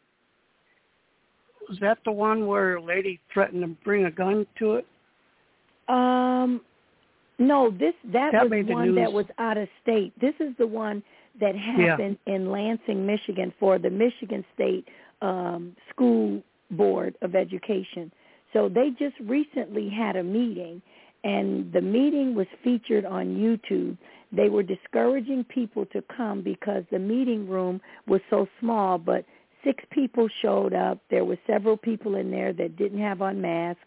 was 1.70 1.80
that 1.80 1.98
the 2.06 2.12
one 2.12 2.48
where 2.48 2.76
a 2.76 2.82
lady 2.82 3.20
threatened 3.34 3.62
to 3.62 3.68
bring 3.84 4.06
a 4.06 4.12
gun 4.12 4.46
to 4.60 4.76
it? 4.76 4.88
Um, 5.88 6.62
no, 7.38 7.70
this 7.70 7.94
that, 8.14 8.32
That 8.32 8.50
was 8.50 8.66
one 8.68 8.96
that 8.96 9.12
was 9.12 9.26
out 9.38 9.58
of 9.58 9.68
state. 9.82 10.14
This 10.20 10.34
is 10.40 10.54
the 10.58 10.68
one 10.68 11.04
that 11.40 11.56
happened 11.56 12.18
in 12.28 12.50
Lansing, 12.50 13.06
Michigan, 13.06 13.54
for 13.60 13.78
the 13.78 13.90
Michigan 13.90 14.46
State 14.54 14.88
um, 15.22 15.76
School 15.90 16.42
Board 16.72 17.16
of 17.22 17.36
Education. 17.36 18.12
So 18.54 18.70
they 18.70 18.90
just 18.98 19.16
recently 19.20 19.90
had 19.90 20.16
a 20.16 20.24
meeting, 20.24 20.82
and 21.24 21.72
the 21.74 21.82
meeting 21.82 22.36
was 22.36 22.48
featured 22.64 23.06
on 23.06 23.36
YouTube. 23.36 23.98
They 24.32 24.48
were 24.48 24.64
discouraging 24.64 25.44
people 25.46 25.86
to 25.88 26.02
come 26.16 26.42
because 26.42 26.84
the 26.90 27.00
meeting 27.00 27.50
room 27.50 27.82
was 28.08 28.22
so 28.30 28.48
small, 28.62 28.98
but 28.98 29.26
six 29.66 29.84
people 29.92 30.30
showed 30.42 30.74
up. 30.74 31.00
There 31.10 31.26
were 31.26 31.38
several 31.46 31.76
people 31.76 32.16
in 32.16 32.32
there 32.32 32.54
that 32.54 32.78
didn't 32.78 33.02
have 33.02 33.22
on 33.22 33.42
masks, 33.42 33.82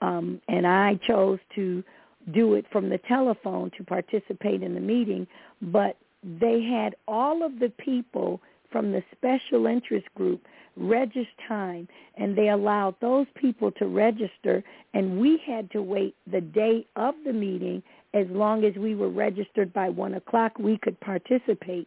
um, 0.00 0.40
and 0.48 0.66
I 0.66 0.98
chose 1.06 1.38
to 1.56 1.84
do 2.32 2.54
it 2.54 2.64
from 2.72 2.88
the 2.88 2.98
telephone 2.98 3.70
to 3.76 3.84
participate 3.84 4.62
in 4.62 4.74
the 4.74 4.80
meeting, 4.80 5.26
but 5.60 5.98
they 6.22 6.62
had 6.62 6.96
all 7.06 7.44
of 7.44 7.58
the 7.58 7.68
people 7.68 8.40
from 8.70 8.92
the 8.92 9.02
special 9.12 9.66
interest 9.66 10.06
group 10.14 10.40
register 10.76 11.28
time 11.46 11.86
and 12.16 12.36
they 12.36 12.48
allowed 12.48 12.94
those 13.00 13.26
people 13.36 13.70
to 13.70 13.86
register 13.86 14.62
and 14.92 15.20
we 15.20 15.40
had 15.46 15.70
to 15.70 15.80
wait 15.82 16.16
the 16.30 16.40
day 16.40 16.84
of 16.96 17.14
the 17.24 17.32
meeting 17.32 17.82
as 18.12 18.26
long 18.30 18.64
as 18.64 18.74
we 18.74 18.94
were 18.94 19.08
registered 19.08 19.72
by 19.72 19.88
one 19.88 20.14
o'clock 20.14 20.58
we 20.58 20.76
could 20.78 20.98
participate 21.00 21.86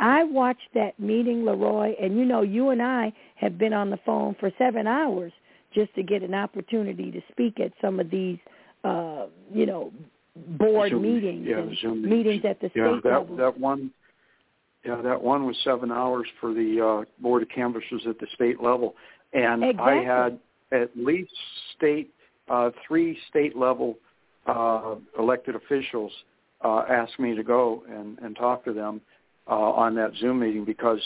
i 0.00 0.24
watched 0.24 0.68
that 0.74 0.98
meeting 0.98 1.44
leroy 1.44 1.92
and 2.02 2.18
you 2.18 2.24
know 2.24 2.42
you 2.42 2.70
and 2.70 2.82
i 2.82 3.12
have 3.36 3.58
been 3.58 3.72
on 3.72 3.90
the 3.90 3.98
phone 4.04 4.34
for 4.40 4.50
seven 4.58 4.86
hours 4.86 5.32
just 5.72 5.94
to 5.94 6.02
get 6.02 6.22
an 6.22 6.34
opportunity 6.34 7.10
to 7.10 7.20
speak 7.30 7.60
at 7.60 7.72
some 7.80 8.00
of 8.00 8.10
these 8.10 8.38
uh 8.84 9.26
you 9.52 9.66
know 9.66 9.92
board 10.58 10.90
Zoom- 10.90 11.02
meetings 11.02 11.46
yeah, 11.48 11.58
and 11.58 11.76
Zoom 11.78 12.08
meetings 12.08 12.44
at 12.44 12.60
the 12.60 12.70
Yeah, 12.74 12.98
state 12.98 13.02
that 13.04 13.20
level 13.20 13.36
that 13.36 13.58
one. 13.58 13.90
Yeah, 14.84 15.02
that 15.02 15.22
one 15.22 15.44
was 15.44 15.58
seven 15.62 15.92
hours 15.92 16.26
for 16.40 16.54
the 16.54 17.04
uh, 17.04 17.22
board 17.22 17.42
of 17.42 17.50
canvassers 17.50 18.00
at 18.08 18.18
the 18.18 18.26
state 18.34 18.62
level, 18.62 18.94
and 19.34 19.62
Exactly. 19.62 19.92
I 19.92 20.02
had 20.02 20.38
at 20.72 20.90
least 20.96 21.32
state 21.76 22.10
uh, 22.48 22.70
three 22.86 23.18
state 23.28 23.54
level 23.56 23.98
uh, 24.46 24.94
elected 25.18 25.54
officials 25.54 26.12
uh, 26.64 26.84
ask 26.88 27.18
me 27.18 27.34
to 27.34 27.42
go 27.42 27.82
and, 27.90 28.18
and 28.20 28.34
talk 28.36 28.64
to 28.64 28.72
them 28.72 29.02
uh, 29.50 29.54
on 29.54 29.94
that 29.96 30.12
Zoom 30.20 30.40
meeting 30.40 30.64
because 30.64 31.00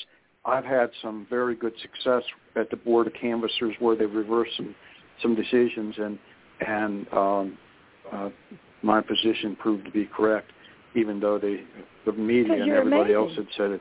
I've 0.45 0.65
had 0.65 0.91
some 1.03 1.27
very 1.31 1.55
good 1.55 1.73
success 1.81 2.23
at 2.57 2.71
the 2.71 2.77
board 2.77 3.07
of 3.07 3.15
canvassers 3.15 3.75
where 3.79 3.97
they've 3.97 4.13
reversed 4.13 4.53
some 4.57 4.75
some 5.23 5.35
decisions 5.35 5.95
and 5.99 6.19
and 6.67 7.13
um, 7.13 7.59
uh, 8.13 8.29
my 8.83 9.01
position 9.01 9.57
proved 9.57 9.87
to 9.87 9.91
be 9.91 10.09
correct, 10.15 10.51
even 10.95 11.19
though 11.19 11.39
they 11.39 11.63
the 12.05 12.13
media 12.13 12.63
and 12.63 12.71
everybody 12.71 13.15
amazing. 13.15 13.17
else 13.17 13.37
had 13.37 13.47
said 13.57 13.71
it 13.71 13.81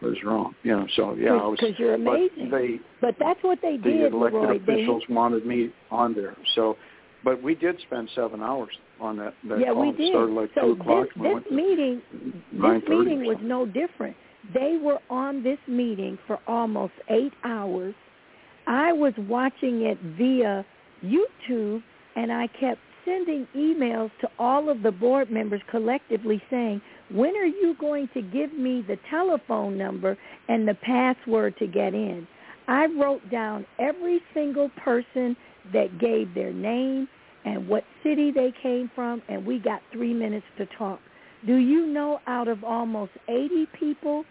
was 0.00 0.16
wrong. 0.24 0.54
You 0.62 0.76
know, 0.76 0.86
so 0.96 1.14
yeah, 1.14 1.32
I 1.32 1.46
was. 1.46 1.58
because 1.58 1.78
you're 1.78 1.98
but 1.98 2.14
amazing 2.14 2.50
They 2.50 2.80
but 3.00 3.16
that's 3.18 3.42
what 3.42 3.58
they 3.62 3.76
the 3.76 3.82
did 3.82 4.12
elected 4.12 4.40
leroy 4.40 4.58
they 4.58 4.72
officials 4.72 5.02
wanted 5.08 5.44
me 5.44 5.70
on 5.90 6.14
there. 6.14 6.36
So, 6.54 6.76
but 7.24 7.42
we 7.42 7.54
did 7.54 7.80
spend 7.86 8.08
seven 8.14 8.42
hours 8.42 8.70
on 9.00 9.16
that. 9.16 9.34
that 9.48 9.58
yeah, 9.58 9.72
call. 9.72 9.82
we 9.82 9.88
It 9.88 9.96
did. 9.96 10.10
started 10.10 10.32
like 10.34 10.50
so 10.54 10.74
two 10.74 10.80
o'clock. 10.80 11.06
this 11.08 11.22
we 11.22 11.34
this 11.34 11.44
to 11.48 11.54
meeting, 11.54 12.02
this 12.52 12.88
meeting 12.88 13.24
was 13.24 13.38
no 13.42 13.66
different. 13.66 14.16
They 14.52 14.78
were 14.80 14.98
on 15.08 15.42
this 15.42 15.58
meeting 15.66 16.18
for 16.26 16.38
almost 16.46 16.92
eight 17.08 17.32
hours. 17.44 17.94
I 18.66 18.92
was 18.92 19.14
watching 19.28 19.82
it 19.82 19.98
via 20.18 20.64
YouTube, 21.04 21.82
and 22.16 22.30
I 22.30 22.46
kept 22.48 22.80
sending 23.04 23.46
emails 23.56 24.10
to 24.20 24.28
all 24.38 24.70
of 24.70 24.82
the 24.82 24.92
board 24.92 25.30
members 25.30 25.60
collectively 25.70 26.42
saying, 26.50 26.80
when 27.10 27.36
are 27.36 27.44
you 27.46 27.76
going 27.78 28.08
to 28.14 28.22
give 28.22 28.52
me 28.54 28.82
the 28.86 28.98
telephone 29.10 29.76
number 29.76 30.16
and 30.48 30.66
the 30.66 30.74
password 30.74 31.56
to 31.58 31.66
get 31.66 31.94
in? 31.94 32.26
I 32.66 32.86
wrote 32.86 33.28
down 33.30 33.66
every 33.78 34.20
single 34.32 34.70
person 34.82 35.36
that 35.72 35.98
gave 35.98 36.34
their 36.34 36.52
name 36.52 37.08
and 37.44 37.68
what 37.68 37.84
city 38.02 38.30
they 38.30 38.52
came 38.62 38.90
from, 38.94 39.22
and 39.28 39.44
we 39.44 39.58
got 39.58 39.82
three 39.92 40.14
minutes 40.14 40.46
to 40.58 40.66
talk. 40.78 41.00
Do 41.46 41.56
you 41.56 41.86
know 41.86 42.20
out 42.26 42.48
of 42.48 42.64
almost 42.64 43.12
80 43.28 43.66
people, 43.78 44.24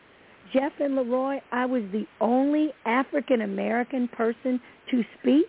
Jeff 0.52 0.72
and 0.80 0.96
Leroy, 0.96 1.40
I 1.52 1.66
was 1.66 1.84
the 1.92 2.06
only 2.20 2.72
African 2.86 3.42
American 3.42 4.08
person 4.08 4.60
to 4.92 5.04
speak? 5.20 5.46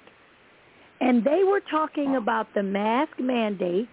And 1.01 1.25
they 1.25 1.43
were 1.45 1.61
talking 1.71 2.17
about 2.17 2.49
the 2.55 2.63
mask 2.63 3.13
mandate 3.19 3.89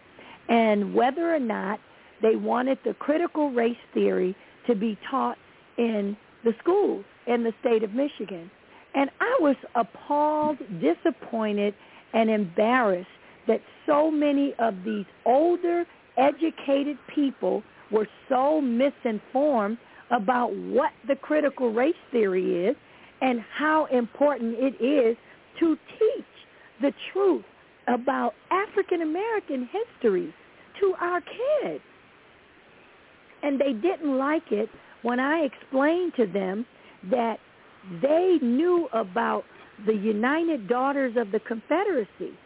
and 0.49 0.93
whether 0.93 1.33
or 1.33 1.39
not 1.39 1.79
they 2.21 2.35
wanted 2.35 2.77
the 2.83 2.93
critical 2.93 3.51
race 3.51 3.77
theory 3.93 4.35
to 4.67 4.75
be 4.75 4.97
taught 5.09 5.37
in 5.77 6.15
the 6.43 6.53
schools 6.59 7.05
in 7.27 7.43
the 7.43 7.53
state 7.61 7.83
of 7.83 7.93
Michigan. 7.93 8.51
And 8.93 9.09
I 9.19 9.37
was 9.39 9.55
appalled, 9.75 10.57
disappointed, 10.81 11.73
and 12.13 12.29
embarrassed 12.29 13.07
that 13.47 13.61
so 13.85 14.11
many 14.11 14.53
of 14.59 14.75
these 14.83 15.05
older, 15.25 15.85
educated 16.17 16.97
people 17.13 17.63
were 17.91 18.07
so 18.29 18.61
misinformed 18.61 19.77
about 20.11 20.53
what 20.55 20.91
the 21.07 21.15
critical 21.15 21.71
race 21.71 21.93
theory 22.11 22.67
is 22.67 22.75
and 23.21 23.39
how 23.57 23.85
important 23.85 24.55
it 24.57 24.83
is 24.83 25.15
to 25.59 25.77
teach 25.99 26.25
the 26.81 26.91
truth 27.13 27.45
about 27.87 28.33
African 28.49 29.01
American 29.01 29.69
history 29.71 30.33
to 30.79 30.93
our 30.99 31.21
kids. 31.21 31.83
And 33.43 33.59
they 33.59 33.73
didn't 33.73 34.17
like 34.17 34.51
it 34.51 34.69
when 35.01 35.19
I 35.19 35.39
explained 35.39 36.13
to 36.17 36.27
them 36.27 36.65
that 37.09 37.37
they 38.01 38.37
knew 38.41 38.87
about 38.93 39.43
the 39.85 39.95
United 39.95 40.67
Daughters 40.67 41.15
of 41.17 41.31
the 41.31 41.39
Confederacy, 41.39 42.37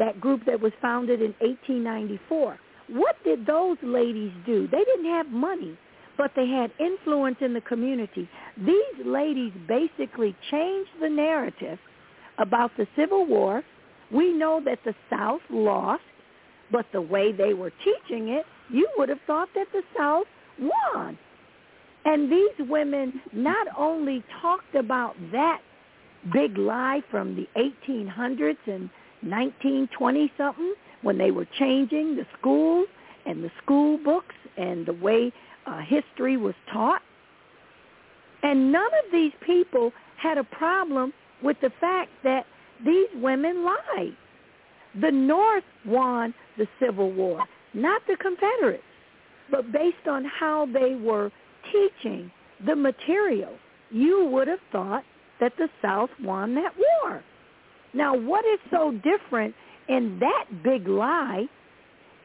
that 0.00 0.20
group 0.20 0.44
that 0.46 0.60
was 0.60 0.72
founded 0.82 1.20
in 1.20 1.34
1894. 1.38 2.58
What 2.88 3.16
did 3.22 3.46
those 3.46 3.76
ladies 3.82 4.32
do? 4.44 4.66
They 4.66 4.82
didn't 4.82 5.12
have 5.12 5.28
money, 5.28 5.78
but 6.18 6.32
they 6.34 6.48
had 6.48 6.72
influence 6.80 7.36
in 7.40 7.54
the 7.54 7.60
community. 7.60 8.28
These 8.56 9.06
ladies 9.06 9.52
basically 9.68 10.34
changed 10.50 10.90
the 11.00 11.08
narrative 11.08 11.78
about 12.38 12.72
the 12.76 12.88
Civil 12.96 13.26
War. 13.26 13.62
We 14.10 14.32
know 14.32 14.60
that 14.64 14.80
the 14.84 14.94
South 15.08 15.42
lost, 15.50 16.02
but 16.72 16.86
the 16.92 17.02
way 17.02 17.30
they 17.30 17.54
were 17.54 17.72
teaching 17.84 18.30
it, 18.30 18.44
you 18.70 18.88
would 18.96 19.08
have 19.10 19.20
thought 19.26 19.50
that 19.54 19.68
the 19.72 19.82
South 19.96 20.26
won. 20.58 21.16
And 22.04 22.32
these 22.32 22.68
women 22.68 23.20
not 23.32 23.68
only 23.76 24.24
talked 24.40 24.74
about 24.74 25.14
that 25.32 25.60
big 26.32 26.56
lie 26.56 27.02
from 27.10 27.36
the 27.36 27.46
1800s 27.56 28.56
and 28.66 28.90
1920 29.22 30.32
something 30.36 30.74
when 31.02 31.18
they 31.18 31.30
were 31.30 31.46
changing 31.58 32.16
the 32.16 32.26
schools 32.38 32.86
and 33.26 33.44
the 33.44 33.50
school 33.62 33.98
books 33.98 34.34
and 34.56 34.86
the 34.86 34.92
way 34.92 35.32
uh, 35.66 35.80
history 35.80 36.36
was 36.36 36.54
taught. 36.72 37.02
And 38.42 38.72
none 38.72 38.82
of 39.04 39.12
these 39.12 39.32
people 39.44 39.92
had 40.16 40.38
a 40.38 40.44
problem 40.44 41.12
with 41.42 41.56
the 41.60 41.70
fact 41.80 42.10
that 42.24 42.46
these 42.84 43.08
women 43.14 43.64
lied. 43.64 44.16
The 45.00 45.10
North 45.10 45.64
won 45.86 46.34
the 46.58 46.66
Civil 46.80 47.12
War, 47.12 47.44
not 47.74 48.02
the 48.08 48.16
Confederates, 48.16 48.82
but 49.50 49.70
based 49.72 50.08
on 50.08 50.24
how 50.24 50.66
they 50.72 50.94
were 50.94 51.30
teaching 51.70 52.30
the 52.66 52.74
material, 52.74 53.54
you 53.90 54.26
would 54.26 54.48
have 54.48 54.60
thought 54.72 55.04
that 55.40 55.52
the 55.56 55.68
South 55.80 56.10
won 56.22 56.54
that 56.54 56.72
war. 56.76 57.22
Now, 57.92 58.16
what 58.16 58.44
is 58.44 58.60
so 58.70 58.92
different 58.92 59.54
in 59.88 60.18
that 60.20 60.62
big 60.62 60.86
lie 60.88 61.46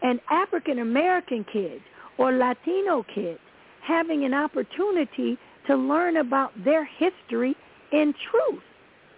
and 0.02 0.20
African 0.30 0.80
American 0.80 1.46
kids 1.52 1.82
or 2.18 2.32
Latino 2.34 3.04
kids 3.14 3.40
having 3.86 4.26
an 4.26 4.34
opportunity 4.34 5.38
to 5.68 5.76
learn 5.76 6.18
about 6.18 6.52
their 6.64 6.86
history 6.86 7.56
in 7.92 8.14
truth 8.32 8.64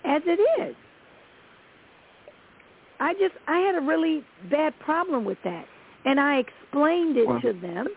as 0.06 0.22
it 0.26 0.40
is? 0.62 0.76
I 3.00 3.14
just 3.14 3.36
I 3.48 3.60
had 3.60 3.76
a 3.76 3.86
really 3.86 4.24
bad 4.50 4.74
problem 4.80 5.26
with 5.26 5.38
that. 5.44 5.66
And 6.06 6.20
I 6.20 6.38
explained 6.38 7.18
it 7.18 7.28
Well, 7.28 7.42
to 7.42 7.54
them. 7.54 7.88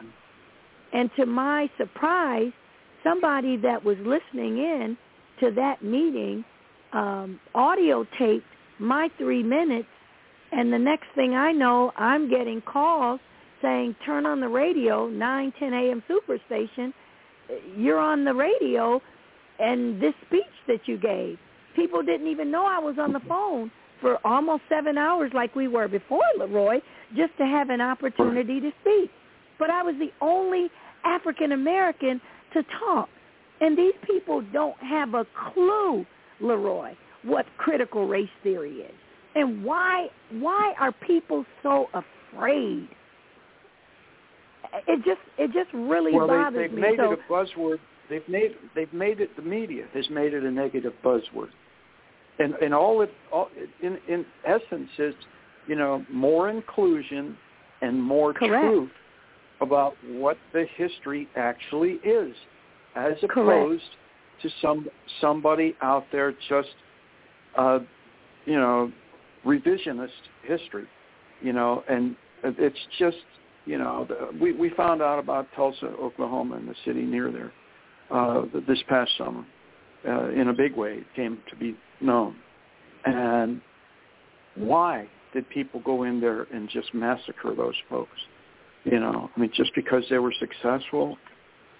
And 0.93 1.11
to 1.17 1.27
my 1.27 1.71
surprise, 1.79 2.53
somebody 3.05 3.57
that 3.59 3.85
was 3.85 3.97
listening 3.99 4.59
in 4.59 4.97
to 5.41 5.53
that 5.53 5.83
meeting 5.83 6.45
um, 6.93 7.41
audio 7.55 8.05
taped 8.19 8.47
my 8.79 9.09
three 9.19 9.43
minutes. 9.43 9.89
And 10.53 10.73
the 10.73 10.79
next 10.79 11.07
thing 11.15 11.35
I 11.35 11.53
know, 11.53 11.93
I'm 11.97 12.29
getting 12.29 12.61
calls 12.61 13.21
saying, 13.63 13.95
turn 14.05 14.27
on 14.27 14.41
the 14.41 14.49
radio, 14.49 15.07
9, 15.07 15.53
10 15.59 15.73
a.m. 15.73 16.03
superstation. 16.11 16.93
You're 17.77 17.99
on 17.99 18.25
the 18.25 18.35
radio 18.35 19.01
and 19.59 20.01
this 20.01 20.15
speech 20.27 20.43
that 20.67 20.81
you 20.87 20.99
gave. 20.99 21.39
People 21.77 22.03
didn't 22.03 22.27
even 22.27 22.51
know 22.51 22.65
I 22.67 22.79
was 22.79 22.97
on 22.99 23.13
the 23.13 23.21
phone 23.29 23.71
for 24.01 24.19
almost 24.27 24.63
seven 24.69 24.97
hours 24.97 25.31
like 25.35 25.55
we 25.55 25.69
were 25.69 25.87
before, 25.87 26.23
Leroy, 26.39 26.77
just 27.17 27.37
to 27.39 27.45
have 27.45 27.71
an 27.71 27.81
opportunity 27.81 28.61
to 28.61 28.71
speak. 28.81 29.11
But 29.59 29.71
I 29.71 29.83
was 29.83 29.95
the 29.99 30.11
only 30.25 30.69
African 31.05 31.53
American 31.53 32.21
to 32.55 32.63
talk. 32.79 33.09
And 33.61 33.77
these 33.77 33.95
people 34.07 34.43
don't 34.53 34.79
have 34.79 35.15
a 35.15 35.27
clue, 35.53 36.07
Leroy, 36.41 36.95
what 37.23 37.47
critical 37.59 38.07
race 38.07 38.29
theory 38.43 38.77
is. 38.77 38.95
And 39.35 39.65
why 39.65 40.09
why 40.33 40.75
are 40.79 40.93
people 40.93 41.45
so 41.63 41.87
afraid? 41.95 42.89
It 44.87 45.05
just 45.05 45.21
it 45.39 45.53
just 45.53 45.73
really 45.73 46.13
well, 46.13 46.27
bothers 46.27 46.55
they, 46.55 46.63
they've 46.69 46.73
me. 46.73 46.81
made 46.83 46.99
so, 46.99 47.13
it 47.13 47.19
a 47.29 47.33
buzzword. 47.33 47.79
They've 48.09 48.29
made 48.29 48.53
they've 48.75 48.93
made 48.93 49.21
it. 49.21 49.35
The 49.37 49.43
media 49.43 49.85
has 49.95 50.09
made 50.11 50.35
it 50.35 50.43
a 50.43 50.51
negative 50.51 50.93
buzzword, 51.05 51.51
and 52.39 52.55
and 52.55 52.75
all 52.75 53.03
it 53.03 53.11
all, 53.33 53.49
in 53.83 53.99
in 54.09 54.25
essence 54.45 54.91
is, 54.99 55.15
you 55.69 55.77
know, 55.77 56.05
more 56.13 56.51
inclusion 56.51 57.37
and 57.83 58.03
more 58.03 58.33
Correct. 58.33 58.65
truth 58.65 58.91
about 59.61 59.95
what 60.09 60.39
the 60.53 60.67
history 60.77 61.29
actually 61.37 62.01
is, 62.05 62.35
as 62.97 63.13
Correct. 63.29 63.33
opposed 63.33 63.83
to 64.43 64.51
some 64.63 64.89
somebody 65.21 65.77
out 65.83 66.05
there 66.13 66.33
just, 66.49 66.69
uh, 67.57 67.81
you 68.47 68.57
know, 68.57 68.93
revisionist 69.45 70.09
history, 70.43 70.87
you 71.41 71.53
know, 71.53 71.85
and 71.89 72.17
it's 72.43 72.79
just 72.99 73.17
you 73.67 73.79
know, 73.79 74.09
we 74.41 74.53
we 74.53 74.71
found 74.71 75.03
out 75.03 75.19
about 75.19 75.47
Tulsa, 75.55 75.87
Oklahoma, 75.87 76.57
and 76.57 76.69
the 76.69 76.75
city 76.85 77.03
near 77.03 77.31
there 77.31 77.53
uh, 78.11 78.45
this 78.67 78.79
past 78.89 79.11
summer. 79.19 79.45
Uh, 80.09 80.31
in 80.31 80.49
a 80.49 80.53
big 80.53 80.75
way, 80.75 80.95
it 80.95 81.07
came 81.15 81.39
to 81.51 81.57
be 81.57 81.77
known. 82.01 82.35
And 83.05 83.61
why 84.55 85.07
did 85.35 85.49
people 85.51 85.81
go 85.85 86.05
in 86.05 86.21
there 86.21 86.45
and 86.53 86.69
just 86.71 86.95
massacre 86.95 87.55
those 87.55 87.75
folks? 87.89 88.19
You 88.85 88.99
know, 88.99 89.31
I 89.37 89.41
mean, 89.41 89.51
just 89.55 89.75
because 89.75 90.05
they 90.09 90.19
were 90.19 90.33
successful, 90.39 91.19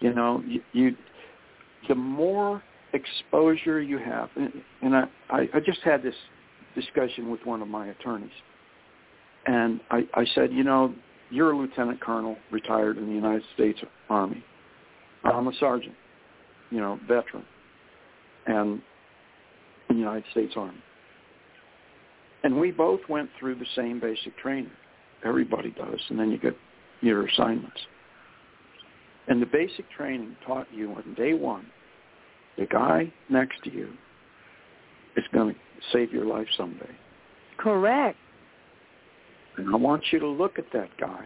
you 0.01 0.13
know, 0.13 0.43
you, 0.47 0.61
you 0.73 0.97
the 1.89 1.95
more 1.95 2.63
exposure 2.93 3.81
you 3.81 3.99
have, 3.99 4.29
and, 4.37 4.53
and 4.83 4.97
I, 4.97 5.05
I, 5.31 5.41
I 5.55 5.61
just 5.65 5.81
had 5.83 6.03
this 6.03 6.15
discussion 6.75 7.31
with 7.31 7.41
one 7.45 7.63
of 7.63 7.69
my 7.69 7.89
attorneys, 7.89 8.31
and 9.47 9.81
I, 9.91 10.07
I 10.15 10.25
said, 10.35 10.53
you 10.53 10.65
know, 10.65 10.95
you're 11.31 11.53
a 11.53 11.57
lieutenant 11.57 12.01
colonel, 12.01 12.37
retired 12.51 12.99
in 12.99 13.07
the 13.07 13.13
United 13.13 13.45
States 13.55 13.81
Army. 14.09 14.45
I'm 15.25 15.47
a 15.47 15.53
sergeant, 15.61 15.95
you 16.71 16.81
know, 16.81 16.99
veteran, 17.07 17.45
and 18.47 18.83
in 19.89 19.97
the 19.97 20.01
United 20.01 20.25
States 20.33 20.55
Army. 20.57 20.83
And 22.43 22.59
we 22.59 22.71
both 22.71 23.01
went 23.09 23.29
through 23.39 23.57
the 23.57 23.67
same 23.77 24.01
basic 24.01 24.37
training. 24.39 24.71
Everybody 25.25 25.71
does, 25.71 26.01
and 26.09 26.19
then 26.19 26.31
you 26.31 26.39
get 26.39 26.57
your 27.03 27.27
assignments. 27.27 27.79
And 29.31 29.41
the 29.41 29.47
basic 29.47 29.89
training 29.93 30.37
taught 30.45 30.67
you 30.73 30.91
on 30.93 31.15
day 31.15 31.35
one, 31.35 31.67
the 32.59 32.67
guy 32.67 33.13
next 33.29 33.63
to 33.63 33.73
you 33.73 33.89
is 35.17 35.25
going 35.33 35.55
to 35.55 35.61
save 35.93 36.13
your 36.13 36.27
life 36.27 36.49
someday. 36.57 36.91
correct. 37.57 38.19
And 39.57 39.73
I 39.73 39.77
want 39.77 40.03
you 40.11 40.19
to 40.19 40.27
look 40.27 40.59
at 40.59 40.65
that 40.73 40.89
guy. 40.99 41.25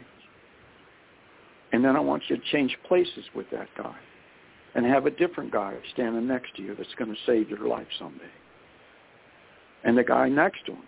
And 1.73 1.85
then 1.85 1.97
I 1.97 2.01
want 2.01 2.25
you 2.29 2.37
to 2.37 2.43
change 2.53 2.77
places 2.87 3.25
with 3.35 3.47
that 3.51 3.69
guy 3.77 3.97
and 4.75 4.85
have 4.85 5.07
a 5.07 5.11
different 5.11 5.53
guy 5.53 5.75
standing 5.95 6.27
next 6.27 6.55
to 6.57 6.63
you 6.63 6.75
that's 6.75 6.95
going 6.99 7.11
to 7.11 7.21
save 7.27 7.49
your 7.49 7.67
life 7.67 7.87
someday. 7.99 8.25
And 9.85 9.97
the 9.97 10.05
guy 10.05 10.29
next 10.29 10.67
to 10.67 10.73
him. 10.73 10.83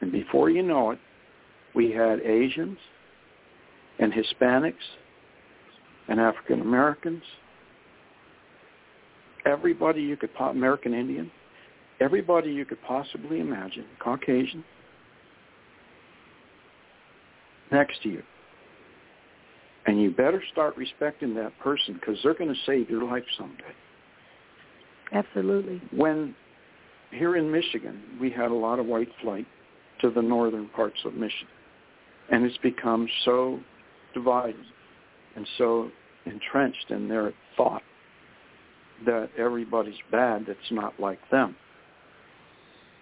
And 0.00 0.12
before 0.12 0.48
you 0.48 0.62
know 0.62 0.92
it, 0.92 0.98
we 1.74 1.90
had 1.90 2.20
Asians 2.20 2.78
and 3.98 4.12
Hispanics 4.12 4.74
and 6.08 6.20
African 6.20 6.60
Americans, 6.60 7.22
everybody 9.44 10.00
you 10.02 10.16
could, 10.16 10.30
American 10.40 10.94
Indian, 10.94 11.30
everybody 12.00 12.50
you 12.50 12.64
could 12.64 12.82
possibly 12.82 13.40
imagine, 13.40 13.84
Caucasian, 13.98 14.64
next 17.70 18.02
to 18.02 18.08
you. 18.08 18.22
And 19.86 20.00
you 20.00 20.10
better 20.10 20.42
start 20.52 20.76
respecting 20.76 21.34
that 21.34 21.58
person 21.60 21.94
because 21.94 22.18
they're 22.22 22.34
going 22.34 22.52
to 22.52 22.60
save 22.66 22.90
your 22.90 23.04
life 23.04 23.24
someday. 23.38 23.74
Absolutely. 25.12 25.80
When 25.96 26.34
here 27.10 27.36
in 27.36 27.50
Michigan, 27.50 28.02
we 28.20 28.30
had 28.30 28.50
a 28.50 28.54
lot 28.54 28.78
of 28.78 28.86
white 28.86 29.08
flight 29.22 29.46
to 30.02 30.10
the 30.10 30.20
northern 30.20 30.68
parts 30.68 30.98
of 31.06 31.14
Michigan. 31.14 31.48
And 32.30 32.44
it's 32.44 32.58
become 32.58 33.08
so 33.24 33.60
divided 34.12 34.56
and 35.36 35.46
so 35.56 35.90
entrenched 36.26 36.90
in 36.90 37.08
their 37.08 37.32
thought 37.56 37.82
that 39.06 39.30
everybody's 39.38 39.98
bad 40.10 40.44
that's 40.46 40.58
not 40.70 40.98
like 40.98 41.18
them. 41.30 41.56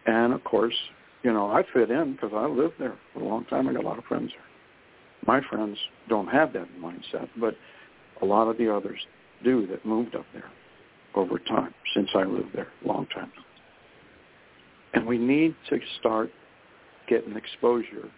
And 0.07 0.33
of 0.33 0.45
course, 0.45 0.75
you 1.23 1.33
know, 1.33 1.51
I 1.51 1.63
fit 1.73 1.91
in 1.91 2.13
because 2.13 2.33
I 2.35 2.47
lived 2.47 2.75
there 2.79 2.97
for 3.13 3.21
a 3.21 3.25
long 3.25 3.45
time. 3.47 3.69
I 3.69 3.73
got 3.73 3.83
a 3.83 3.89
lot 3.89 3.99
of 3.99 4.05
friends 4.05 4.31
there. 4.33 4.47
My 5.27 5.47
friends 5.49 5.77
don't 6.09 6.29
have 6.29 6.53
that 6.53 6.69
mindset, 6.81 7.29
but 7.41 7.55
a 8.23 8.25
lot 8.25 8.49
of 8.49 8.59
the 8.59 8.73
others 8.73 8.99
do 9.43 9.67
that 9.67 9.85
moved 9.85 10.15
up 10.15 10.27
there 10.33 10.51
over 11.15 11.39
time 11.39 11.75
since 11.95 12.09
I 12.15 12.25
lived 12.25 12.51
there 12.55 12.69
a 12.85 12.89
long 12.89 13.07
time. 13.07 13.33
And 14.95 15.07
we 15.07 15.19
need 15.19 15.55
to 15.71 15.79
start 15.99 16.31
getting 17.09 17.37
exposure 17.37 18.09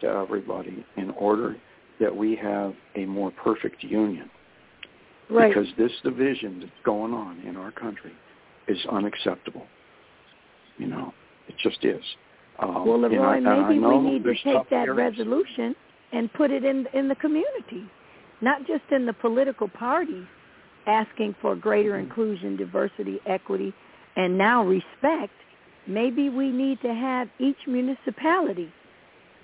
to 0.00 0.06
everybody 0.06 0.84
in 0.96 1.10
order 1.10 1.56
that 2.00 2.14
we 2.14 2.36
have 2.36 2.74
a 2.96 3.06
more 3.06 3.30
perfect 3.30 3.82
union. 3.82 4.30
Right. 5.30 5.52
Because 5.54 5.68
this 5.76 5.92
division 6.02 6.60
that's 6.60 6.72
going 6.84 7.12
on 7.12 7.40
in 7.40 7.56
our 7.56 7.70
country 7.70 8.12
is 8.66 8.78
unacceptable. 8.90 9.66
You 10.78 10.86
know, 10.86 11.12
it 11.48 11.54
just 11.62 11.84
is. 11.84 12.02
Um, 12.60 12.86
well, 12.86 13.00
Leroy, 13.00 13.36
and 13.38 13.48
I 13.48 13.68
maybe 13.68 13.78
we 13.78 13.98
need 13.98 14.24
to 14.24 14.34
take 14.42 14.70
that 14.70 14.88
areas. 14.88 14.96
resolution 15.18 15.74
and 16.12 16.32
put 16.32 16.50
it 16.50 16.64
in 16.64 16.86
in 16.94 17.08
the 17.08 17.14
community, 17.16 17.84
not 18.40 18.66
just 18.66 18.82
in 18.90 19.06
the 19.06 19.12
political 19.12 19.68
parties, 19.68 20.26
asking 20.86 21.34
for 21.40 21.54
greater 21.54 21.92
Mm-hmm. 21.92 22.04
inclusion, 22.10 22.56
diversity, 22.56 23.20
equity, 23.26 23.72
and 24.16 24.36
now 24.36 24.64
respect. 24.64 25.32
Maybe 25.86 26.28
we 26.28 26.50
need 26.50 26.80
to 26.82 26.92
have 26.94 27.28
each 27.38 27.56
municipality 27.66 28.72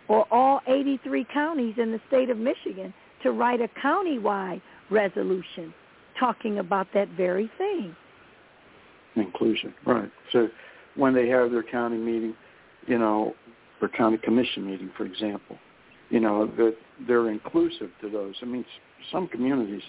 or 0.09 0.27
all 0.31 0.61
83 0.67 1.25
counties 1.33 1.75
in 1.79 1.91
the 1.93 2.01
state 2.09 2.29
of 2.31 2.37
Michigan 2.37 2.93
to 3.23 3.33
write 3.33 3.61
a 3.63 3.69
county-wide 3.81 4.61
resolution 4.91 5.73
talking 6.19 6.59
about 6.59 6.87
that 6.95 7.09
very 7.17 7.51
thing. 7.59 7.95
inclusion, 9.17 9.75
right? 9.87 10.11
So 10.33 10.49
when 10.97 11.15
they 11.15 11.29
have 11.29 11.51
their 11.51 11.63
county 11.63 11.97
meeting, 11.97 12.35
you 12.87 12.99
know, 12.99 13.35
their 13.81 13.89
county 13.89 14.19
commission 14.19 14.67
meeting, 14.67 14.91
for 14.97 15.05
example, 15.05 15.59
you 16.11 16.21
know, 16.21 16.47
that 16.57 16.77
they're 17.07 17.31
inclusive 17.31 17.91
to 18.01 18.11
those. 18.11 18.35
I 18.43 18.47
mean, 18.47 18.65
some 19.13 19.29
communities 19.29 19.83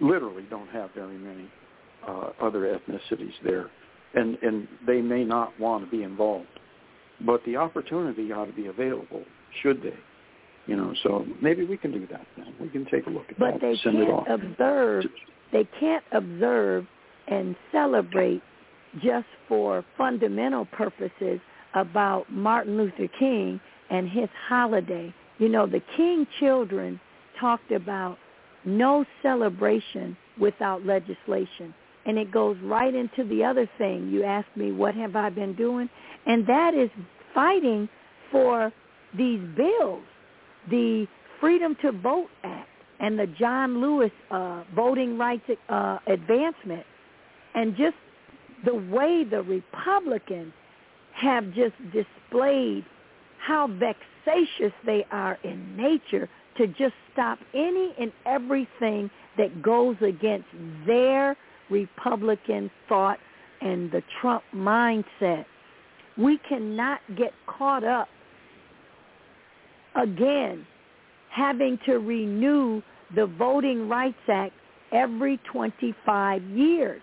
literally 0.00 0.44
don't 0.48 0.68
have 0.68 0.90
very 0.94 1.18
many 1.18 1.48
uh, 2.06 2.30
other 2.40 2.60
ethnicities 2.60 3.32
there, 3.44 3.66
and 4.14 4.38
and 4.42 4.66
they 4.86 5.00
may 5.00 5.24
not 5.24 5.58
want 5.60 5.84
to 5.84 5.90
be 5.90 6.02
involved, 6.02 6.46
but 7.26 7.44
the 7.44 7.56
opportunity 7.56 8.32
ought 8.32 8.46
to 8.46 8.52
be 8.52 8.66
available 8.66 9.24
should 9.62 9.82
they. 9.82 9.96
You 10.68 10.76
know, 10.76 10.92
so 11.02 11.24
maybe 11.42 11.64
we 11.64 11.76
can 11.78 11.92
do 11.92 12.06
that. 12.10 12.26
Then 12.36 12.54
we 12.60 12.68
can 12.68 12.84
take 12.86 13.06
a 13.06 13.10
look 13.10 13.24
at 13.30 13.38
But 13.38 13.54
that. 13.54 13.60
they 13.60 13.70
it 13.70 14.08
off. 14.10 14.26
can't 14.26 14.42
observe. 14.42 15.04
They 15.50 15.66
can't 15.80 16.04
observe 16.12 16.86
and 17.26 17.56
celebrate 17.72 18.42
just 19.02 19.26
for 19.48 19.84
fundamental 19.96 20.66
purposes 20.66 21.40
about 21.74 22.30
Martin 22.30 22.76
Luther 22.76 23.08
King 23.18 23.60
and 23.90 24.08
his 24.08 24.28
holiday. 24.46 25.12
You 25.38 25.48
know, 25.48 25.66
the 25.66 25.82
King 25.96 26.26
children 26.38 27.00
talked 27.40 27.70
about 27.72 28.18
no 28.64 29.04
celebration 29.22 30.16
without 30.38 30.84
legislation. 30.84 31.74
And 32.06 32.18
it 32.18 32.30
goes 32.30 32.56
right 32.62 32.94
into 32.94 33.24
the 33.28 33.44
other 33.44 33.68
thing. 33.78 34.08
You 34.10 34.24
asked 34.24 34.54
me, 34.56 34.72
what 34.72 34.94
have 34.94 35.16
I 35.16 35.30
been 35.30 35.54
doing? 35.54 35.88
And 36.26 36.46
that 36.46 36.74
is 36.74 36.90
fighting 37.34 37.88
for 38.30 38.72
these 39.16 39.40
bills, 39.56 40.02
the 40.70 41.06
Freedom 41.40 41.76
to 41.82 41.92
Vote 41.92 42.28
Act 42.44 42.68
and 43.00 43.18
the 43.18 43.26
John 43.38 43.80
Lewis 43.80 44.10
uh, 44.30 44.64
Voting 44.74 45.16
Rights 45.16 45.48
uh, 45.68 45.98
Advancement. 46.06 46.84
And 47.54 47.76
just 47.76 47.96
the 48.64 48.74
way 48.74 49.24
the 49.28 49.42
Republicans 49.42 50.52
have 51.14 51.44
just 51.54 51.74
displayed 51.92 52.84
how 53.38 53.68
vexatious 53.68 54.72
they 54.84 55.06
are 55.10 55.38
in 55.44 55.76
nature 55.76 56.28
to 56.56 56.66
just 56.66 56.94
stop 57.12 57.38
any 57.54 57.94
and 58.00 58.12
everything 58.26 59.10
that 59.36 59.62
goes 59.62 59.96
against 60.02 60.48
their 60.86 61.36
Republican 61.70 62.70
thought 62.88 63.18
and 63.60 63.90
the 63.90 64.02
Trump 64.20 64.42
mindset. 64.54 65.44
We 66.16 66.38
cannot 66.48 67.00
get 67.16 67.32
caught 67.46 67.84
up 67.84 68.08
again 69.98 70.66
having 71.30 71.78
to 71.86 71.98
renew 71.98 72.82
the 73.14 73.26
Voting 73.26 73.88
Rights 73.88 74.16
Act 74.28 74.54
every 74.92 75.38
25 75.50 76.42
years. 76.44 77.02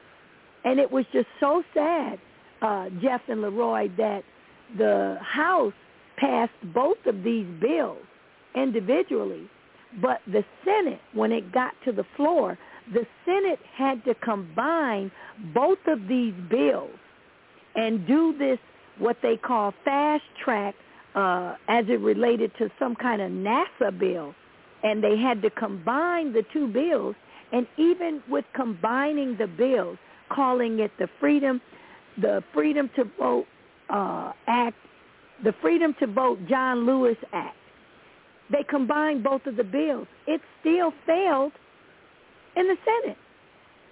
And 0.63 0.79
it 0.79 0.91
was 0.91 1.05
just 1.13 1.27
so 1.39 1.63
sad, 1.73 2.19
uh, 2.61 2.89
Jeff 3.01 3.21
and 3.27 3.41
Leroy, 3.41 3.89
that 3.97 4.23
the 4.77 5.17
House 5.21 5.73
passed 6.17 6.51
both 6.73 6.97
of 7.05 7.23
these 7.23 7.45
bills 7.61 8.03
individually, 8.55 9.49
but 10.01 10.21
the 10.27 10.43
Senate, 10.63 11.01
when 11.13 11.31
it 11.31 11.51
got 11.51 11.73
to 11.85 11.91
the 11.91 12.05
floor, 12.15 12.57
the 12.93 13.05
Senate 13.25 13.59
had 13.75 14.03
to 14.05 14.15
combine 14.15 15.11
both 15.53 15.79
of 15.87 16.07
these 16.07 16.33
bills 16.49 16.97
and 17.75 18.07
do 18.07 18.35
this, 18.37 18.57
what 18.97 19.17
they 19.21 19.37
call 19.37 19.73
fast 19.83 20.23
track, 20.43 20.75
uh, 21.16 21.55
as 21.68 21.86
it 21.88 21.99
related 22.01 22.51
to 22.57 22.70
some 22.78 22.95
kind 22.95 23.22
of 23.22 23.32
NASA 23.32 23.97
bill. 23.97 24.36
And 24.84 25.03
they 25.03 25.18
had 25.18 25.41
to 25.41 25.49
combine 25.49 26.34
the 26.34 26.43
two 26.53 26.68
bills, 26.68 27.16
and 27.51 27.66
even 27.78 28.22
with 28.30 28.45
combining 28.53 29.38
the 29.38 29.47
bills, 29.47 29.97
calling 30.30 30.80
it 30.80 30.91
the 30.99 31.07
Freedom, 31.20 31.61
the 32.22 32.43
Freedom 32.53 32.89
to 32.95 33.05
Vote 33.18 33.45
uh, 33.89 34.34
Act, 34.47 34.78
the 35.43 35.53
Freedom 35.61 35.95
to 35.99 36.07
Vote 36.07 36.39
John 36.47 36.86
Lewis 36.86 37.18
Act. 37.34 37.55
They 38.51 38.63
combined 38.70 39.24
both 39.24 39.45
of 39.47 39.55
the 39.55 39.63
bills. 39.63 40.07
It 40.28 40.41
still 40.59 40.93
failed 41.05 41.53
in 42.55 42.68
the 42.68 42.76
Senate. 42.86 43.18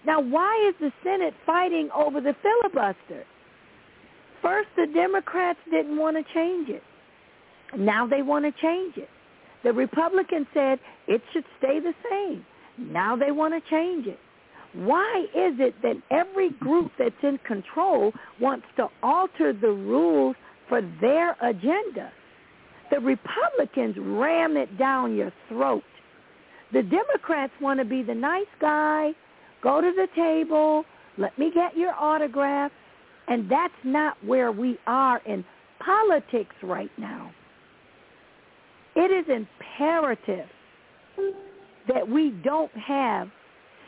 Now, 0.05 0.19
why 0.19 0.69
is 0.69 0.75
the 0.79 0.91
Senate 1.03 1.33
fighting 1.45 1.89
over 1.95 2.21
the 2.21 2.35
filibuster? 2.41 3.23
First, 4.41 4.67
the 4.75 4.87
Democrats 4.93 5.59
didn't 5.71 5.97
want 5.97 6.17
to 6.17 6.33
change 6.33 6.69
it. 6.69 6.83
Now 7.77 8.07
they 8.07 8.21
want 8.21 8.45
to 8.45 8.61
change 8.61 8.97
it. 8.97 9.09
The 9.63 9.73
Republicans 9.73 10.47
said 10.53 10.79
it 11.07 11.21
should 11.31 11.45
stay 11.57 11.79
the 11.79 11.93
same. 12.09 12.45
Now 12.77 13.15
they 13.15 13.31
want 13.31 13.53
to 13.53 13.69
change 13.69 14.07
it. 14.07 14.19
Why 14.73 15.25
is 15.35 15.53
it 15.59 15.75
that 15.83 15.95
every 16.09 16.49
group 16.49 16.91
that's 16.97 17.15
in 17.21 17.37
control 17.45 18.11
wants 18.41 18.65
to 18.77 18.87
alter 19.03 19.53
the 19.53 19.69
rules 19.69 20.35
for 20.67 20.81
their 20.99 21.37
agenda? 21.41 22.11
The 22.89 22.99
Republicans 22.99 23.95
ram 23.99 24.57
it 24.57 24.77
down 24.77 25.15
your 25.15 25.31
throat. 25.47 25.83
The 26.73 26.81
Democrats 26.81 27.53
want 27.61 27.79
to 27.79 27.85
be 27.85 28.01
the 28.01 28.15
nice 28.15 28.47
guy, 28.59 29.11
go 29.61 29.79
to 29.79 29.91
the 29.95 30.07
table, 30.15 30.83
let 31.17 31.37
me 31.37 31.51
get 31.53 31.77
your 31.77 31.93
autograph, 31.93 32.71
and 33.27 33.49
that's 33.49 33.73
not 33.83 34.17
where 34.25 34.51
we 34.51 34.79
are 34.87 35.21
in 35.25 35.45
politics 35.79 36.55
right 36.63 36.91
now. 36.97 37.31
It 38.95 39.11
is 39.11 39.25
imperative 39.29 40.47
that 41.87 42.07
we 42.07 42.31
don't 42.43 42.71
have 42.73 43.29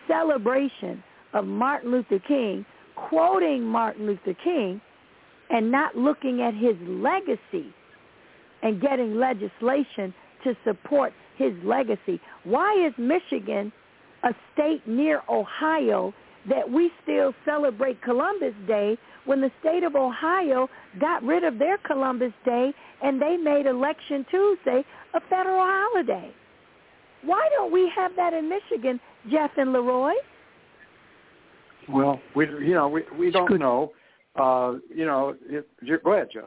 celebration 0.08 1.04
of 1.34 1.46
Martin 1.46 1.92
Luther 1.92 2.20
King, 2.28 2.66
quoting 2.96 3.64
Martin 3.64 4.08
Luther 4.08 4.36
King, 4.44 4.82
and 5.50 5.72
not 5.72 5.96
looking 5.96 6.42
at 6.42 6.54
his 6.54 6.76
legacy 6.88 7.74
and 8.64 8.82
getting 8.82 9.16
legislation 9.16 10.14
to 10.44 10.56
support 10.64 11.14
his 11.38 11.54
legacy. 11.64 12.20
Why 12.44 12.88
is 12.88 12.94
Michigan 12.98 13.72
a 14.24 14.34
state 14.54 14.88
near 14.88 15.22
Ohio 15.30 16.14
that 16.50 16.70
we 16.70 16.92
still 17.04 17.34
celebrate 17.46 18.02
Columbus 18.02 18.54
Day 18.68 18.98
when 19.26 19.42
the 19.42 19.52
state 19.60 19.84
of 19.84 19.96
Ohio 19.96 20.70
got 21.00 21.24
rid 21.24 21.44
of 21.44 21.58
their 21.58 21.78
Columbus 21.80 22.34
Day 22.46 22.74
and 23.02 23.22
they 23.22 23.38
made 23.38 23.66
Election 23.66 24.26
Tuesday 24.30 24.84
a 25.14 25.20
federal 25.30 25.66
holiday? 25.66 26.32
Why 27.24 27.48
don't 27.58 27.72
we 27.72 27.92
have 27.96 28.16
that 28.16 28.34
in 28.34 28.48
Michigan, 28.48 29.00
Jeff 29.32 29.52
and 29.58 29.74
Leroy? 29.74 30.14
Well, 31.90 32.20
we 32.36 32.46
you 32.48 32.74
know 32.74 32.88
we 32.88 33.04
we 33.18 33.32
don't 33.32 33.60
know. 33.60 33.92
Uh, 34.36 34.76
you 34.94 35.06
know, 35.06 35.36
it, 35.48 35.68
go 36.04 36.14
ahead, 36.14 36.28
Jeff. 36.34 36.46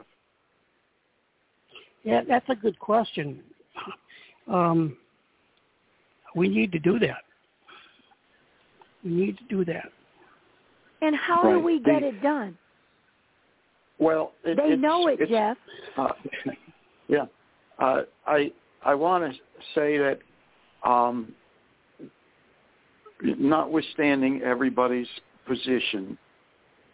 Yeah, 2.03 2.21
that's 2.27 2.47
a 2.49 2.55
good 2.55 2.77
question. 2.79 3.41
Um, 4.47 4.97
we 6.35 6.47
need 6.47 6.71
to 6.71 6.79
do 6.79 6.99
that. 6.99 7.23
We 9.03 9.11
need 9.11 9.37
to 9.37 9.43
do 9.45 9.65
that. 9.65 9.91
And 11.01 11.15
how 11.15 11.43
do 11.43 11.59
we 11.59 11.79
get 11.79 12.01
The- 12.01 12.07
it 12.09 12.21
done? 12.21 12.57
Well, 13.99 14.31
it, 14.43 14.55
They 14.55 14.73
it's, 14.73 14.81
know 14.81 15.07
it, 15.07 15.19
it's, 15.19 15.29
Jeff. 15.29 15.57
Uh, 15.97 16.09
yeah, 17.07 17.25
uh, 17.79 18.03
I 18.25 18.51
I 18.83 18.95
want 18.95 19.33
to 19.33 19.39
say 19.75 19.97
that, 19.97 20.19
um, 20.83 21.33
notwithstanding 23.21 24.41
everybody's 24.41 25.07
position, 25.45 26.17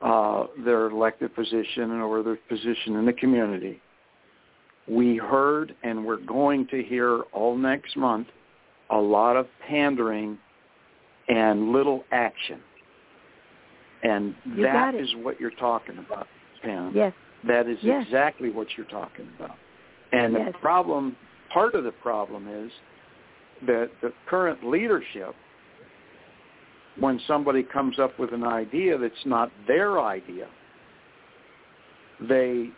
uh, 0.02 0.46
their 0.64 0.88
elected 0.90 1.36
position 1.36 1.92
or 2.02 2.24
their 2.24 2.38
position 2.50 2.96
in 2.96 3.06
the 3.06 3.14
community, 3.14 3.80
we 4.88 5.18
heard 5.18 5.76
and 5.84 6.04
we're 6.04 6.18
going 6.18 6.68
to 6.68 6.82
hear 6.84 7.22
all 7.34 7.56
next 7.56 7.96
month 7.98 8.28
a 8.90 8.98
lot 8.98 9.36
of 9.36 9.48
pandering 9.68 10.38
and 11.28 11.72
little 11.72 12.04
action. 12.12 12.60
And 14.04 14.36
You 14.46 14.64
that 14.64 14.96
is 14.96 15.10
what 15.16 15.40
you're 15.40 15.52
talking 15.52 15.98
about, 15.98 16.28
Pam. 16.62 16.92
Yes. 16.94 17.14
That 17.44 17.68
is 17.68 17.78
Yes. 17.82 18.04
exactly 18.06 18.50
what 18.50 18.68
you're 18.78 18.86
talking 18.88 19.28
about. 19.38 19.58
And 20.12 20.34
Yes. 20.34 20.54
the 20.54 20.60
problem, 20.60 21.16
part 21.50 21.74
of 21.76 21.84
the 21.84 21.92
problem 21.92 22.48
is 22.48 22.72
that 23.64 23.90
the 24.02 24.14
current 24.28 24.64
leadership, 24.64 25.36
when 26.98 27.20
somebody 27.20 27.64
comes 27.64 27.98
up 28.00 28.18
with 28.20 28.32
an 28.32 28.44
idea 28.44 28.98
that's 28.98 29.26
not 29.26 29.52
their 29.66 30.00
idea, 30.00 30.48
they 32.20 32.72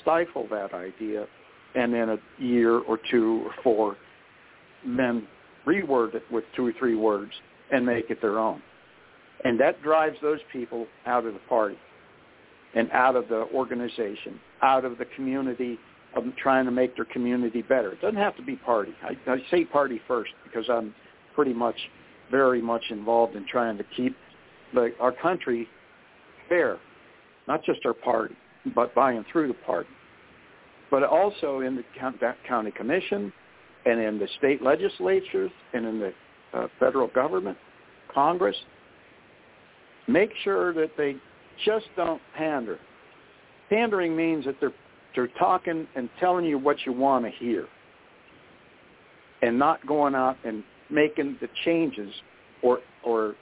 stifle 0.00 0.46
that 0.48 0.74
idea 0.74 1.26
and 1.74 1.94
in 1.94 2.10
a 2.10 2.18
year 2.38 2.78
or 2.78 2.98
two 3.10 3.42
or 3.46 3.52
four 3.62 3.96
then 4.84 5.26
reword 5.66 6.14
it 6.14 6.22
with 6.30 6.44
two 6.54 6.66
or 6.66 6.72
three 6.78 6.94
words 6.94 7.32
and 7.74 7.84
make 7.84 8.08
it 8.08 8.20
their 8.22 8.38
own. 8.38 8.62
And 9.44 9.58
that 9.58 9.82
drives 9.82 10.16
those 10.22 10.38
people 10.52 10.86
out 11.06 11.26
of 11.26 11.34
the 11.34 11.40
party 11.48 11.76
and 12.74 12.90
out 12.92 13.16
of 13.16 13.28
the 13.28 13.46
organization, 13.52 14.40
out 14.62 14.84
of 14.84 14.96
the 14.96 15.04
community 15.16 15.78
of 16.16 16.24
trying 16.40 16.64
to 16.66 16.70
make 16.70 16.94
their 16.94 17.04
community 17.04 17.62
better. 17.62 17.92
It 17.92 18.00
doesn't 18.00 18.16
have 18.16 18.36
to 18.36 18.42
be 18.42 18.54
party. 18.54 18.94
I, 19.02 19.30
I 19.30 19.38
say 19.50 19.64
party 19.64 20.00
first 20.06 20.30
because 20.44 20.64
I'm 20.70 20.94
pretty 21.34 21.52
much, 21.52 21.74
very 22.30 22.62
much 22.62 22.82
involved 22.90 23.34
in 23.34 23.44
trying 23.46 23.76
to 23.78 23.84
keep 23.96 24.16
the, 24.72 24.92
our 25.00 25.12
country 25.12 25.68
fair, 26.48 26.78
not 27.48 27.64
just 27.64 27.80
our 27.84 27.92
party, 27.92 28.36
but 28.72 28.94
by 28.94 29.12
and 29.12 29.24
through 29.32 29.48
the 29.48 29.58
party, 29.66 29.90
but 30.92 31.02
also 31.02 31.60
in 31.60 31.74
the 31.74 31.82
county 32.48 32.70
commission 32.70 33.32
and 33.84 34.00
in 34.00 34.18
the 34.18 34.28
state 34.38 34.62
legislatures 34.62 35.50
and 35.72 35.84
in 35.84 35.98
the 35.98 36.12
uh, 36.54 36.66
federal 36.78 37.08
government, 37.08 37.56
Congress. 38.12 38.56
Make 40.06 40.30
sure 40.42 40.72
that 40.74 40.90
they 40.96 41.16
just 41.64 41.86
don't 41.96 42.20
pander. 42.36 42.78
Pandering 43.68 44.16
means 44.16 44.44
that 44.44 44.56
they're 44.60 44.72
they're 45.14 45.28
talking 45.38 45.86
and 45.94 46.08
telling 46.18 46.44
you 46.44 46.58
what 46.58 46.76
you 46.84 46.92
want 46.92 47.24
to 47.24 47.30
hear, 47.30 47.66
and 49.42 49.58
not 49.58 49.84
going 49.86 50.14
out 50.14 50.36
and 50.44 50.62
making 50.90 51.36
the 51.40 51.48
changes 51.64 52.12
or 52.62 52.80
or 53.04 53.34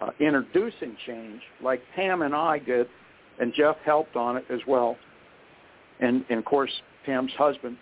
uh, 0.00 0.10
introducing 0.20 0.96
change 1.06 1.40
like 1.62 1.80
Pam 1.94 2.22
and 2.22 2.34
I 2.34 2.58
did, 2.58 2.88
and 3.40 3.52
Jeff 3.54 3.76
helped 3.84 4.16
on 4.16 4.36
it 4.36 4.44
as 4.50 4.60
well, 4.66 4.96
and, 6.00 6.24
and 6.28 6.38
of 6.38 6.44
course 6.44 6.70
Pam's 7.06 7.32
husband. 7.38 7.76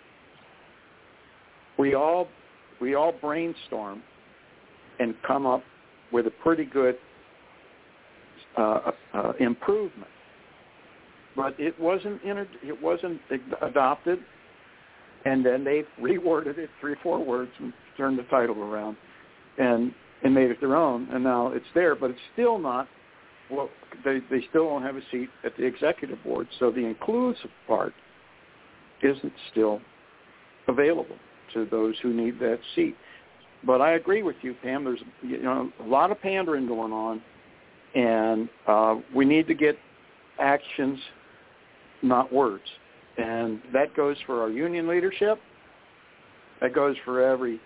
We 1.77 1.95
all 1.95 2.27
we 2.79 2.95
all 2.95 3.11
brainstorm 3.11 4.03
and 4.99 5.15
come 5.25 5.45
up 5.45 5.63
with 6.11 6.27
a 6.27 6.31
pretty 6.31 6.65
good 6.65 6.95
uh, 8.57 8.91
uh, 9.13 9.33
improvement. 9.39 10.09
But 11.35 11.55
it 11.59 11.79
wasn't 11.79 12.21
inter- 12.23 12.47
it 12.63 12.79
wasn't 12.81 13.19
adopted, 13.61 14.19
and 15.25 15.43
then 15.43 15.63
they 15.63 15.83
reworded 15.99 16.57
it 16.59 16.69
three 16.79 16.93
or 16.93 16.97
four 17.01 17.23
words 17.23 17.51
and 17.59 17.73
turned 17.97 18.19
the 18.19 18.23
title 18.23 18.59
around, 18.59 18.97
and 19.57 19.93
and 20.23 20.33
made 20.33 20.51
it 20.51 20.59
their 20.59 20.75
own. 20.75 21.07
And 21.11 21.23
now 21.23 21.47
it's 21.47 21.65
there, 21.73 21.95
but 21.95 22.11
it's 22.11 22.19
still 22.33 22.59
not. 22.59 22.87
Well, 23.49 23.69
they 24.05 24.19
they 24.29 24.45
still 24.49 24.69
don't 24.69 24.83
have 24.83 24.95
a 24.95 25.01
seat 25.11 25.29
at 25.43 25.57
the 25.57 25.65
executive 25.65 26.23
board, 26.23 26.47
so 26.59 26.69
the 26.69 26.85
inclusive 26.85 27.49
part 27.67 27.93
isn't 29.01 29.33
still 29.51 29.81
available 30.67 31.17
to 31.53 31.65
those 31.69 31.95
who 32.01 32.13
need 32.13 32.39
that 32.39 32.59
seat. 32.75 32.95
But 33.65 33.81
I 33.81 33.93
agree 33.93 34.23
with 34.23 34.35
you, 34.41 34.55
Pam. 34.61 34.83
There's 34.83 34.99
you 35.21 35.41
know 35.41 35.71
a 35.79 35.87
lot 35.87 36.11
of 36.11 36.21
pandering 36.21 36.67
going 36.67 36.91
on, 36.91 37.21
and 37.95 38.49
uh, 38.67 38.95
we 39.15 39.25
need 39.25 39.47
to 39.47 39.53
get 39.53 39.77
actions, 40.39 40.99
not 42.01 42.31
words. 42.33 42.63
And 43.17 43.61
that 43.71 43.95
goes 43.95 44.17
for 44.25 44.41
our 44.41 44.49
union 44.49 44.87
leadership. 44.87 45.39
That 46.61 46.73
goes 46.73 46.95
for 47.05 47.21
every 47.23 47.59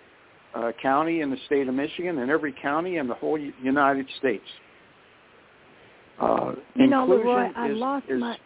uh, 0.54 0.72
county 0.82 1.22
in 1.22 1.32
the 1.32 1.38
state 1.46 1.68
of 1.68 1.74
Michigan 1.74 2.18
and 2.20 2.30
every 2.30 2.52
county 2.52 2.98
in 2.98 3.08
the 3.08 3.14
whole 3.14 3.38
U- 3.38 3.54
United 3.62 4.08
States. 4.20 4.44
Uh, 6.20 6.54
You 6.76 6.88
know, 6.88 7.06
Leroy, 7.06 7.52
I 7.56 7.70
is- 7.70 7.78
lost 7.78 8.06
is- 8.10 8.20
my. 8.20 8.38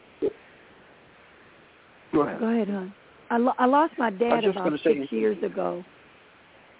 Go 2.13 2.21
ahead. 2.21 2.39
Go 2.39 2.47
ahead, 2.47 2.67
hon. 2.67 2.93
I, 3.29 3.37
lo- 3.37 3.53
I 3.57 3.65
lost 3.65 3.93
my 3.97 4.09
dad 4.09 4.43
about 4.43 4.65
gonna 4.65 4.77
say- 4.79 4.99
six 4.99 5.11
years 5.13 5.41
ago, 5.41 5.83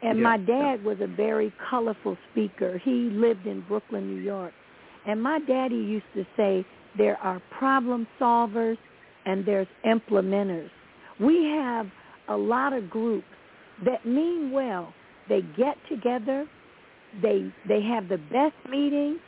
and 0.04 0.20
Yeah, 0.20 0.24
my 0.24 0.38
dad 0.38 0.84
was 0.84 0.98
a 1.02 1.08
very 1.08 1.54
colorful 1.70 2.18
speaker. 2.32 2.80
He 2.84 3.10
lived 3.12 3.46
in 3.46 3.62
Brooklyn, 3.68 4.08
New 4.08 4.22
York, 4.22 4.54
and 5.06 5.22
my 5.22 5.40
daddy 5.40 5.76
used 5.76 6.06
to 6.16 6.26
say 6.36 6.66
there 6.98 7.18
are 7.18 7.42
problem 7.58 8.08
solvers 8.20 8.78
and 9.26 9.46
there's 9.46 9.68
implementers. 9.86 10.70
We 11.20 11.46
have 11.46 11.88
a 12.30 12.36
lot 12.36 12.74
of 12.74 12.90
groups 12.90 13.28
that 13.86 14.06
mean 14.06 14.52
well. 14.52 14.94
They 15.30 15.42
get 15.58 15.78
together, 15.90 16.46
they 17.22 17.52
they 17.68 17.82
have 17.84 18.10
the 18.10 18.18
best 18.18 18.56
meetings, 18.70 19.20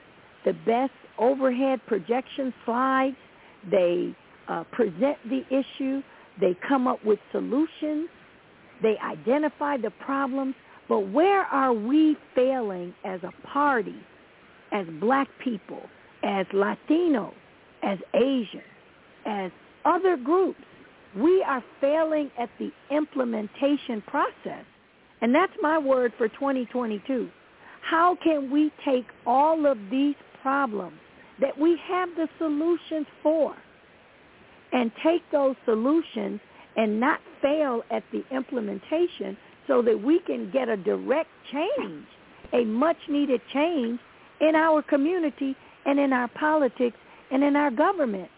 the 0.45 0.53
best 0.65 0.91
overhead 1.17 1.82
projection 1.88 2.53
slides. 2.65 3.15
They 3.69 4.15
uh, 4.47 4.63
present 4.71 5.17
the 5.30 5.43
issue. 5.49 6.01
They 6.41 6.55
come 6.67 6.88
up 6.88 7.03
with 7.05 7.19
solutions. 7.32 8.09
They 8.82 8.97
identify 8.99 9.78
the 9.78 9.91
problems. 9.91 10.55
But 10.89 11.11
where 11.11 11.43
are 11.43 11.74
we 11.74 12.17
failing 12.36 12.93
as 13.05 13.21
a 13.24 13.32
party, 13.47 13.95
as 14.71 14.86
black 14.99 15.28
people, 15.43 15.82
as 16.24 16.45
Latinos, 16.47 17.34
as 17.82 17.97
Asians, 18.13 18.63
as 19.26 19.51
other 19.86 20.17
groups? 20.17 20.63
We 21.15 21.43
are 21.43 21.63
failing 21.80 22.32
at 22.39 22.49
the 22.59 22.71
implementation 22.89 24.01
process. 24.07 24.65
And 25.21 25.34
that's 25.34 25.53
my 25.61 25.78
word 25.78 26.11
for 26.17 26.28
2022. 26.28 27.30
How 27.82 28.17
can 28.21 28.51
we 28.51 28.71
take 28.84 29.05
all 29.26 29.65
of 29.65 29.78
these 29.89 30.15
problems 30.41 30.97
that 31.39 31.57
we 31.57 31.78
have 31.88 32.09
the 32.15 32.28
solutions 32.38 33.07
for 33.21 33.55
and 34.71 34.91
take 35.03 35.21
those 35.32 35.55
solutions 35.65 36.39
and 36.76 36.99
not 36.99 37.19
fail 37.41 37.82
at 37.91 38.03
the 38.11 38.24
implementation 38.36 39.38
so 39.67 39.82
that 39.82 40.01
we 40.01 40.19
can 40.19 40.51
get 40.51 40.69
a 40.69 40.78
direct 40.78 41.30
change, 41.51 42.05
a 42.53 42.63
much 42.65 42.97
needed 43.07 43.41
change 43.53 43.99
in 44.41 44.55
our 44.55 44.82
community 44.82 45.55
and 45.86 45.99
in 45.99 46.13
our 46.13 46.28
politics 46.30 46.97
and 47.32 47.43
in 47.43 47.55
our 47.55 47.71
government. 47.71 48.30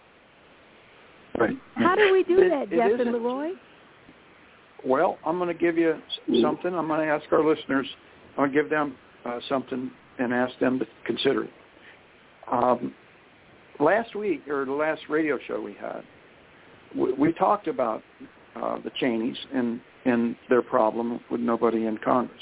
Right. 1.37 1.57
How 1.75 1.95
do 1.95 2.13
we 2.13 2.23
do 2.23 2.39
It- 2.41 2.49
that, 2.49 2.69
Jeff 2.69 2.99
and 2.99 3.11
Leroy? 3.11 3.51
Well, 4.85 5.17
I'm 5.25 5.39
going 5.39 5.47
to 5.47 5.59
give 5.59 5.77
you 5.77 5.99
something. 6.41 6.73
I'm 6.73 6.87
going 6.87 6.99
to 6.99 7.11
ask 7.11 7.25
our 7.31 7.43
listeners. 7.43 7.87
I'm 8.37 8.43
going 8.43 8.51
to 8.51 8.61
give 8.61 8.69
them 8.69 8.95
uh, 9.25 9.39
something 9.49 9.89
and 10.19 10.33
ask 10.33 10.57
them 10.59 10.77
to 10.79 10.85
consider 11.05 11.45
it. 11.45 11.49
Um, 12.51 12.93
last 13.79 14.15
week, 14.15 14.47
or 14.47 14.63
the 14.65 14.71
last 14.71 15.01
radio 15.09 15.39
show 15.47 15.59
we 15.59 15.73
had, 15.73 16.03
we, 16.95 17.33
talked 17.33 17.67
about 17.67 18.01
uh, 18.55 18.77
the 18.83 18.91
Cheneys 18.99 19.37
and, 19.53 19.79
and 20.05 20.35
their 20.49 20.61
problem 20.61 21.19
with 21.29 21.41
nobody 21.41 21.85
in 21.85 21.97
Congress. 21.97 22.41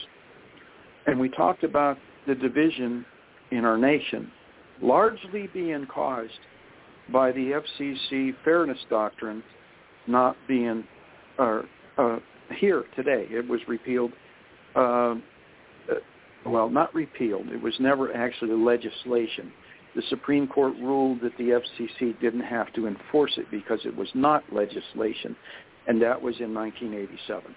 And 1.08 1.20
we 1.20 1.30
talked 1.30 1.64
about 1.64 1.98
the 2.28 2.36
division 2.36 3.06
in 3.52 3.66
our 3.66 3.78
nation 3.78 4.32
largely 4.82 5.48
being 5.54 5.86
caused 5.88 6.32
by 7.12 7.32
the 7.32 7.62
FCC 7.82 8.36
fairness 8.44 8.78
doctrine 8.90 9.44
not 10.08 10.36
being 10.48 10.84
uh, 11.40 11.62
uh, 11.98 12.20
here 12.58 12.84
today. 12.96 13.28
It 13.30 13.48
was 13.48 13.62
repealed. 13.68 14.12
Uh, 14.76 15.16
well, 16.46 16.70
not 16.70 16.94
repealed. 16.94 17.48
It 17.48 17.62
was 17.62 17.74
never 17.80 18.14
actually 18.14 18.52
legislation. 18.52 19.52
The 19.96 20.02
Supreme 20.10 20.48
Court 20.48 20.74
ruled 20.82 21.22
that 21.22 21.38
the 21.38 21.62
FCC 21.62 22.20
didn't 22.20 22.42
have 22.42 22.74
to 22.74 22.88
enforce 22.88 23.34
it 23.38 23.46
because 23.52 23.80
it 23.86 23.96
was 23.96 24.08
not 24.16 24.44
legislation, 24.52 25.36
and 25.88 26.02
that 26.02 26.20
was 26.20 26.36
in 26.40 26.54
1987. 26.54 27.56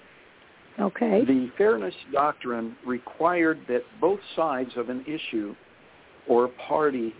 Okay. 0.78 1.24
The 1.24 1.50
fairness 1.56 1.94
doctrine 2.12 2.76
required 2.84 3.60
that 3.68 3.82
both 4.00 4.20
sides 4.34 4.70
of 4.76 4.90
an 4.90 5.04
issue 5.06 5.54
or 6.28 6.48
party 6.68 7.14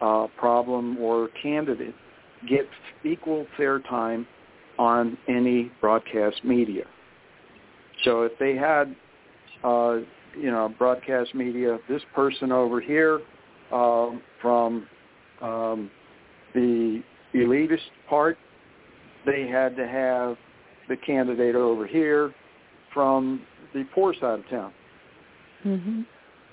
uh, 0.00 0.26
problem 0.36 0.98
or 0.98 1.28
candidate 1.40 1.94
get 2.48 2.66
equal 3.04 3.46
fair 3.56 3.78
time 3.80 4.26
on 4.78 5.16
any 5.28 5.70
broadcast 5.80 6.44
media. 6.44 6.84
So 8.04 8.22
if 8.22 8.32
they 8.38 8.56
had, 8.56 8.94
uh, 9.64 9.98
you 10.36 10.50
know, 10.50 10.74
broadcast 10.76 11.34
media, 11.34 11.78
this 11.88 12.02
person 12.14 12.50
over 12.50 12.80
here 12.80 13.20
um, 13.72 14.20
from 14.46 14.86
um, 15.42 15.90
the 16.54 17.02
elitist 17.34 17.80
part, 18.08 18.38
they 19.24 19.48
had 19.48 19.76
to 19.76 19.88
have 19.88 20.36
the 20.88 20.96
candidate 21.04 21.56
over 21.56 21.84
here 21.84 22.32
from 22.94 23.42
the 23.74 23.84
poor 23.92 24.14
side 24.14 24.38
of 24.38 24.48
town. 24.48 24.72
Mm-hmm. 25.64 26.02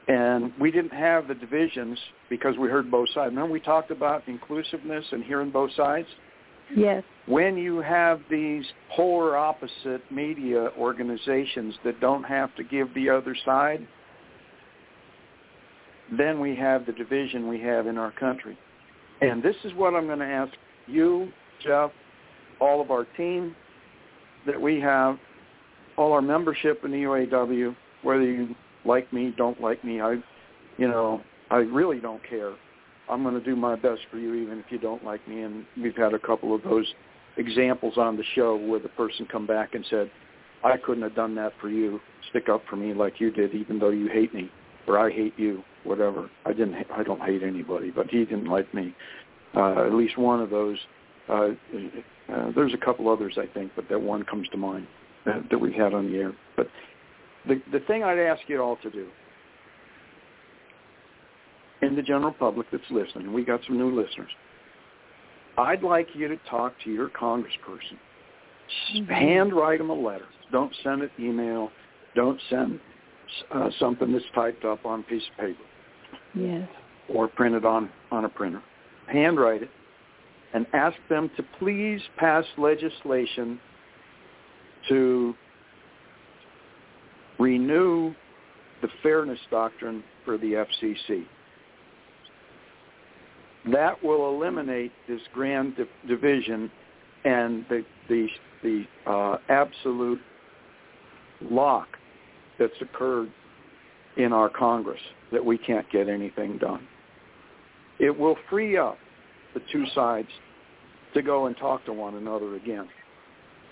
And 0.08 0.52
we 0.60 0.72
didn't 0.72 0.94
have 0.94 1.28
the 1.28 1.36
divisions 1.36 2.00
because 2.32 2.58
we 2.58 2.68
heard 2.68 2.90
both 2.90 3.10
sides. 3.10 3.30
Remember 3.30 3.54
we 3.54 3.60
talked 3.60 3.92
about 3.92 4.28
inclusiveness 4.28 5.06
and 5.12 5.24
hearing 5.24 5.52
both 5.52 5.72
sides? 5.76 6.08
Yes. 6.76 7.04
When 7.28 7.56
you 7.58 7.78
have 7.78 8.22
these 8.28 8.66
polar 8.96 9.38
opposite 9.38 10.02
media 10.12 10.70
organizations 10.80 11.76
that 11.86 12.02
don't 12.02 12.24
have 12.24 12.54
to 12.56 12.64
give 12.64 12.92
the 12.96 13.12
other 13.12 13.38
side, 13.46 13.88
then 16.18 16.40
we 16.40 16.56
have 16.56 16.86
the 16.86 16.92
division 16.92 17.48
we 17.48 17.60
have 17.62 17.88
in 17.88 17.98
our 17.98 18.12
country. 18.12 18.58
And 19.22 19.42
this 19.42 19.56
is 19.64 19.74
what 19.74 19.94
I'm 19.94 20.06
going 20.06 20.20
to 20.20 20.26
ask 20.26 20.54
you, 20.88 21.32
Jeff, 21.64 21.92
all 22.60 22.82
of 22.82 22.92
our 22.92 23.06
team 23.18 23.56
that 24.46 24.60
we 24.60 24.80
have, 24.82 25.18
all 25.98 26.12
our 26.12 26.22
membership 26.22 26.84
in 26.84 26.92
the 26.92 26.98
UAW, 26.98 27.76
whether 28.02 28.24
you 28.24 28.56
like 28.86 29.12
me, 29.14 29.34
don't 29.38 29.60
like 29.62 29.84
me, 29.84 30.02
I, 30.02 30.16
you 30.78 30.88
know, 30.88 31.22
I 31.50 31.58
really 31.58 32.00
don't 32.00 32.22
care. 32.28 32.54
I'm 33.10 33.24
going 33.24 33.36
to 33.36 33.44
do 33.44 33.56
my 33.56 33.76
best 33.76 34.02
for 34.12 34.18
you 34.18 34.34
even 34.36 34.60
if 34.60 34.66
you 34.70 34.78
don't 34.78 35.04
like 35.04 35.26
me. 35.28 35.42
And 35.42 35.66
we've 35.82 35.96
had 35.96 36.14
a 36.14 36.20
couple 36.20 36.56
of 36.56 36.64
those 36.64 36.92
examples 37.38 37.98
on 37.98 38.18
the 38.18 38.24
show 38.36 38.56
where 38.56 38.80
the 38.80 38.90
person 38.90 39.28
come 39.32 39.46
back 39.46 39.76
and 39.76 39.86
said, 39.90 40.10
I 40.64 40.78
couldn't 40.78 41.04
have 41.04 41.16
done 41.16 41.36
that 41.36 41.54
for 41.60 41.70
you. 41.70 42.00
Stick 42.30 42.50
up 42.50 42.64
for 42.70 42.76
me 42.76 42.94
like 42.94 43.20
you 43.20 43.32
did, 43.32 43.54
even 43.54 43.80
though 43.80 43.90
you 43.90 44.08
hate 44.08 44.34
me, 44.34 44.50
or 44.88 45.00
I 45.00 45.12
hate 45.12 45.34
you, 45.38 45.64
whatever. 45.84 46.30
I 46.46 46.54
didn't. 46.54 46.76
I 46.96 47.04
don't 47.04 47.22
hate 47.22 47.44
anybody, 47.44 47.92
but 47.92 48.08
he 48.08 48.20
didn't 48.26 48.46
like 48.46 48.74
me. 48.74 48.96
Uh, 49.56 49.86
at 49.86 49.94
least 49.94 50.18
one 50.18 50.42
of 50.42 50.50
those. 50.50 50.78
Uh, 51.30 51.50
uh, 52.30 52.52
there's 52.56 52.74
a 52.74 52.84
couple 52.84 53.10
others, 53.10 53.38
I 53.38 53.46
think, 53.54 53.72
but 53.76 53.88
that 53.90 54.02
one 54.02 54.24
comes 54.24 54.48
to 54.50 54.58
mind 54.58 54.88
that, 55.26 55.50
that 55.50 55.58
we 55.58 55.74
had 55.74 55.94
on 55.94 56.12
the 56.12 56.18
air. 56.18 56.34
But 56.56 56.68
the 57.48 57.62
the 57.72 57.80
thing 57.82 58.04
I'd 58.04 58.20
ask 58.20 58.42
you 58.48 58.62
all 58.62 58.78
to 58.78 58.90
do 58.90 59.08
in 61.82 61.96
the 61.96 62.02
general 62.02 62.32
public 62.32 62.68
that's 62.72 62.84
listening, 62.90 63.34
we 63.34 63.44
got 63.44 63.62
some 63.68 63.78
new 63.78 63.90
listeners. 63.90 64.32
I'd 65.58 65.84
like 65.84 66.08
you 66.16 66.28
to 66.28 66.38
talk 66.50 66.74
to 66.84 66.92
your 66.92 67.10
congressperson. 67.10 67.98
Mm-hmm. 68.96 69.12
Handwrite 69.12 69.80
them 69.80 69.90
a 69.90 69.94
letter. 69.94 70.26
Don't 70.52 70.74
send 70.84 71.02
it 71.02 71.12
email. 71.20 71.70
Don't 72.16 72.40
send 72.50 72.80
uh, 73.54 73.70
something 73.80 74.12
that's 74.12 74.26
typed 74.36 74.66
up 74.66 74.86
on 74.86 75.02
a 75.02 75.04
piece 75.04 75.24
of 75.32 75.46
paper. 75.46 75.64
Yes. 76.36 76.68
Or 77.10 77.28
printed 77.28 77.66
on, 77.66 77.90
on 78.12 78.26
a 78.26 78.30
printer. 78.30 78.62
Handwrite 79.08 79.64
it 79.64 79.70
and 80.54 80.66
ask 80.74 80.96
them 81.10 81.30
to 81.36 81.44
please 81.60 82.02
pass 82.18 82.46
legislation 82.58 83.60
to 84.90 85.34
renew 87.40 88.14
the 88.82 88.88
fairness 89.02 89.40
doctrine 89.50 90.04
for 90.26 90.38
the 90.38 90.66
FCC. 90.66 91.26
That 93.72 94.02
will 94.04 94.36
eliminate 94.36 94.92
this 95.08 95.22
grand 95.34 95.76
division 96.08 96.70
and 97.24 97.66
the 97.70 97.86
the 98.10 98.28
the 98.62 98.84
uh, 99.10 99.38
absolute 99.50 100.20
lock 101.50 101.88
that's 102.60 102.74
occurred 102.82 103.32
in 104.18 104.32
our 104.32 104.50
Congress 104.50 105.00
that 105.32 105.44
we 105.44 105.58
can't 105.58 105.90
get 105.92 106.08
anything 106.08 106.58
done. 106.58 106.88
It 108.00 108.18
will 108.18 108.36
free 108.50 108.78
up 108.78 108.98
the 109.54 109.62
two 109.72 109.86
sides 109.94 110.28
to 111.14 111.22
go 111.22 111.48
and 111.48 111.58
talk 111.58 111.86
to 111.86 111.94
one 111.94 112.16
another 112.16 112.56
again. 112.56 112.88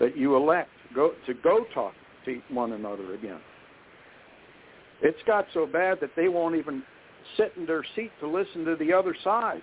That 0.00 0.16
you 0.16 0.36
elect 0.36 0.70
go 0.94 1.12
to 1.26 1.34
go 1.34 1.64
talk 1.74 1.94
to 2.24 2.40
one 2.50 2.72
another 2.72 3.14
again. 3.14 3.40
It's 5.02 5.18
got 5.26 5.46
so 5.52 5.66
bad 5.66 5.98
that 6.00 6.10
they 6.16 6.28
won't 6.28 6.54
even 6.54 6.82
sit 7.36 7.52
in 7.56 7.66
their 7.66 7.84
seat 7.96 8.12
to 8.20 8.28
listen 8.28 8.64
to 8.64 8.76
the 8.76 8.92
other 8.92 9.16
side. 9.24 9.62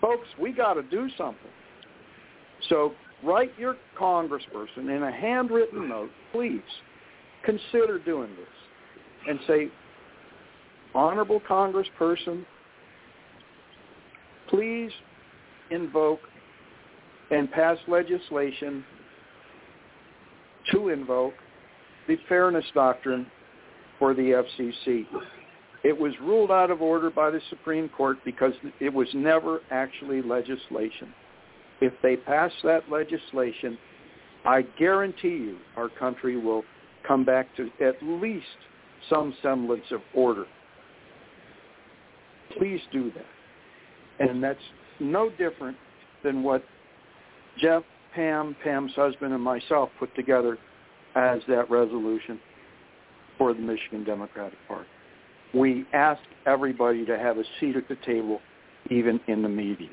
Folks, 0.00 0.28
we 0.40 0.52
got 0.52 0.74
to 0.74 0.82
do 0.82 1.08
something. 1.16 1.50
So 2.68 2.92
write 3.24 3.52
your 3.58 3.76
congressperson 3.98 4.94
in 4.96 5.02
a 5.02 5.10
handwritten 5.10 5.88
note, 5.88 6.10
please 6.32 6.60
consider 7.44 7.98
doing 7.98 8.30
this 8.36 9.28
and 9.28 9.38
say, 9.46 9.68
honorable 10.94 11.40
congressperson, 11.48 12.44
please 14.48 14.90
invoke 15.70 16.20
and 17.30 17.50
pass 17.50 17.76
legislation 17.88 18.84
to 20.72 20.88
invoke 20.88 21.34
the 22.08 22.16
fairness 22.28 22.64
doctrine 22.74 23.26
for 23.98 24.14
the 24.14 24.44
FCC. 24.58 25.06
It 25.84 25.96
was 25.96 26.12
ruled 26.20 26.50
out 26.50 26.70
of 26.70 26.82
order 26.82 27.10
by 27.10 27.30
the 27.30 27.40
Supreme 27.50 27.88
Court 27.88 28.18
because 28.24 28.52
it 28.80 28.92
was 28.92 29.08
never 29.14 29.60
actually 29.70 30.22
legislation. 30.22 31.12
If 31.80 31.92
they 32.02 32.16
pass 32.16 32.50
that 32.64 32.90
legislation, 32.90 33.78
I 34.44 34.62
guarantee 34.78 35.28
you 35.28 35.58
our 35.76 35.88
country 35.88 36.36
will 36.36 36.64
come 37.06 37.24
back 37.24 37.54
to 37.56 37.70
at 37.80 37.94
least 38.02 38.46
some 39.08 39.34
semblance 39.42 39.84
of 39.90 40.00
order. 40.14 40.44
Please 42.58 42.80
do 42.92 43.12
that. 43.12 44.28
And 44.28 44.42
that's 44.42 44.58
no 44.98 45.30
different 45.30 45.76
than 46.24 46.42
what 46.42 46.64
Jeff, 47.58 47.82
Pam, 48.14 48.56
Pam's 48.64 48.92
husband, 48.94 49.34
and 49.34 49.42
myself 49.42 49.90
put 49.98 50.14
together 50.14 50.58
as 51.14 51.40
that 51.48 51.70
resolution 51.70 52.40
for 53.38 53.52
the 53.52 53.60
Michigan 53.60 54.04
Democratic 54.04 54.58
Party. 54.66 54.88
We 55.54 55.86
ask 55.92 56.20
everybody 56.46 57.04
to 57.06 57.18
have 57.18 57.38
a 57.38 57.44
seat 57.60 57.76
at 57.76 57.88
the 57.88 57.96
table, 58.06 58.40
even 58.90 59.20
in 59.28 59.42
the 59.42 59.48
media. 59.48 59.88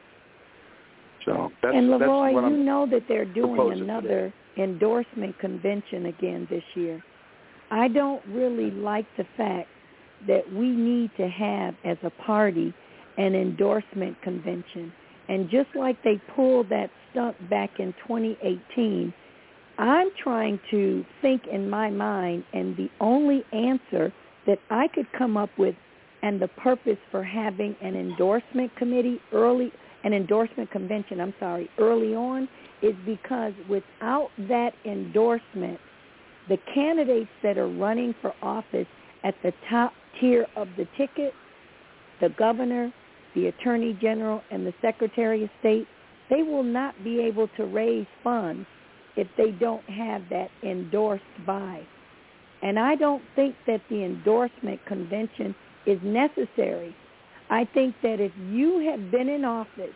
So 1.26 1.51
that's, 1.61 1.76
and 1.76 1.89
Leroy, 1.89 2.34
that's 2.34 2.51
you 2.51 2.64
know 2.64 2.88
that 2.89 3.03
they're 3.07 3.26
doing 3.26 3.88
today. 3.88 4.34
Endorsement 4.58 5.38
convention 5.39 6.08
again 6.08 6.47
this 6.49 6.64
year. 6.76 7.04
I 7.72 7.88
don't 7.88 8.24
really 8.28 8.72
like 8.72 9.06
the 9.18 9.26
fact 9.36 9.68
that 10.28 10.51
we 10.54 10.70
need 10.70 11.12
to 11.18 11.28
have 11.28 11.76
as 11.84 11.97
a 12.04 12.10
party 12.10 12.74
an 13.18 13.36
endorsement 13.36 14.22
convention. 14.22 14.91
And 15.30 15.49
just 15.49 15.70
like 15.76 16.01
they 16.04 16.22
pulled 16.36 16.70
that 16.70 16.89
stunt 17.12 17.49
back 17.49 17.80
in 17.80 17.93
2018, 18.08 19.14
I'm 19.78 20.10
trying 20.22 20.60
to 20.72 21.06
think 21.22 21.43
in 21.51 21.70
my 21.70 21.89
mind 21.89 22.43
and 22.54 22.76
the 22.78 22.89
only 22.99 23.43
answer 23.51 24.14
that 24.45 24.60
I 24.70 24.88
could 24.88 25.08
come 25.18 25.38
up 25.38 25.49
with 25.58 25.76
and 26.22 26.41
the 26.41 26.47
purpose 26.47 26.97
for 27.12 27.24
having 27.24 27.76
an 27.82 27.95
endorsement 27.95 28.76
committee 28.76 29.20
early 29.34 29.72
an 30.04 30.14
endorsement 30.14 30.70
convention, 30.72 31.22
I'm 31.22 31.34
sorry, 31.39 31.70
early 31.80 32.14
on 32.14 32.47
is 32.82 32.93
because 33.06 33.54
without 33.70 34.30
that 34.49 34.72
endorsement, 34.86 35.80
the 36.49 36.58
candidates 36.74 37.30
that 37.41 37.58
are 37.58 37.70
running 37.70 38.14
for 38.22 38.34
office 38.41 38.88
at 39.24 39.36
the 39.43 39.54
top 39.70 39.93
tier 40.20 40.45
of 40.56 40.68
the 40.78 40.86
ticket, 40.97 41.34
the 42.20 42.30
governor, 42.38 42.91
the 43.36 43.47
attorney 43.47 43.97
general, 44.01 44.41
and 44.51 44.66
the 44.66 44.74
secretary 44.82 45.43
of 45.43 45.49
state, 45.60 45.88
they 46.30 46.43
will 46.43 46.64
not 46.64 47.01
be 47.04 47.22
able 47.22 47.47
to 47.58 47.66
raise 47.66 48.08
funds 48.24 48.68
if 49.16 49.28
they 49.38 49.51
don't 49.51 49.84
have 49.89 50.24
that 50.30 50.49
endorsed 50.64 51.24
by. 51.45 51.82
And 52.62 52.80
I 52.80 52.95
don't 52.95 53.24
think 53.36 53.56
that 53.68 53.82
the 53.89 54.04
endorsement 54.04 54.86
convention 54.86 55.56
is 55.86 55.99
necessary 56.04 56.95
I 57.54 57.66
think 57.72 57.93
that 58.01 58.20
if 58.20 58.32
you 58.49 58.80
have 58.89 59.12
been 59.12 59.30
in 59.30 59.45
office 59.45 59.93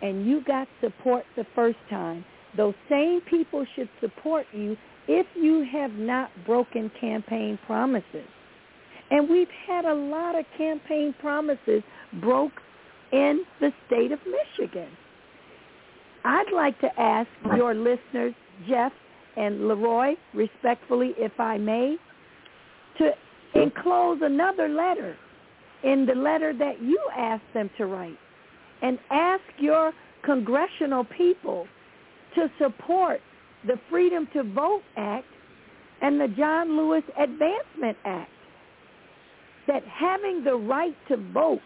and 0.00 0.24
you 0.24 0.44
got 0.44 0.68
support 0.80 1.24
the 1.34 1.44
first 1.52 1.78
time, 1.90 2.24
those 2.56 2.74
same 2.88 3.20
people 3.28 3.66
should 3.74 3.88
support 4.00 4.46
you 4.52 4.76
if 5.08 5.26
you 5.34 5.66
have 5.72 5.90
not 5.94 6.30
broken 6.46 6.88
campaign 7.00 7.58
promises. 7.66 8.28
And 9.10 9.28
we've 9.28 9.48
had 9.66 9.86
a 9.86 9.94
lot 9.94 10.38
of 10.38 10.44
campaign 10.56 11.16
promises 11.20 11.82
broke 12.20 12.52
in 13.10 13.42
the 13.58 13.72
state 13.88 14.12
of 14.12 14.20
Michigan. 14.24 14.88
I'd 16.24 16.52
like 16.54 16.80
to 16.80 17.00
ask 17.00 17.28
your 17.56 17.74
listeners, 17.74 18.34
Jeff 18.68 18.92
and 19.36 19.66
Leroy, 19.66 20.14
respectfully, 20.32 21.12
if 21.16 21.40
I 21.40 21.58
may, 21.58 21.96
to 22.98 23.10
enclose 23.60 24.20
another 24.22 24.68
letter 24.68 25.16
in 25.84 26.06
the 26.06 26.14
letter 26.14 26.52
that 26.52 26.82
you 26.82 26.98
asked 27.16 27.52
them 27.54 27.70
to 27.78 27.86
write 27.86 28.18
and 28.82 28.98
ask 29.10 29.42
your 29.58 29.92
congressional 30.24 31.04
people 31.16 31.66
to 32.34 32.48
support 32.60 33.20
the 33.66 33.74
Freedom 33.90 34.28
to 34.32 34.42
Vote 34.42 34.82
Act 34.96 35.26
and 36.00 36.20
the 36.20 36.28
John 36.36 36.76
Lewis 36.76 37.02
Advancement 37.18 37.96
Act. 38.04 38.30
That 39.66 39.82
having 39.84 40.44
the 40.44 40.54
right 40.54 40.96
to 41.08 41.16
vote, 41.32 41.60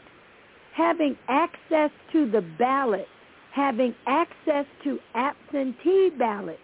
having 0.75 1.17
access 1.29 1.91
to 2.13 2.31
the 2.31 2.43
ballot, 2.59 3.07
having 3.55 3.95
access 4.07 4.67
to 4.85 4.99
absentee 5.15 6.11
ballots 6.19 6.59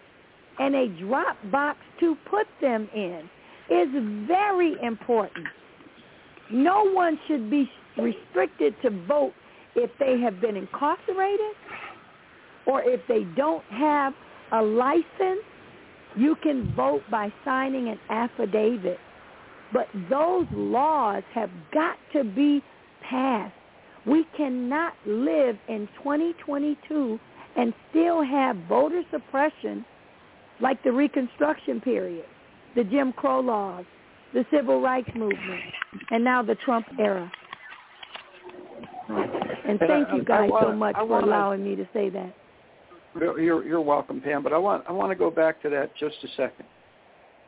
and 0.57 0.75
a 0.75 0.87
drop 0.99 1.37
box 1.51 1.79
to 2.01 2.15
put 2.29 2.47
them 2.61 2.89
in 2.93 3.29
is 3.69 3.87
very 4.27 4.75
important. 4.81 5.47
No 6.51 6.89
one 6.91 7.19
should 7.27 7.49
be 7.49 7.69
restricted 7.97 8.75
to 8.81 8.89
vote 9.07 9.33
if 9.75 9.91
they 9.99 10.19
have 10.19 10.41
been 10.41 10.55
incarcerated 10.55 11.55
or 12.65 12.81
if 12.83 13.01
they 13.07 13.23
don't 13.35 13.63
have 13.65 14.13
a 14.51 14.61
license. 14.61 15.43
You 16.15 16.35
can 16.41 16.73
vote 16.75 17.03
by 17.11 17.31
signing 17.45 17.89
an 17.89 17.99
affidavit. 18.09 18.97
But 19.71 19.87
those 20.09 20.47
laws 20.51 21.23
have 21.33 21.51
got 21.71 21.97
to 22.13 22.23
be 22.23 22.63
passed. 23.07 23.53
We 24.05 24.25
cannot 24.35 24.93
live 25.05 25.57
in 25.67 25.87
2022 25.97 27.19
and 27.55 27.73
still 27.89 28.23
have 28.23 28.55
voter 28.67 29.03
suppression 29.11 29.85
like 30.61 30.83
the 30.83 30.91
Reconstruction 30.91 31.81
period, 31.81 32.25
the 32.75 32.83
Jim 32.83 33.13
Crow 33.13 33.39
laws, 33.39 33.85
the 34.33 34.45
Civil 34.51 34.81
Rights 34.81 35.09
Movement, 35.15 35.61
and 36.11 36.23
now 36.23 36.41
the 36.43 36.55
Trump 36.55 36.85
era. 36.99 37.31
And 39.09 39.79
thank 39.79 40.07
you 40.13 40.23
guys 40.23 40.49
wanna, 40.51 40.67
so 40.67 40.75
much 40.75 40.95
for 40.95 41.05
wanna, 41.05 41.25
allowing 41.25 41.63
me 41.63 41.75
to 41.75 41.87
say 41.93 42.09
that. 42.09 42.33
You're, 43.15 43.65
you're 43.65 43.81
welcome, 43.81 44.21
Pam. 44.21 44.43
But 44.43 44.53
I 44.53 44.57
want 44.57 44.83
I 44.87 44.91
want 44.91 45.11
to 45.11 45.15
go 45.15 45.31
back 45.31 45.61
to 45.63 45.69
that 45.69 45.95
just 45.97 46.15
a 46.23 46.27
second. 46.37 46.65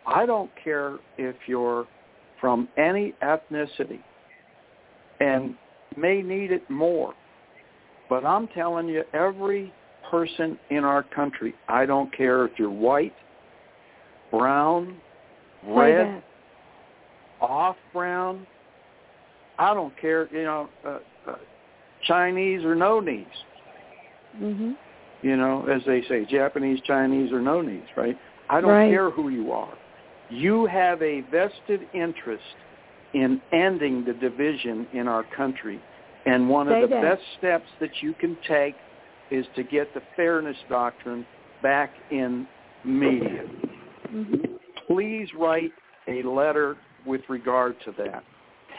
I 0.08 0.26
don't 0.26 0.50
care 0.64 0.98
if 1.18 1.36
you're 1.48 1.88
from 2.40 2.68
any 2.78 3.14
ethnicity 3.24 4.00
and 5.20 5.56
may 5.96 6.22
need 6.22 6.52
it 6.52 6.68
more. 6.70 7.14
But 8.10 8.26
I'm 8.26 8.48
telling 8.50 8.88
you, 8.88 9.04
every 9.14 9.72
person 10.10 10.58
in 10.72 10.84
our 10.84 11.04
country, 11.04 11.54
I 11.70 11.86
don't 11.86 12.16
care 12.16 12.46
if 12.46 12.52
you're 12.58 12.70
white, 12.70 13.14
brown, 14.32 14.98
red, 15.66 16.24
off 17.52 17.76
brown, 17.92 18.48
I 19.60 19.74
don't 19.74 19.94
care, 20.00 20.30
you 20.34 20.44
know, 20.44 20.70
uh, 20.86 21.00
uh, 21.28 21.36
Chinese 22.08 22.64
or 22.64 22.76
no 22.76 23.02
knees. 23.02 23.26
Mm-hmm. 24.40 24.72
You 25.22 25.36
know, 25.36 25.68
as 25.68 25.82
they 25.86 26.02
say, 26.08 26.26
Japanese, 26.26 26.80
Chinese, 26.88 27.32
or 27.34 27.42
no 27.42 27.62
knees, 27.62 27.84
right? 27.98 28.18
I 28.50 28.62
don't 28.62 28.72
right. 28.72 28.90
care 28.90 29.12
who 29.12 29.30
you 29.30 29.52
are. 29.52 29.74
You 30.30 30.66
have 30.66 31.02
a 31.02 31.22
vested 31.30 31.82
interest 31.94 32.44
in 33.14 33.42
ending 33.52 34.06
the 34.06 34.14
division 34.14 34.88
in 34.94 35.10
our 35.10 35.24
country. 35.36 35.80
And 36.26 36.50
one 36.50 36.68
Say 36.70 36.84
of 36.84 36.90
the 36.90 36.96
that. 36.96 37.02
best 37.04 37.22
steps 37.38 37.68
that 37.82 37.92
you 38.02 38.14
can 38.14 38.38
take 38.48 38.76
is 39.30 39.46
to 39.58 39.64
get 39.64 39.94
the 39.94 40.02
fairness 40.16 40.58
doctrine 40.70 41.26
back 41.62 41.92
in 42.12 42.48
media. 42.86 43.44
Mm-hmm. 44.10 44.56
Please 44.88 45.28
write 45.38 45.72
a 46.08 46.24
letter 46.24 46.78
with 47.06 47.22
regard 47.30 47.76
to 47.86 47.92
that. 47.98 48.24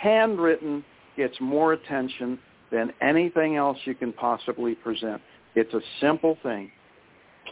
Handwritten 0.01 0.85
gets 1.17 1.35
more 1.41 1.73
attention 1.73 2.39
than 2.71 2.93
anything 3.01 3.57
else 3.57 3.77
you 3.85 3.95
can 3.95 4.13
possibly 4.13 4.75
present. 4.75 5.21
It's 5.55 5.75
a 5.75 5.81
simple 6.01 6.39
thing. 6.43 6.71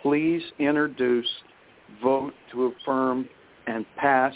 Please 0.03 0.43
introduce, 0.59 1.29
vote 2.03 2.33
to 2.53 2.67
affirm, 2.67 3.29
and 3.67 3.85
pass 3.97 4.35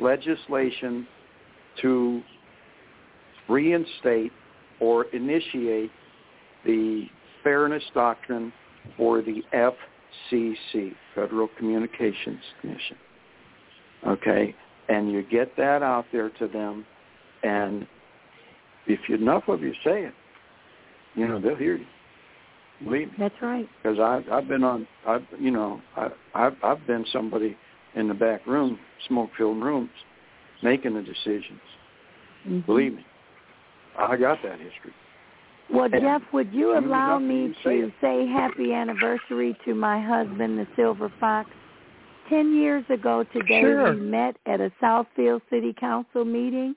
legislation 0.00 1.06
to 1.80 2.22
reinstate 3.48 4.32
or 4.80 5.04
initiate 5.12 5.90
the 6.64 7.06
fairness 7.44 7.82
doctrine 7.94 8.52
for 8.96 9.22
the 9.22 9.42
FCC, 9.54 10.94
Federal 11.14 11.48
Communications 11.58 12.42
Commission. 12.60 12.96
Okay? 14.06 14.54
And 14.90 15.10
you 15.10 15.22
get 15.22 15.56
that 15.56 15.82
out 15.82 16.04
there 16.12 16.30
to 16.30 16.48
them, 16.48 16.84
and 17.42 17.86
if 18.86 18.98
enough 19.08 19.44
of 19.48 19.62
you 19.62 19.72
say 19.84 20.02
it, 20.04 20.14
you 21.14 21.28
know, 21.28 21.40
they'll 21.40 21.56
hear 21.56 21.76
you. 21.76 21.86
Believe 22.82 23.08
me. 23.08 23.14
That's 23.18 23.34
right. 23.40 23.68
Because 23.82 23.98
I've 23.98 24.28
I've 24.32 24.48
been 24.48 24.64
on 24.64 24.86
I've 25.06 25.22
you 25.38 25.50
know 25.50 25.80
I 25.96 26.08
I've 26.34 26.56
I've 26.62 26.86
been 26.86 27.04
somebody 27.12 27.56
in 27.94 28.08
the 28.08 28.14
back 28.14 28.46
room, 28.46 28.78
smoke 29.06 29.30
filled 29.36 29.62
rooms, 29.62 29.90
making 30.62 30.94
the 30.94 31.02
decisions. 31.02 31.60
Mm-hmm. 32.46 32.60
Believe 32.60 32.94
me, 32.94 33.04
I 33.98 34.16
got 34.16 34.38
that 34.42 34.58
history. 34.58 34.94
Well, 35.72 35.84
And 35.84 36.02
Jeff, 36.02 36.22
would 36.32 36.52
you 36.52 36.76
allow 36.76 37.18
me 37.18 37.42
you 37.42 37.54
say 37.62 37.80
to 37.82 37.92
say 38.00 38.26
happy 38.26 38.72
anniversary 38.72 39.56
to 39.64 39.74
my 39.74 40.00
husband, 40.00 40.58
the 40.58 40.66
Silver 40.74 41.12
Fox? 41.20 41.50
Ten 42.30 42.54
years 42.54 42.84
ago 42.88 43.24
today, 43.32 43.60
Sure. 43.60 43.92
we 43.92 44.00
met 44.00 44.36
at 44.46 44.60
a 44.60 44.70
Southfield 44.80 45.42
City 45.50 45.72
Council 45.72 46.24
meeting, 46.24 46.76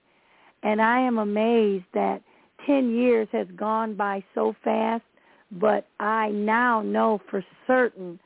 and 0.63 0.81
I 0.81 0.99
am 0.99 1.19
amazed 1.19 1.85
that 1.93 2.23
ten 2.65 2.89
years 2.95 3.27
has 3.31 3.47
gone 3.55 3.93
by 3.93 4.23
so 4.33 4.55
fast. 4.63 5.03
But 5.51 5.85
I 5.99 6.29
now 6.29 6.81
know 6.81 7.21
for 7.29 7.45
certain 7.67 8.19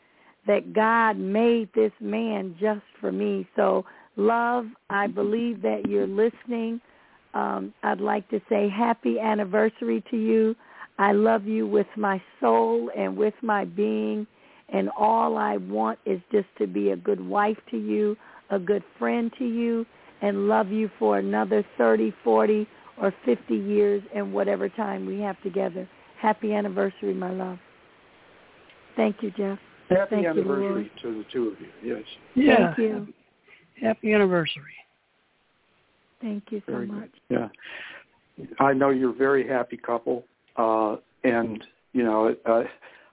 that 0.48 0.72
God 0.72 1.18
made 1.18 1.68
this 1.74 1.92
man 2.00 2.56
just 2.58 2.86
for 3.02 3.12
me. 3.12 3.46
So, 3.58 3.84
love, 4.16 4.68
I 4.90 5.08
believe 5.08 5.62
that 5.64 5.86
you're 5.90 6.08
listening. 6.08 6.80
Um, 7.34 7.74
I'd 7.84 8.00
like 8.00 8.30
to 8.30 8.40
say 8.48 8.70
happy 8.70 9.20
anniversary 9.20 10.02
to 10.10 10.18
you. 10.18 10.56
I 10.98 11.12
love 11.12 11.46
you 11.46 11.68
with 11.68 11.88
my 11.98 12.22
soul 12.40 12.90
and 12.96 13.18
with 13.18 13.36
my 13.42 13.66
being, 13.66 14.26
and 14.70 14.90
all 14.98 15.38
I 15.38 15.58
want 15.58 16.00
is 16.06 16.20
just 16.32 16.48
to 16.58 16.68
be 16.68 16.92
a 16.92 16.96
good 16.96 17.26
wife 17.26 17.58
to 17.72 17.78
you, 17.78 18.18
a 18.50 18.60
good 18.60 18.84
friend 19.00 19.32
to 19.38 19.46
you, 19.46 19.86
and 20.22 20.48
love 20.48 20.70
you 20.70 20.90
for 21.00 21.18
another 21.20 21.66
30, 21.78 22.14
40, 22.24 22.68
or 23.00 23.14
50 23.26 23.56
years 23.56 24.04
and 24.16 24.34
whatever 24.34 24.70
time 24.70 25.06
we 25.06 25.20
have 25.20 25.42
together. 25.44 25.88
Happy 26.20 26.54
anniversary, 26.54 27.14
my 27.14 27.32
love. 27.32 27.60
Thank 28.96 29.18
you, 29.22 29.32
Jeff. 29.32 29.60
Happy 29.90 30.16
Thank 30.16 30.24
you, 30.24 30.30
anniversary 30.30 30.64
Lord. 30.64 30.90
to 31.02 31.18
the 31.20 31.26
two 31.32 31.48
of 31.50 31.62
you. 31.62 31.96
Yes. 31.96 32.04
Yeah. 32.36 32.74
Thank 32.76 32.78
you. 32.80 33.14
Happy 33.82 34.14
anniversary. 34.14 34.74
Thank 36.20 36.46
you 36.50 36.62
so 36.66 36.72
Very 36.74 36.88
much. 36.88 37.12
good. 37.30 37.50
Yeah. 38.38 38.46
I 38.60 38.74
know 38.74 38.90
you're 38.90 39.12
a 39.12 39.14
very 39.14 39.48
happy 39.48 39.78
couple, 39.78 40.26
uh, 40.58 40.98
and 41.24 41.64
you 41.94 42.04
know 42.04 42.28
it, 42.28 42.42
uh, 42.46 42.64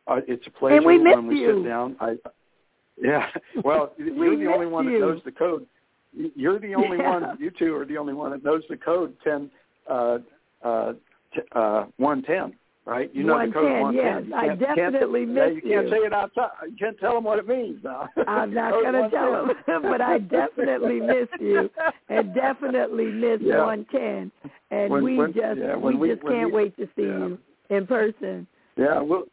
uh, 0.07 0.21
it's 0.29 0.47
a 0.47 0.51
pleasure 0.51 0.83
we 0.83 0.99
miss 0.99 1.17
when 1.17 1.27
we 1.27 1.41
you. 1.41 1.63
sit 1.63 1.69
down. 1.69 1.97
I, 2.01 2.17
yeah. 3.03 3.27
Well, 3.65 3.93
you're 3.99 4.37
the 4.37 4.47
only 4.53 4.67
one 4.67 4.87
you. 4.87 4.93
that 5.01 5.07
knows 5.07 5.21
the 5.25 5.33
code. 5.33 5.67
You're 6.13 6.59
the 6.59 6.75
only 6.75 6.99
Yeah. 6.99 7.11
one. 7.21 7.37
You 7.41 7.51
two 7.51 7.75
are 7.77 7.85
the 7.85 7.97
only 7.99 8.15
one 8.15 8.31
that 8.33 8.45
knows 8.45 8.63
the 8.69 8.77
code. 8.77 9.15
Ten, 9.25 9.51
uh, 9.91 10.19
uh, 10.65 10.93
t- 11.35 11.41
uh, 11.53 11.87
one 11.97 12.23
ten. 12.23 12.55
Right? 12.87 13.09
You 13.15 13.25
know 13.25 13.39
the 13.39 13.51
code 13.51 13.65
110, 13.81 13.81
one 13.81 13.95
ten. 13.95 14.29
yes. 14.31 14.33
I 14.37 14.55
definitely 14.75 15.21
yeah, 15.21 15.27
miss 15.27 15.65
you. 15.65 15.71
You 15.71 15.75
can't 15.81 15.89
say 15.91 15.97
it 15.97 16.13
outside. 16.13 16.51
You 16.69 16.77
can't 16.79 16.99
tell 17.01 17.15
them 17.15 17.25
what 17.25 17.39
it 17.39 17.49
means 17.49 17.83
now. 17.83 18.11
I'm 18.29 18.53
not 18.53 18.73
going 18.73 18.93
to 18.93 19.09
tell 19.09 19.47
them, 19.67 19.83
but 19.91 20.03
I 20.03 20.19
definitely 20.19 21.01
miss 21.01 21.27
you, 21.41 21.71
and 22.11 22.35
definitely 22.35 23.07
miss 23.07 23.41
Yeah. 23.41 23.65
110. 23.65 24.31
And 24.71 24.91
When- 24.93 25.03
we 25.03 25.17
when- 25.17 25.33
just 25.33 25.59
yeah, 25.61 25.77
we, 25.77 25.95
we- 25.95 26.09
just 26.11 26.21
can't 26.25 26.49
we- 26.53 26.65
wait 26.65 26.77
to 26.77 26.87
see 26.95 27.05
you 27.05 27.39
in 27.71 27.87
person. 27.87 28.47
Yeah, 28.77 29.01
we'll 29.01 29.25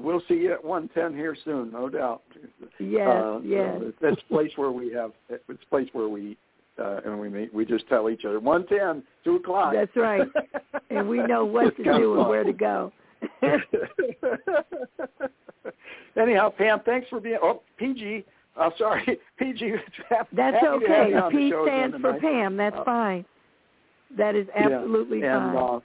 we'll 0.00 0.22
see 0.28 0.34
you 0.34 0.52
at 0.52 0.64
one 0.64 0.88
ten 0.94 1.14
here 1.14 1.36
soon, 1.44 1.72
no 1.72 1.88
doubt. 1.88 2.22
Yes, 2.78 3.08
uh, 3.08 3.40
yes. 3.44 3.80
That's 4.00 4.20
place 4.28 4.50
where 4.56 4.70
we 4.70 4.92
have 4.92 5.12
it's 5.28 5.64
place 5.70 5.88
where 5.92 6.08
we 6.08 6.36
uh, 6.78 7.00
and 7.04 7.18
we 7.20 7.28
meet. 7.28 7.52
We 7.52 7.64
just 7.64 7.88
tell 7.88 8.08
each 8.10 8.24
other 8.24 8.40
one 8.40 8.66
ten, 8.66 9.02
two 9.24 9.36
o'clock. 9.36 9.74
That's 9.74 9.94
right. 9.96 10.26
And 10.92 11.08
we 11.08 11.18
know 11.18 11.44
what 11.44 11.62
to 11.62 11.68
It's 11.68 11.76
kind 11.84 11.90
of 11.90 12.02
do 12.02 12.18
and 12.18 12.28
where 12.28 12.42
to 12.42 12.52
go. 12.52 12.92
Anyhow, 16.20 16.50
Pam, 16.50 16.80
thanks 16.84 17.08
for 17.08 17.20
being. 17.20 17.38
Oh, 17.40 17.62
PG. 17.76 18.24
Uh, 18.56 18.70
sorry, 18.76 19.20
PG. 19.38 19.74
That's 20.10 20.28
happy 20.32 20.36
to 20.36 20.42
have 20.42 20.82
okay. 20.82 21.10
you 21.10 21.16
on 21.16 21.32
the 21.32 21.38
P 21.38 21.52
stands 21.64 21.96
for. 22.00 22.18
Pam. 22.18 22.56
That's 22.56 22.74
Uh, 22.76 22.84
fine. 22.84 23.24
That 24.18 24.34
is 24.34 24.48
absolutely 24.56 25.20
yeah. 25.20 25.38
fine. 25.38 25.48
And, 25.50 25.58
uh, 25.58 25.80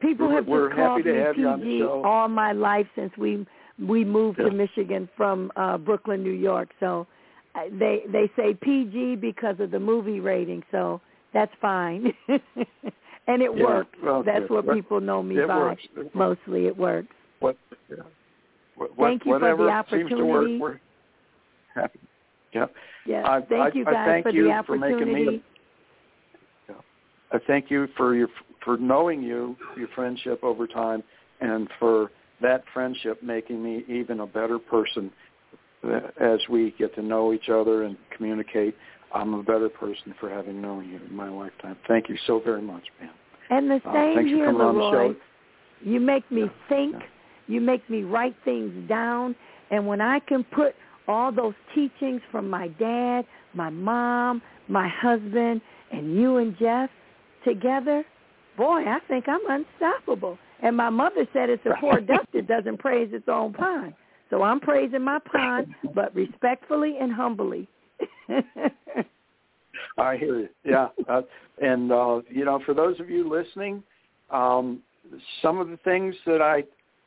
People 0.00 0.30
have 0.30 0.46
we're 0.46 0.68
just 0.68 0.78
called 0.78 1.04
me 1.04 1.12
PG 1.34 1.82
all 1.82 2.28
my 2.28 2.52
life 2.52 2.86
since 2.94 3.12
we 3.16 3.46
we 3.78 4.04
moved 4.04 4.38
Yeah. 4.38 4.46
to 4.46 4.50
Michigan 4.52 5.08
from 5.16 5.50
uh 5.56 5.78
Brooklyn, 5.78 6.22
New 6.22 6.30
York. 6.32 6.68
So 6.80 7.06
uh, 7.54 7.60
they 7.78 8.02
they 8.12 8.30
say 8.36 8.54
PG 8.54 9.16
because 9.16 9.56
of 9.60 9.70
the 9.70 9.80
movie 9.80 10.20
rating. 10.20 10.62
So 10.70 11.00
that's 11.34 11.52
fine, 11.60 12.12
and 12.28 13.42
it 13.42 13.50
Yeah, 13.56 13.64
works. 13.64 13.96
well, 14.02 14.22
that's 14.22 14.40
good. 14.40 14.50
what 14.50 14.66
Well, 14.66 14.76
people 14.76 15.00
know 15.00 15.22
me 15.22 15.36
by. 15.46 15.56
works. 15.58 15.82
Mostly, 16.14 16.66
it 16.66 16.76
works. 16.76 17.08
what, 17.40 17.56
yeah. 17.90 17.96
what, 18.76 18.90
Thank 18.96 19.26
you 19.26 19.32
for 19.34 19.38
the 19.40 19.56
whatever 19.56 19.84
seems 19.90 20.08
to 20.10 20.24
work, 20.24 20.44
opportunity. 20.44 20.80
happy. 21.74 22.00
Yep. 22.54 22.72
Yes. 23.06 23.24
I- 23.26 23.40
thank 23.42 23.74
I- 23.74 23.78
you 23.78 23.84
I 23.86 23.92
guys 23.92 24.06
thank 24.08 24.24
for 24.26 24.30
you 24.30 24.44
the 24.44 24.62
for 24.66 24.76
making 24.78 24.96
me- 24.98 25.02
opportunity. 25.12 25.44
I 27.32 27.38
thank 27.46 27.70
you 27.70 27.88
for 27.96 28.14
your 28.14 28.28
for 28.64 28.76
knowing 28.76 29.22
you, 29.22 29.56
your 29.76 29.88
friendship 29.94 30.42
over 30.42 30.66
time, 30.66 31.02
and 31.40 31.68
for 31.78 32.10
that 32.42 32.64
friendship 32.72 33.22
making 33.22 33.62
me 33.62 33.84
even 33.88 34.20
a 34.20 34.26
better 34.26 34.58
person 34.58 35.10
as 36.20 36.40
we 36.48 36.74
get 36.78 36.94
to 36.96 37.02
know 37.02 37.32
each 37.32 37.48
other 37.48 37.84
and 37.84 37.96
communicate, 38.16 38.74
I'm 39.14 39.34
a 39.34 39.42
better 39.42 39.68
person 39.68 40.14
for 40.18 40.28
having 40.28 40.60
known 40.60 40.88
you 40.88 41.00
in 41.08 41.14
my 41.14 41.28
lifetime. 41.28 41.76
Thank 41.86 42.08
you 42.08 42.16
so 42.26 42.40
very 42.40 42.62
much, 42.62 42.82
man. 43.00 43.10
And 43.50 43.70
the 43.70 43.80
Uh, 43.88 43.92
same 43.92 44.14
for 44.14 44.22
here, 44.22 44.52
Leroy. 44.52 45.14
You 45.80 46.00
make 46.00 46.28
me 46.30 46.42
Yeah, 46.42 46.48
think. 46.68 46.94
yeah. 46.94 47.06
You 47.46 47.60
make 47.60 47.88
me 47.88 48.02
write 48.02 48.36
things 48.44 48.88
down. 48.88 49.34
And 49.70 49.86
when 49.86 50.00
I 50.00 50.18
can 50.20 50.44
put 50.44 50.74
all 51.06 51.32
those 51.32 51.54
teachings 51.74 52.20
from 52.30 52.50
my 52.50 52.68
dad, 52.68 53.24
my 53.54 53.70
mom, 53.70 54.42
my 54.66 54.88
husband, 54.88 55.62
and 55.90 56.14
you 56.14 56.36
and 56.38 56.56
Jeff 56.58 56.90
together, 57.44 58.04
boy, 58.56 58.84
I 58.86 58.98
think 59.08 59.26
I'm 59.28 59.40
unstoppable. 59.48 60.38
And 60.60 60.76
my 60.76 60.90
mother 60.90 61.26
said 61.32 61.50
it's 61.50 61.64
a 61.66 61.74
poor 61.80 62.00
duck 62.00 62.26
that 62.34 62.48
doesn't 62.48 62.78
praise 62.78 63.10
its 63.12 63.28
own 63.28 63.52
pond. 63.52 63.94
So 64.30 64.42
I'm 64.42 64.60
praising 64.60 65.02
my 65.02 65.18
pond, 65.20 65.74
but 65.94 66.14
respectfully 66.14 66.96
and 67.00 67.12
humbly. 67.12 67.68
I 69.98 70.16
hear 70.16 70.40
you. 70.40 70.48
Yeah, 70.64 70.88
uh, 71.08 71.22
and 71.62 71.92
uh, 71.92 72.20
you 72.28 72.44
know, 72.44 72.60
for 72.64 72.74
those 72.74 72.98
of 73.00 73.08
you 73.08 73.28
listening, 73.28 73.82
um, 74.30 74.80
some 75.42 75.58
of 75.58 75.68
the 75.68 75.78
things 75.78 76.14
that 76.26 76.42
I, 76.42 76.64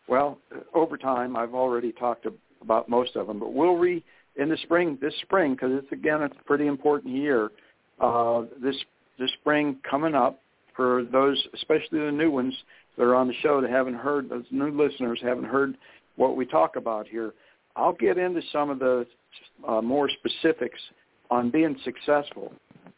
well, 0.08 0.40
over 0.74 0.98
time 0.98 1.36
I've 1.36 1.54
already 1.54 1.92
talked 1.92 2.26
about 2.62 2.90
most 2.90 3.16
of 3.16 3.28
them, 3.28 3.40
but 3.40 3.54
we'll 3.54 3.76
re 3.76 4.04
in 4.38 4.50
the 4.50 4.58
spring 4.64 4.98
this 5.02 5.14
spring 5.22 5.54
because 5.54 5.72
it's 5.74 5.92
again 5.92 6.22
it's 6.22 6.36
a 6.40 6.44
pretty 6.44 6.68
important 6.68 7.14
year. 7.16 7.52
Uh, 8.00 8.44
this 8.62 8.76
this 9.22 9.32
spring 9.40 9.78
coming 9.90 10.16
up 10.16 10.42
for 10.76 11.06
those, 11.12 11.42
especially 11.54 12.00
the 12.00 12.12
new 12.12 12.32
ones 12.32 12.54
that 12.98 13.04
are 13.04 13.16
on 13.16 13.28
the 13.28 13.34
show 13.42 13.62
that 13.62 13.70
haven't 13.70 13.94
heard, 13.94 14.30
those 14.30 14.46
new 14.52 14.72
listeners 14.72 15.20
haven't 15.22 15.46
heard 15.46 15.78
what 16.16 16.36
we 16.36 16.46
talk 16.46 16.76
about 16.76 17.08
here. 17.08 17.34
I'll 17.76 17.94
get 17.94 18.18
into 18.18 18.42
some 18.52 18.70
of 18.70 18.80
the 18.80 19.06
uh, 19.68 19.82
more 19.82 20.10
specifics 20.10 20.80
on 21.30 21.52
being 21.52 21.78
successful 21.86 22.52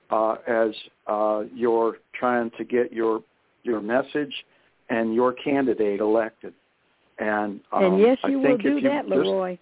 uh, 0.10 0.36
as 0.48 0.72
uh, 1.08 1.44
you're 1.54 1.98
trying 2.16 2.50
to 2.58 2.64
get 2.64 2.92
your 2.92 3.22
your 3.64 3.82
message 3.82 4.34
and 4.90 5.14
your 5.14 5.34
candidate 5.34 6.00
elected. 6.00 6.54
And 7.20 7.60
um, 7.72 7.84
and 7.84 8.00
yes, 8.00 8.18
I 8.24 8.30
you 8.30 8.40
will 8.40 8.46
think 8.46 8.62
do 8.64 8.78
if 8.78 8.84
you 8.84 8.90
that, 8.90 9.04
just- 9.04 9.12
Leroy. 9.12 9.58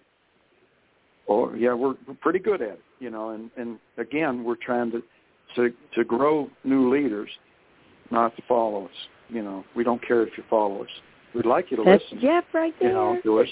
Oh 1.28 1.54
yeah, 1.54 1.74
we're, 1.74 1.94
we're 2.06 2.14
pretty 2.20 2.40
good 2.40 2.62
at 2.62 2.70
it, 2.70 2.80
you 2.98 3.10
know. 3.10 3.30
And 3.30 3.50
and 3.56 3.78
again, 3.98 4.44
we're 4.44 4.56
trying 4.56 4.90
to 4.92 5.02
to 5.56 5.72
to 5.94 6.04
grow 6.04 6.50
new 6.64 6.92
leaders, 6.92 7.30
not 8.10 8.34
to 8.36 8.42
follow 8.48 8.86
us. 8.86 8.90
You 9.28 9.42
know, 9.42 9.64
we 9.74 9.84
don't 9.84 10.06
care 10.06 10.22
if 10.26 10.36
you 10.36 10.44
follow 10.50 10.82
us. 10.82 10.90
We'd 11.34 11.46
like 11.46 11.70
you 11.70 11.78
to 11.78 11.84
That's 11.84 12.02
listen. 12.04 12.20
Jeff 12.20 12.44
right 12.52 12.74
there. 12.80 12.90
You 12.90 12.94
there. 12.94 13.14
know, 13.14 13.20
to 13.22 13.40
us. 13.40 13.48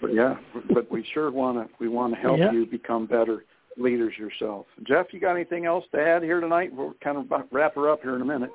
But 0.00 0.14
yeah, 0.14 0.36
but 0.72 0.90
we 0.90 1.06
sure 1.12 1.30
want 1.30 1.58
to 1.58 1.74
we 1.78 1.88
want 1.88 2.14
to 2.14 2.20
help 2.20 2.38
Yeah. 2.38 2.52
you 2.52 2.66
become 2.66 3.06
better 3.06 3.44
leaders 3.76 4.14
yourself. 4.18 4.66
Jeff, 4.84 5.06
you 5.12 5.20
got 5.20 5.34
anything 5.34 5.64
else 5.64 5.84
to 5.92 6.00
add 6.00 6.22
here 6.22 6.40
tonight? 6.40 6.70
We'll 6.74 6.94
kind 7.02 7.16
of 7.18 7.26
wrap 7.50 7.74
her 7.76 7.88
up 7.90 8.02
here 8.02 8.16
in 8.16 8.22
a 8.22 8.24
minute. 8.24 8.50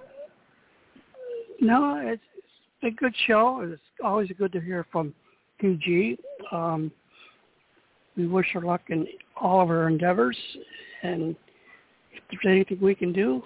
No, 1.60 2.00
it's, 2.06 2.22
it's 2.82 2.94
a 2.94 3.00
good 3.00 3.14
show. 3.26 3.62
It's 3.64 3.82
always 4.04 4.30
good 4.38 4.52
to 4.52 4.62
hear 4.62 4.86
from 4.92 5.14
PG. 5.60 6.20
Um, 6.52 6.92
we 8.16 8.28
wish 8.28 8.48
her 8.54 8.62
luck 8.62 8.82
in 8.90 9.08
all 9.40 9.62
of 9.62 9.70
her 9.70 9.88
endeavors, 9.88 10.38
and 11.04 11.36
if 12.30 12.40
there's 12.44 12.54
anything 12.56 12.80
we 12.82 12.96
can 12.96 13.14
do 13.14 13.44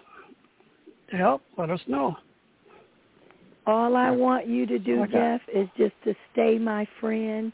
to 1.09 1.17
help, 1.17 1.41
let 1.57 1.69
us 1.69 1.81
know. 1.87 2.15
All 3.67 3.95
I 3.95 4.09
want 4.09 4.47
you 4.47 4.65
to 4.65 4.79
do. 4.79 5.05
Jeff, 5.07 5.41
is 5.53 5.67
just 5.77 5.93
to 6.03 6.15
stay 6.31 6.57
my 6.57 6.87
friend, 6.99 7.51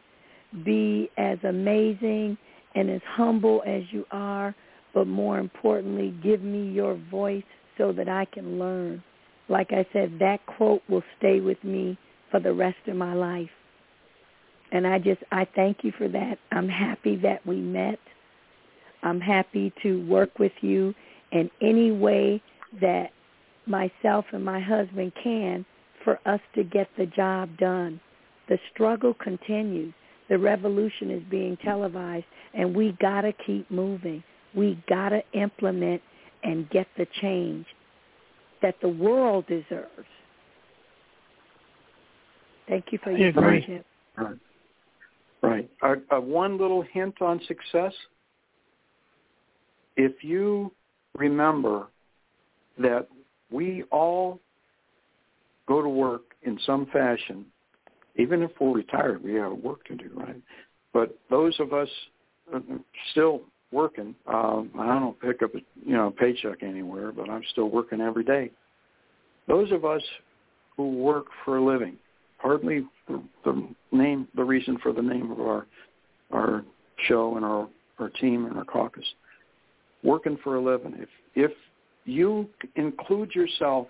be 0.64 1.10
as 1.18 1.38
amazing 1.44 2.38
and 2.76 2.90
as 2.90 3.02
humble 3.06 3.62
as 3.66 3.84
you 3.92 4.06
are, 4.12 4.56
but 4.94 5.06
more 5.06 5.40
importantly, 5.40 6.16
give 6.24 6.42
me 6.42 6.70
your 6.70 6.96
voice 7.12 7.44
so 7.78 7.92
that 7.92 8.08
I 8.08 8.26
can 8.26 8.58
learn. 8.58 9.04
Like 9.50 9.72
I 9.72 9.86
said, 9.92 10.18
that 10.20 10.46
quote 10.46 10.82
will 10.88 11.04
stay 11.18 11.40
with 11.40 11.62
me 11.64 11.98
for 12.32 12.40
the 12.40 12.54
rest 12.54 12.78
of 12.88 12.96
my 12.96 13.14
life. 13.14 13.50
And 14.72 14.86
I 14.86 15.00
just, 15.00 15.22
I 15.32 15.48
thank 15.56 15.84
you 15.84 15.92
for 15.98 16.08
that. 16.10 16.38
I'm 16.52 16.68
happy 16.68 17.16
that 17.18 17.46
we 17.46 17.58
met. 17.58 18.00
I'm 19.04 19.22
happy 19.22 19.74
to 19.84 20.06
work 20.08 20.40
with 20.40 20.52
you 20.62 20.94
in 21.32 21.50
any 21.62 21.92
way 21.92 22.42
that 22.82 23.12
myself 23.66 24.26
and 24.32 24.44
my 24.44 24.60
husband 24.60 25.12
can 25.22 25.66
for 26.04 26.20
us 26.26 26.40
to 26.56 26.64
get 26.64 26.90
the 26.98 27.06
job 27.08 27.50
done. 27.58 28.00
The 28.48 28.58
struggle 28.74 29.14
continues. 29.14 29.94
The 30.30 30.38
revolution 30.38 31.12
is 31.12 31.24
being 31.30 31.58
televised, 31.58 32.26
and 32.54 32.76
we 32.76 32.98
got 33.00 33.22
to 33.22 33.34
keep 33.46 33.70
moving. 33.70 34.24
We 34.54 34.82
got 34.90 35.10
to 35.10 35.22
implement 35.34 36.02
and 36.44 36.70
get 36.70 36.88
the 36.98 37.08
change 37.22 37.66
that 38.62 38.76
the 38.82 38.90
world 38.90 39.46
deserves. 39.48 40.08
Thank 42.68 42.86
you 42.92 43.00
for 43.04 43.12
your 43.12 43.30
agree. 43.30 43.42
friendship. 43.42 43.86
Right. 44.18 44.38
Right. 45.42 45.70
Uh, 45.82 46.16
uh, 46.16 46.20
one 46.20 46.58
little 46.58 46.82
hint 46.82 47.22
on 47.22 47.40
success. 47.48 47.94
If 49.96 50.24
you 50.24 50.72
remember 51.18 51.88
that 52.78 53.08
we 53.52 53.84
all 53.92 54.40
go 55.68 55.82
to 55.82 55.90
work 55.90 56.22
in 56.44 56.58
some 56.66 56.86
fashion, 56.88 57.46
even 58.16 58.42
if 58.42 58.52
we're 58.60 58.74
retired, 58.74 59.24
we 59.24 59.34
have 59.34 59.52
work 59.52 59.84
to 59.86 59.96
do, 59.96 60.10
right? 60.16 60.42
But 60.94 61.18
those 61.30 61.60
of 61.60 61.74
us 61.74 61.90
uh, 62.54 62.60
still 63.12 63.42
working, 63.72 64.16
um, 64.28 64.72
I 64.80 65.00
don't 65.00 65.20
pick 65.20 65.42
up 65.44 65.54
a 65.56 65.60
you 65.86 65.94
know 65.94 66.14
paycheck 66.18 66.64
anywhere, 66.64 67.12
but 67.12 67.30
I'm 67.30 67.44
still 67.52 67.70
working 67.70 68.02
every 68.02 68.24
day. 68.24 68.52
Those 69.48 69.72
of 69.72 69.86
us 69.86 70.02
who 70.76 70.98
work 70.98 71.26
for 71.44 71.58
a 71.58 71.64
living, 71.64 71.98
hardly 72.38 72.86
the, 73.08 73.22
the 73.44 73.68
name, 73.92 74.28
the 74.36 74.44
reason 74.44 74.78
for 74.82 74.94
the 74.94 75.02
name 75.02 75.32
of 75.32 75.40
our 75.42 75.68
our 76.32 76.64
show 77.08 77.36
and 77.36 77.46
our 77.46 77.68
our 78.00 78.10
team 78.10 78.46
and 78.46 78.58
our 78.58 78.66
caucus, 78.66 79.06
working 80.08 80.38
for 80.42 80.56
a 80.56 80.62
living. 80.62 80.96
If 80.98 81.10
if 81.36 81.52
you 82.06 82.50
include 82.76 83.36
yourself 83.36 83.88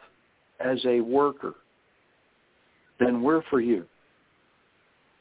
as 0.59 0.83
a 0.85 0.99
worker, 0.99 1.53
then 2.99 3.21
we're 3.21 3.43
for 3.43 3.61
you. 3.61 3.85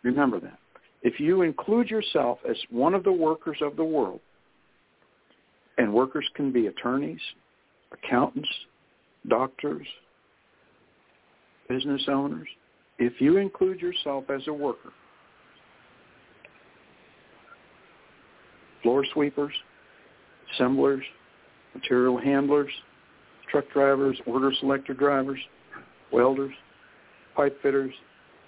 Remember 0.02 0.40
that. 0.40 0.58
If 1.02 1.20
you 1.20 1.42
include 1.42 1.90
yourself 1.90 2.38
as 2.48 2.56
one 2.70 2.94
of 2.94 3.04
the 3.04 3.12
workers 3.12 3.58
of 3.60 3.76
the 3.76 3.84
world, 3.84 4.20
and 5.76 5.92
workers 5.92 6.26
can 6.34 6.50
be 6.50 6.68
attorneys, 6.68 7.20
accountants, 7.92 8.48
doctors, 9.28 9.86
business 11.68 12.02
owners, 12.08 12.48
if 12.98 13.20
you 13.20 13.36
include 13.36 13.80
yourself 13.80 14.24
as 14.30 14.40
a 14.48 14.52
worker, 14.52 14.92
floor 18.82 19.04
sweepers, 19.12 19.52
assemblers, 20.56 21.04
material 21.74 22.18
handlers, 22.18 22.70
truck 23.50 23.64
drivers, 23.72 24.18
order 24.26 24.52
selector 24.60 24.94
drivers, 24.94 25.38
welders, 26.12 26.54
pipe 27.34 27.56
fitters, 27.62 27.92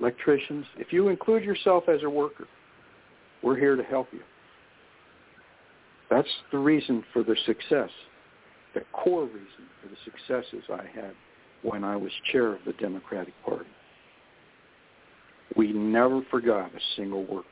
electricians, 0.00 0.64
if 0.76 0.92
you 0.92 1.08
include 1.08 1.44
yourself 1.44 1.84
as 1.88 2.02
a 2.02 2.10
worker, 2.10 2.46
we're 3.42 3.56
here 3.56 3.76
to 3.76 3.82
help 3.82 4.08
you. 4.12 4.20
That's 6.10 6.28
the 6.52 6.58
reason 6.58 7.04
for 7.12 7.22
the 7.22 7.36
success, 7.44 7.90
the 8.74 8.80
core 8.92 9.24
reason 9.24 9.68
for 9.82 9.88
the 9.88 9.96
successes 10.04 10.64
I 10.70 10.84
had 10.94 11.12
when 11.62 11.84
I 11.84 11.96
was 11.96 12.10
chair 12.32 12.54
of 12.54 12.60
the 12.66 12.72
Democratic 12.74 13.34
Party. 13.44 13.68
We 15.56 15.72
never 15.72 16.22
forgot 16.30 16.70
a 16.74 16.80
single 16.96 17.24
worker. 17.24 17.48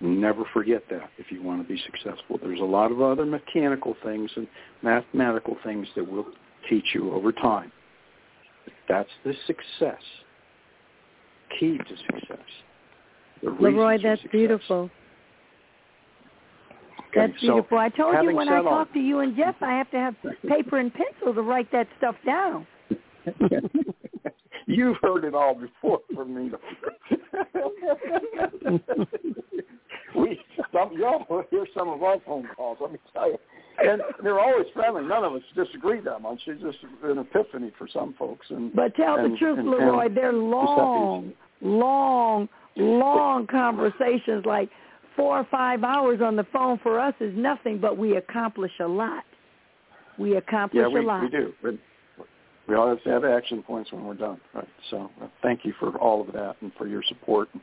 Never 0.00 0.44
forget 0.54 0.82
that 0.90 1.10
if 1.18 1.30
you 1.30 1.42
want 1.42 1.60
to 1.62 1.68
be 1.68 1.80
successful. 1.84 2.38
There's 2.42 2.60
a 2.60 2.64
lot 2.64 2.90
of 2.90 3.02
other 3.02 3.26
mechanical 3.26 3.94
things 4.02 4.30
and 4.34 4.46
mathematical 4.82 5.56
things 5.62 5.86
that 5.94 6.10
we'll 6.10 6.26
teach 6.70 6.94
you 6.94 7.12
over 7.12 7.32
time. 7.32 7.70
But 8.64 8.72
that's 8.88 9.10
the 9.24 9.34
success, 9.46 10.00
key 11.58 11.76
to 11.76 11.96
success. 12.14 12.46
The 13.42 13.50
Leroy, 13.50 13.98
that's 14.02 14.22
success. 14.22 14.32
beautiful. 14.32 14.90
Okay, 17.10 17.26
That's 17.26 17.32
so 17.40 17.54
beautiful. 17.54 17.78
I 17.78 17.88
told 17.90 18.14
you 18.22 18.34
when 18.34 18.46
said 18.46 18.54
I 18.54 18.56
all- 18.58 18.64
talk 18.64 18.92
to 18.94 19.00
you 19.00 19.18
and 19.20 19.36
Jeff, 19.36 19.56
I 19.60 19.72
have 19.72 19.90
to 19.90 19.98
have 19.98 20.14
paper 20.48 20.78
and 20.78 20.92
pencil 20.94 21.34
to 21.34 21.42
write 21.42 21.70
that 21.72 21.88
stuff 21.98 22.14
down. 22.24 22.66
You've 24.66 24.96
heard 25.02 25.24
it 25.24 25.34
all 25.34 25.54
before 25.54 26.00
from 26.14 26.34
me. 26.34 26.50
we 30.14 30.40
some 30.72 30.92
y'all 30.96 31.24
will 31.28 31.44
hear 31.50 31.66
some 31.76 31.88
of 31.88 32.02
our 32.02 32.18
phone 32.26 32.48
calls. 32.56 32.78
Let 32.80 32.92
me 32.92 32.98
tell 33.12 33.28
you, 33.28 33.38
and 33.78 34.02
they're 34.22 34.38
always 34.38 34.66
friendly. 34.74 35.02
None 35.02 35.24
of 35.24 35.34
us 35.34 35.42
disagree 35.54 36.00
that 36.00 36.20
much. 36.20 36.40
It's 36.46 36.62
just 36.62 36.78
an 37.02 37.18
epiphany 37.18 37.72
for 37.78 37.88
some 37.92 38.14
folks. 38.18 38.46
And 38.50 38.74
But 38.74 38.94
tell 38.94 39.16
and, 39.16 39.34
the 39.34 39.38
truth, 39.38 39.58
and- 39.58 39.70
Leroy, 39.70 40.06
and 40.06 40.16
they're 40.16 40.32
long, 40.32 41.32
long, 41.60 42.48
long 42.76 43.46
conversations 43.46 44.44
like 44.44 44.70
four 45.16 45.38
or 45.38 45.46
five 45.50 45.84
hours 45.84 46.20
on 46.22 46.36
the 46.36 46.46
phone 46.52 46.78
for 46.82 47.00
us 47.00 47.14
is 47.20 47.36
nothing, 47.36 47.78
but 47.78 47.98
we 47.98 48.16
accomplish 48.16 48.72
a 48.80 48.86
lot. 48.86 49.24
We 50.18 50.36
accomplish 50.36 50.82
yeah, 50.82 50.88
we, 50.88 51.00
a 51.00 51.02
lot. 51.02 51.22
we 51.22 51.30
do. 51.30 51.52
We, 51.62 51.78
we 52.70 52.76
always 52.76 53.00
have 53.04 53.24
action 53.24 53.64
points 53.64 53.90
when 53.90 54.04
we're 54.04 54.14
done. 54.14 54.40
Right. 54.54 54.68
So 54.90 55.10
uh, 55.20 55.26
thank 55.42 55.64
you 55.64 55.74
for 55.80 55.98
all 55.98 56.20
of 56.20 56.32
that 56.32 56.54
and 56.60 56.70
for 56.78 56.86
your 56.86 57.02
support 57.08 57.48
and, 57.52 57.62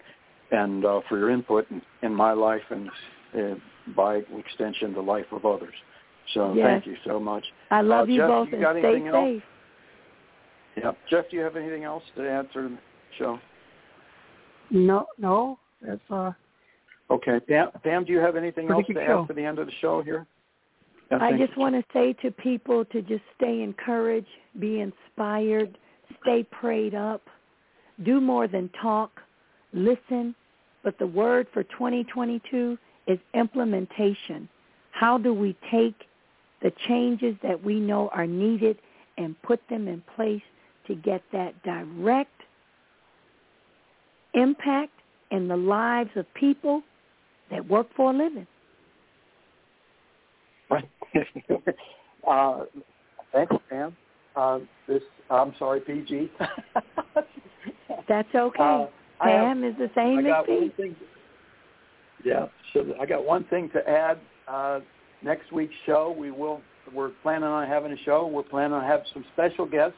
and 0.51 0.85
uh, 0.85 0.99
for 1.07 1.17
your 1.17 1.31
input 1.31 1.65
in, 1.71 1.81
in 2.03 2.13
my 2.13 2.33
life 2.33 2.61
and 2.69 2.89
uh, 3.33 3.55
by 3.95 4.21
extension 4.37 4.93
the 4.93 5.01
life 5.01 5.25
of 5.31 5.45
others. 5.45 5.73
So 6.33 6.53
yes. 6.53 6.65
thank 6.65 6.85
you 6.85 6.97
so 7.05 7.21
much. 7.21 7.45
I 7.71 7.81
love 7.81 8.09
uh, 8.09 8.11
you 8.11 8.19
Jeff, 8.19 8.27
both 8.27 8.47
you 8.49 8.55
and 8.55 8.63
got 8.63 8.75
stay 8.75 8.87
anything 8.87 9.05
safe. 9.05 9.13
Else? 9.15 9.43
Yeah. 10.75 10.91
Jeff, 11.09 11.29
do 11.31 11.37
you 11.37 11.43
have 11.43 11.55
anything 11.55 11.85
else 11.85 12.03
to 12.17 12.29
add 12.29 12.51
to 12.53 12.63
the 12.63 12.77
show? 13.17 13.39
No, 14.69 15.05
no, 15.17 15.57
that's 15.81 16.01
uh. 16.11 16.33
Okay, 17.09 17.39
Pam, 17.47 17.69
Pam 17.81 18.03
do 18.03 18.11
you 18.11 18.19
have 18.19 18.35
anything 18.35 18.69
else 18.69 18.85
to 18.87 18.93
good 18.93 19.03
add 19.03 19.07
show. 19.07 19.25
for 19.25 19.33
the 19.33 19.43
end 19.43 19.57
of 19.59 19.67
the 19.67 19.73
show 19.79 20.03
here? 20.03 20.27
I 21.11 21.37
just 21.37 21.57
want 21.57 21.75
to 21.75 21.83
say 21.93 22.13
to 22.21 22.31
people 22.31 22.83
to 22.85 23.01
just 23.01 23.23
stay 23.35 23.61
encouraged, 23.61 24.27
be 24.59 24.81
inspired, 24.81 25.77
stay 26.21 26.43
prayed 26.43 26.95
up, 26.95 27.21
do 28.03 28.19
more 28.19 28.47
than 28.47 28.69
talk, 28.81 29.21
listen. 29.73 30.35
But 30.83 30.99
the 30.99 31.07
word 31.07 31.47
for 31.53 31.63
2022 31.63 32.77
is 33.07 33.19
implementation. 33.33 34.47
How 34.91 35.17
do 35.17 35.33
we 35.33 35.55
take 35.71 35.95
the 36.61 36.71
changes 36.87 37.35
that 37.43 37.63
we 37.63 37.79
know 37.79 38.09
are 38.09 38.27
needed 38.27 38.77
and 39.17 39.41
put 39.41 39.61
them 39.69 39.87
in 39.87 40.03
place 40.15 40.41
to 40.87 40.95
get 40.95 41.21
that 41.31 41.61
direct 41.63 42.31
impact 44.33 44.93
in 45.31 45.47
the 45.47 45.57
lives 45.57 46.09
of 46.15 46.25
people 46.33 46.81
that 47.51 47.67
work 47.67 47.87
for 47.95 48.11
a 48.11 48.13
living? 48.13 48.47
Uh, 52.27 52.65
thanks, 53.31 53.55
Pam. 53.69 53.95
Uh, 54.35 54.59
this, 54.85 55.01
I'm 55.29 55.53
sorry, 55.57 55.79
PG. 55.79 56.29
That's 58.09 58.27
okay. 58.35 58.59
Uh, 58.61 58.87
I 59.21 59.29
have- 59.29 59.41
Pam 59.47 59.63
is 59.63 59.75
the 59.77 59.89
same 59.95 60.19
as 60.19 60.25
got 60.25 60.49
one 60.49 60.59
Pete. 60.59 60.75
thing. 60.75 60.95
Yeah, 62.25 62.47
so 62.73 62.93
I 62.99 63.05
got 63.05 63.23
one 63.25 63.45
thing 63.45 63.69
to 63.73 63.89
add. 63.89 64.17
Uh, 64.47 64.79
next 65.23 65.53
week's 65.53 65.73
show, 65.85 66.13
we 66.17 66.31
will. 66.31 66.61
We're 66.93 67.11
planning 67.23 67.47
on 67.47 67.65
having 67.67 67.91
a 67.93 67.97
show. 68.03 68.27
We're 68.27 68.43
planning 68.43 68.73
on 68.73 68.83
having 68.83 69.05
some 69.13 69.23
special 69.33 69.65
guests 69.65 69.97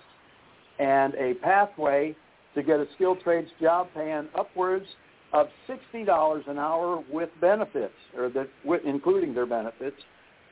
and 0.79 1.15
a 1.15 1.33
pathway 1.35 2.15
to 2.55 2.63
get 2.63 2.79
a 2.79 2.85
skilled 2.95 3.21
trades 3.21 3.49
job 3.59 3.87
paying 3.95 4.27
upwards 4.37 4.85
of 5.33 5.47
sixty 5.65 6.03
dollars 6.03 6.43
an 6.47 6.59
hour 6.59 7.03
with 7.11 7.29
benefits, 7.41 7.93
or 8.15 8.29
that 8.29 8.49
with, 8.63 8.81
including 8.85 9.33
their 9.33 9.45
benefits. 9.47 9.97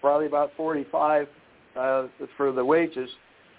Probably 0.07 0.27
about 0.27 0.51
forty-five 0.55 1.27
uh, 1.75 2.07
for 2.37 2.53
the 2.53 2.63
wages, 2.63 3.09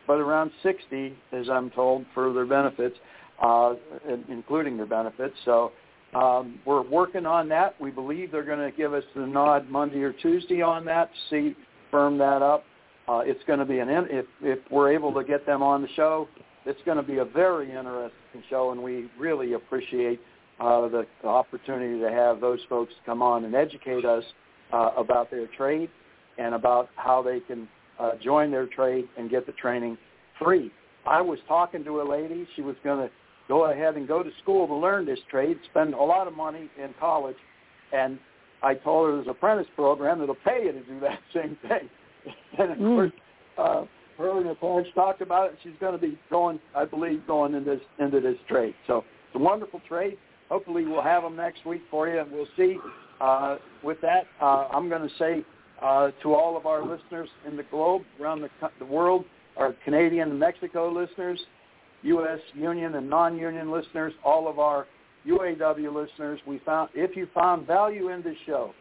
but 0.07 0.15
around 0.15 0.51
sixty, 0.63 1.15
as 1.31 1.51
I'm 1.51 1.69
told, 1.69 2.07
for 2.15 2.33
their 2.33 2.47
benefits, 2.47 2.97
uh, 3.43 3.75
including 4.31 4.79
their 4.79 4.87
benefits. 4.87 5.35
So 5.45 5.73
um, 6.15 6.59
we're 6.65 6.81
working 6.81 7.27
on 7.27 7.51
that. 7.51 7.79
We 7.79 7.91
believe 7.91 8.33
they're 8.33 8.51
going 8.55 8.67
to 8.71 8.75
give 8.75 8.95
us 8.95 9.05
the 9.15 9.27
nod 9.27 9.69
Monday 9.69 10.01
or 10.01 10.15
Tuesday 10.15 10.63
on 10.63 10.87
that. 10.87 11.11
See, 11.29 11.55
firm 11.91 12.17
that 12.17 12.41
up. 12.41 12.65
Uh, 13.07 13.19
it's 13.27 13.45
going 13.47 13.59
to 13.59 13.67
be 13.67 13.81
an 13.81 13.91
in, 13.91 14.07
if 14.09 14.25
if 14.41 14.59
we're 14.71 14.91
able 14.91 15.13
to 15.13 15.25
get 15.25 15.45
them 15.45 15.63
on 15.63 15.83
the 15.83 15.89
show, 15.97 16.29
it's 16.65 16.81
going 16.87 16.97
to 16.97 17.03
be 17.03 17.19
a 17.19 17.27
very 17.27 17.69
interesting 17.69 18.43
show, 18.49 18.71
and 18.71 18.83
we 18.83 19.11
really 19.19 19.53
appreciate 19.53 20.19
uh, 20.61 20.89
the, 20.89 21.07
the 21.21 21.29
opportunity 21.29 22.01
to 22.01 22.11
have 22.11 22.41
those 22.41 22.61
folks 22.71 22.95
come 23.05 23.21
on 23.21 23.45
and 23.45 23.55
educate 23.55 24.07
us 24.07 24.25
uh, 24.73 24.93
about 24.97 25.31
their 25.31 25.47
trade 25.49 25.91
and 26.39 26.55
about 26.55 26.89
how 26.97 27.23
they 27.23 27.41
can 27.41 27.69
uh, 27.99 28.13
join 28.23 28.51
their 28.51 28.67
trade 28.67 29.07
and 29.19 29.31
get 29.31 29.47
the 29.47 29.53
training 29.53 29.99
free. 30.43 30.71
I 31.07 31.21
was 31.21 31.39
talking 31.49 31.85
to 31.85 32.01
a 32.01 32.07
lady. 32.09 32.47
She 32.55 32.63
was 32.63 32.77
going 32.85 33.07
to 33.07 33.13
go 33.49 33.71
ahead 33.71 33.97
and 33.97 34.07
go 34.07 34.23
to 34.23 34.31
school 34.43 34.67
to 34.67 34.75
learn 34.75 35.07
this 35.07 35.19
trade, 35.31 35.59
spend 35.71 35.95
a 35.95 36.03
lot 36.03 36.27
of 36.27 36.37
money 36.37 36.71
in 36.83 36.95
college, 37.01 37.37
and 37.93 38.19
I 38.63 38.75
told 38.75 39.09
her 39.09 39.15
there's 39.17 39.27
an 39.27 39.31
apprentice 39.31 39.67
program 39.75 40.19
that'll 40.19 40.35
pay 40.37 40.65
you 40.65 40.73
to 40.73 40.81
do 40.83 41.01
that 41.01 41.19
same 41.35 41.57
thing. 41.63 41.89
and 42.59 42.73
of 42.73 42.79
Mm. 42.79 42.95
course, 42.97 43.13
uh, 43.57 43.85
her 44.19 44.37
and 44.37 44.47
her 44.47 44.55
parents 44.57 44.91
talked 44.95 45.23
about 45.23 45.53
it. 45.53 45.59
She's 45.63 45.73
going 45.81 45.93
to 45.93 45.99
be 45.99 46.19
going, 46.29 46.59
I 46.75 46.85
believe, 46.85 47.27
going 47.27 47.55
into 47.55 47.71
this 47.77 47.81
into 47.99 48.21
this 48.21 48.37
trade. 48.49 48.75
So 48.87 48.99
it's 48.99 49.37
a 49.37 49.39
wonderful 49.39 49.81
trade. 49.89 50.19
Hopefully, 50.51 50.85
we'll 50.85 51.03
have 51.03 51.23
them 51.23 51.37
next 51.37 51.65
week 51.65 51.83
for 51.91 52.09
you, 52.09 52.21
and 52.21 52.31
we'll 52.33 52.49
see. 52.57 52.79
Uh, 53.21 53.57
with 53.83 54.01
that, 54.01 54.27
uh, 54.41 54.69
I'm 54.73 54.89
going 54.89 55.03
to 55.03 55.15
say 55.19 55.45
uh, 55.83 56.11
to 56.23 56.35
all 56.35 56.57
of 56.57 56.67
our 56.67 56.85
listeners 56.85 57.29
in 57.47 57.57
the 57.57 57.63
globe, 57.65 58.03
around 58.21 58.41
the, 58.41 58.51
the 58.79 58.85
world, 58.85 59.25
our 59.57 59.75
Canadian 59.85 60.31
and 60.31 60.39
Mexico 60.39 60.91
listeners, 60.93 61.41
U.S. 62.03 62.39
union 62.55 62.95
and 62.95 63.09
non-union 63.09 63.71
listeners, 63.71 64.13
all 64.25 64.49
of 64.49 64.59
our 64.59 64.87
UAW 65.27 65.95
listeners, 65.95 66.41
we 66.47 66.61
found 66.65 66.91
if 66.95 67.17
you 67.17 67.29
found 67.35 67.67
value 67.67 68.11
in 68.11 68.23
this 68.23 68.37
show, 68.47 68.73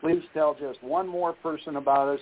please 0.00 0.22
tell 0.34 0.54
just 0.54 0.82
one 0.82 1.08
more 1.08 1.32
person 1.32 1.76
about 1.76 2.08
us. 2.08 2.20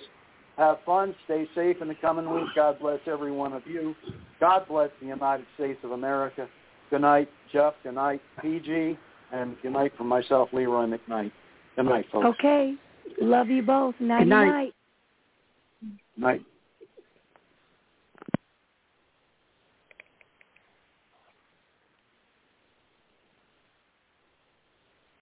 Have 0.57 0.77
fun. 0.85 1.13
Stay 1.25 1.47
safe 1.53 1.77
in 1.81 1.89
the 1.89 1.95
coming 1.95 2.33
week. 2.33 2.45
God 2.55 2.79
bless 2.79 2.99
every 3.07 3.31
one 3.31 3.51
of 3.51 3.63
you. 3.67 3.93
God 4.39 4.65
bless 4.69 4.89
the 5.01 5.07
United 5.07 5.45
States 5.55 5.79
of 5.83 5.91
America. 5.91 6.47
Good 6.89 7.01
night, 7.01 7.29
Jeff. 7.51 7.73
Good 7.83 7.95
night, 7.95 8.21
PG. 8.41 8.97
And 9.33 9.57
good 9.61 9.73
night 9.73 9.91
from 9.97 10.07
myself, 10.07 10.49
Leroy 10.53 10.85
McKnight. 10.85 11.31
Good 11.75 11.85
night, 11.85 12.05
folks. 12.09 12.25
Okay. 12.39 12.75
Love 13.21 13.49
you 13.49 13.61
both. 13.61 13.95
Night 13.99 14.27
night. 14.27 14.45
night. 14.47 14.73
Night. 16.17 16.41